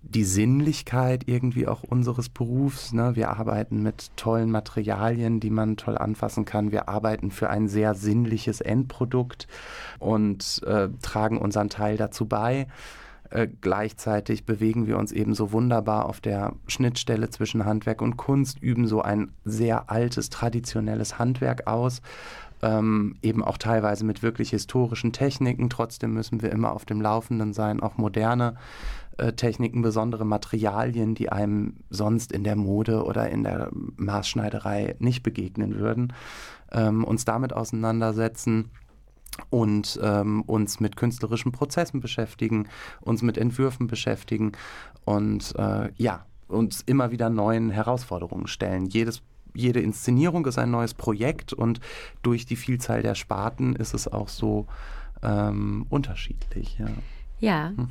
die 0.02 0.24
Sinnlichkeit 0.24 1.24
irgendwie 1.26 1.66
auch 1.66 1.82
unseres 1.82 2.28
Berufs. 2.28 2.92
Ne? 2.92 3.16
Wir 3.16 3.30
arbeiten 3.30 3.82
mit 3.82 4.16
tollen 4.16 4.50
Materialien, 4.50 5.40
die 5.40 5.50
man 5.50 5.76
toll 5.76 5.98
anfassen 5.98 6.44
kann. 6.44 6.72
Wir 6.72 6.88
arbeiten 6.88 7.30
für 7.30 7.50
ein 7.50 7.68
sehr 7.68 7.94
sinnliches 7.94 8.60
Endprodukt 8.60 9.46
und 9.98 10.62
äh, 10.66 10.88
tragen 11.02 11.38
unseren 11.38 11.68
Teil 11.68 11.96
dazu 11.96 12.26
bei. 12.26 12.66
Äh, 13.30 13.48
gleichzeitig 13.60 14.44
bewegen 14.44 14.86
wir 14.86 14.98
uns 14.98 15.12
eben 15.12 15.34
so 15.34 15.52
wunderbar 15.52 16.06
auf 16.06 16.20
der 16.20 16.54
Schnittstelle 16.66 17.30
zwischen 17.30 17.64
Handwerk 17.64 18.02
und 18.02 18.16
Kunst, 18.16 18.62
üben 18.62 18.86
so 18.86 19.02
ein 19.02 19.32
sehr 19.44 19.90
altes, 19.90 20.30
traditionelles 20.30 21.18
Handwerk 21.18 21.66
aus. 21.66 22.02
Ähm, 22.62 23.16
eben 23.20 23.44
auch 23.44 23.58
teilweise 23.58 24.04
mit 24.04 24.22
wirklich 24.22 24.50
historischen 24.50 25.12
Techniken. 25.12 25.68
Trotzdem 25.68 26.14
müssen 26.14 26.40
wir 26.40 26.50
immer 26.50 26.72
auf 26.72 26.86
dem 26.86 27.02
Laufenden 27.02 27.52
sein, 27.52 27.80
auch 27.80 27.98
moderne 27.98 28.56
äh, 29.18 29.32
Techniken, 29.32 29.82
besondere 29.82 30.24
Materialien, 30.24 31.14
die 31.14 31.30
einem 31.30 31.74
sonst 31.90 32.32
in 32.32 32.44
der 32.44 32.56
Mode 32.56 33.04
oder 33.04 33.28
in 33.28 33.44
der 33.44 33.70
Maßschneiderei 33.72 34.96
nicht 34.98 35.22
begegnen 35.22 35.78
würden, 35.78 36.12
ähm, 36.72 37.04
uns 37.04 37.24
damit 37.24 37.52
auseinandersetzen 37.52 38.70
und 39.50 39.98
ähm, 40.02 40.42
uns 40.42 40.80
mit 40.80 40.96
künstlerischen 40.96 41.52
Prozessen 41.52 42.00
beschäftigen, 42.00 42.68
uns 43.00 43.22
mit 43.22 43.38
Entwürfen 43.38 43.86
beschäftigen 43.86 44.52
und 45.04 45.54
äh, 45.56 45.90
ja, 45.96 46.26
uns 46.48 46.82
immer 46.82 47.10
wieder 47.10 47.30
neuen 47.30 47.70
Herausforderungen 47.70 48.46
stellen. 48.46 48.86
Jedes 48.86 49.22
jede 49.56 49.80
Inszenierung 49.80 50.44
ist 50.44 50.58
ein 50.58 50.70
neues 50.70 50.92
Projekt 50.92 51.54
und 51.54 51.80
durch 52.22 52.44
die 52.44 52.56
Vielzahl 52.56 53.02
der 53.02 53.14
Sparten 53.14 53.74
ist 53.74 53.94
es 53.94 54.06
auch 54.06 54.28
so 54.28 54.66
ähm, 55.22 55.86
unterschiedlich. 55.88 56.78
Ja. 56.78 56.88
Ja, 57.38 57.72
hm. 57.76 57.88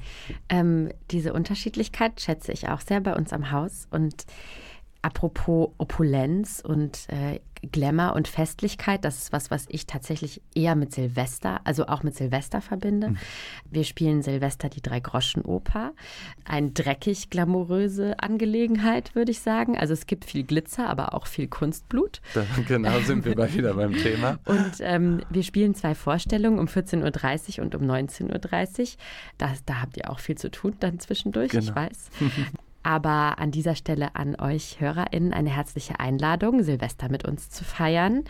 ähm, 0.49 0.89
diese 1.11 1.31
Unterschiedlichkeit 1.33 2.19
schätze 2.19 2.51
ich 2.51 2.67
auch 2.67 2.81
sehr 2.81 2.99
bei 2.99 3.15
uns 3.15 3.31
am 3.31 3.51
Haus 3.51 3.87
und 3.91 4.25
Apropos 5.05 5.69
Opulenz 5.77 6.63
und 6.65 7.07
äh, 7.09 7.39
Glamour 7.71 8.13
und 8.13 8.27
Festlichkeit, 8.27 9.05
das 9.05 9.19
ist 9.19 9.31
was, 9.31 9.51
was 9.51 9.67
ich 9.69 9.85
tatsächlich 9.85 10.41
eher 10.55 10.73
mit 10.73 10.95
Silvester, 10.95 11.61
also 11.63 11.85
auch 11.85 12.01
mit 12.01 12.15
Silvester 12.15 12.59
verbinde. 12.59 13.09
Mhm. 13.09 13.17
Wir 13.69 13.83
spielen 13.83 14.23
Silvester 14.23 14.67
die 14.67 14.81
Drei-Groschen-Oper. 14.81 15.93
Eine 16.43 16.71
dreckig 16.71 17.29
glamouröse 17.29 18.19
Angelegenheit, 18.19 19.13
würde 19.13 19.29
ich 19.29 19.41
sagen. 19.41 19.77
Also 19.77 19.93
es 19.93 20.07
gibt 20.07 20.25
viel 20.25 20.43
Glitzer, 20.43 20.89
aber 20.89 21.13
auch 21.13 21.27
viel 21.27 21.49
Kunstblut. 21.49 22.19
Da, 22.33 22.43
genau, 22.67 22.99
sind 23.01 23.25
wir 23.25 23.37
mal 23.37 23.53
wieder 23.53 23.75
beim 23.75 23.93
Thema. 23.93 24.39
Und 24.45 24.77
ähm, 24.79 25.21
wir 25.29 25.43
spielen 25.43 25.75
zwei 25.75 25.93
Vorstellungen 25.93 26.57
um 26.57 26.65
14.30 26.65 27.59
Uhr 27.59 27.65
und 27.65 27.75
um 27.75 27.83
19.30 27.83 28.79
Uhr. 28.79 28.87
Da, 29.37 29.53
da 29.67 29.81
habt 29.83 29.97
ihr 29.97 30.09
auch 30.09 30.19
viel 30.19 30.35
zu 30.35 30.49
tun 30.49 30.75
dann 30.79 30.99
zwischendurch, 30.99 31.51
genau. 31.51 31.63
ich 31.63 31.75
weiß. 31.75 32.09
Aber 32.85 33.39
an 33.39 33.49
dieser 33.49 33.73
Stelle 33.73 34.15
an 34.15 34.39
euch 34.39 34.79
HörerInnen 34.79 35.33
eine 35.33 35.49
herzliche 35.49 35.99
Einladung, 35.99 36.61
Silvester 36.61 37.09
mit 37.09 37.27
uns 37.27 37.49
zu 37.49 37.63
feiern 37.63 38.25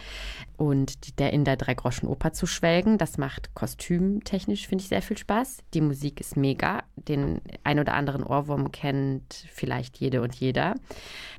und 0.56 1.20
der 1.20 1.34
in 1.34 1.44
der 1.44 1.58
Dreigroschen-Oper 1.58 2.32
zu 2.32 2.48
schwelgen. 2.48 2.98
Das 2.98 3.18
macht 3.18 3.54
kostümtechnisch, 3.54 4.66
finde 4.66 4.84
ich, 4.84 4.88
sehr 4.88 5.02
viel 5.02 5.18
Spaß. 5.18 5.58
Die 5.74 5.82
Musik 5.82 6.22
ist 6.22 6.38
mega. 6.38 6.84
Den 6.96 7.42
ein 7.66 7.80
oder 7.80 7.96
anderen 7.96 8.24
Ohrwurm 8.24 8.72
kennt 8.72 9.46
vielleicht 9.52 9.98
jede 9.98 10.22
und 10.22 10.34
jeder. 10.34 10.76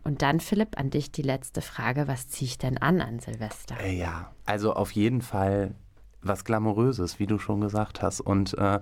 Und 0.04 0.20
dann, 0.20 0.38
Philipp, 0.38 0.78
an 0.78 0.90
dich 0.90 1.10
die 1.10 1.22
letzte 1.22 1.62
Frage. 1.62 2.08
Was 2.08 2.28
ziehe 2.28 2.50
ich 2.50 2.58
denn 2.58 2.76
an 2.76 3.00
an 3.00 3.20
Silvester? 3.20 3.80
Äh, 3.80 3.96
ja, 3.96 4.30
also 4.44 4.74
auf 4.74 4.90
jeden 4.90 5.22
Fall 5.22 5.74
was 6.28 6.44
Glamouröses, 6.44 7.18
wie 7.18 7.26
du 7.26 7.38
schon 7.38 7.60
gesagt 7.60 8.02
hast. 8.02 8.20
Und 8.20 8.56
äh, 8.58 8.80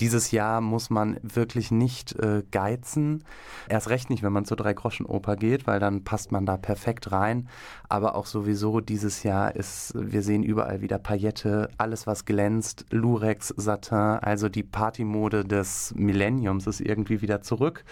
dieses 0.00 0.30
Jahr 0.30 0.60
muss 0.60 0.90
man 0.90 1.18
wirklich 1.22 1.70
nicht 1.70 2.14
äh, 2.18 2.42
geizen. 2.50 3.24
Erst 3.68 3.88
recht 3.88 4.10
nicht, 4.10 4.22
wenn 4.22 4.32
man 4.32 4.44
zur 4.44 4.56
Drei-Groschen-Oper 4.56 5.36
geht, 5.36 5.66
weil 5.66 5.80
dann 5.80 6.04
passt 6.04 6.32
man 6.32 6.46
da 6.46 6.56
perfekt 6.56 7.12
rein. 7.12 7.48
Aber 7.88 8.14
auch 8.14 8.26
sowieso 8.26 8.80
dieses 8.80 9.22
Jahr 9.22 9.54
ist, 9.54 9.92
wir 9.96 10.22
sehen 10.22 10.42
überall 10.42 10.80
wieder 10.80 10.98
Paillette, 10.98 11.70
alles 11.78 12.06
was 12.06 12.24
glänzt, 12.24 12.86
Lurex, 12.90 13.48
Satin, 13.56 14.18
also 14.20 14.48
die 14.48 14.62
Partymode 14.62 15.44
des 15.44 15.94
Millenniums 15.96 16.66
ist 16.66 16.80
irgendwie 16.80 17.22
wieder 17.22 17.42
zurück. 17.42 17.84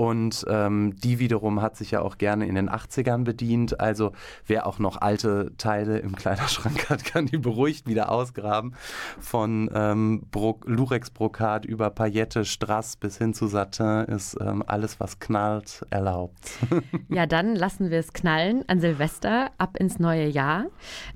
Und 0.00 0.46
ähm, 0.48 0.96
die 0.96 1.18
wiederum 1.18 1.60
hat 1.60 1.76
sich 1.76 1.90
ja 1.90 2.00
auch 2.00 2.16
gerne 2.16 2.46
in 2.46 2.54
den 2.54 2.70
80ern 2.70 3.22
bedient. 3.22 3.80
Also 3.80 4.12
wer 4.46 4.66
auch 4.66 4.78
noch 4.78 4.98
alte 4.98 5.52
Teile 5.58 5.98
im 5.98 6.16
Kleiderschrank 6.16 6.88
hat, 6.88 7.04
kann 7.04 7.26
die 7.26 7.36
beruhigt 7.36 7.86
wieder 7.86 8.10
ausgraben. 8.10 8.72
Von 9.20 9.70
ähm, 9.74 10.22
Lurex-Brokat 10.32 11.66
über 11.66 11.90
Paillette, 11.90 12.46
Strass 12.46 12.96
bis 12.96 13.18
hin 13.18 13.34
zu 13.34 13.46
Satin 13.46 14.06
ist 14.06 14.38
ähm, 14.40 14.64
alles, 14.66 15.00
was 15.00 15.18
knallt, 15.18 15.84
erlaubt. 15.90 16.50
Ja, 17.08 17.26
dann 17.26 17.56
lassen 17.56 17.90
wir 17.90 17.98
es 17.98 18.12
knallen 18.12 18.64
an 18.68 18.80
Silvester 18.80 19.50
ab 19.58 19.76
ins 19.76 19.98
neue 19.98 20.28
Jahr. 20.28 20.66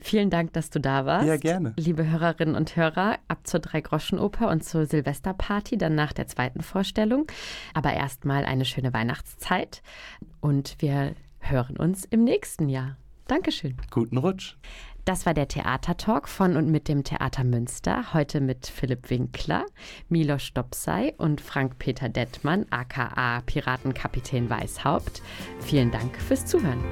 Vielen 0.00 0.28
Dank, 0.28 0.52
dass 0.52 0.70
du 0.70 0.80
da 0.80 1.06
warst. 1.06 1.26
Ja, 1.26 1.36
gerne. 1.36 1.72
Liebe 1.78 2.10
Hörerinnen 2.10 2.56
und 2.56 2.74
Hörer, 2.74 3.18
ab 3.28 3.46
zur 3.46 3.60
Drei-Groschen-Oper 3.60 4.48
und 4.48 4.64
zur 4.64 4.86
Silvesterparty, 4.86 5.78
dann 5.78 5.94
nach 5.94 6.12
der 6.12 6.26
zweiten 6.26 6.62
Vorstellung. 6.62 7.26
Aber 7.74 7.92
erstmal 7.92 8.44
eine 8.44 8.64
schöne 8.64 8.73
Weihnachtszeit 8.92 9.82
und 10.40 10.76
wir 10.80 11.14
hören 11.38 11.76
uns 11.76 12.04
im 12.04 12.24
nächsten 12.24 12.68
Jahr. 12.68 12.96
Dankeschön. 13.26 13.76
Guten 13.90 14.18
Rutsch. 14.18 14.56
Das 15.04 15.26
war 15.26 15.34
der 15.34 15.48
Theatertalk 15.48 16.28
von 16.28 16.56
und 16.56 16.70
mit 16.70 16.88
dem 16.88 17.04
Theater 17.04 17.44
Münster. 17.44 18.14
Heute 18.14 18.40
mit 18.40 18.66
Philipp 18.66 19.10
Winkler, 19.10 19.66
Milos 20.08 20.42
Stopsei 20.42 21.14
und 21.18 21.42
Frank-Peter 21.42 22.08
Dettmann, 22.08 22.64
aka 22.70 23.42
Piratenkapitän 23.44 24.48
Weißhaupt. 24.48 25.20
Vielen 25.60 25.90
Dank 25.90 26.16
fürs 26.16 26.46
Zuhören. 26.46 26.82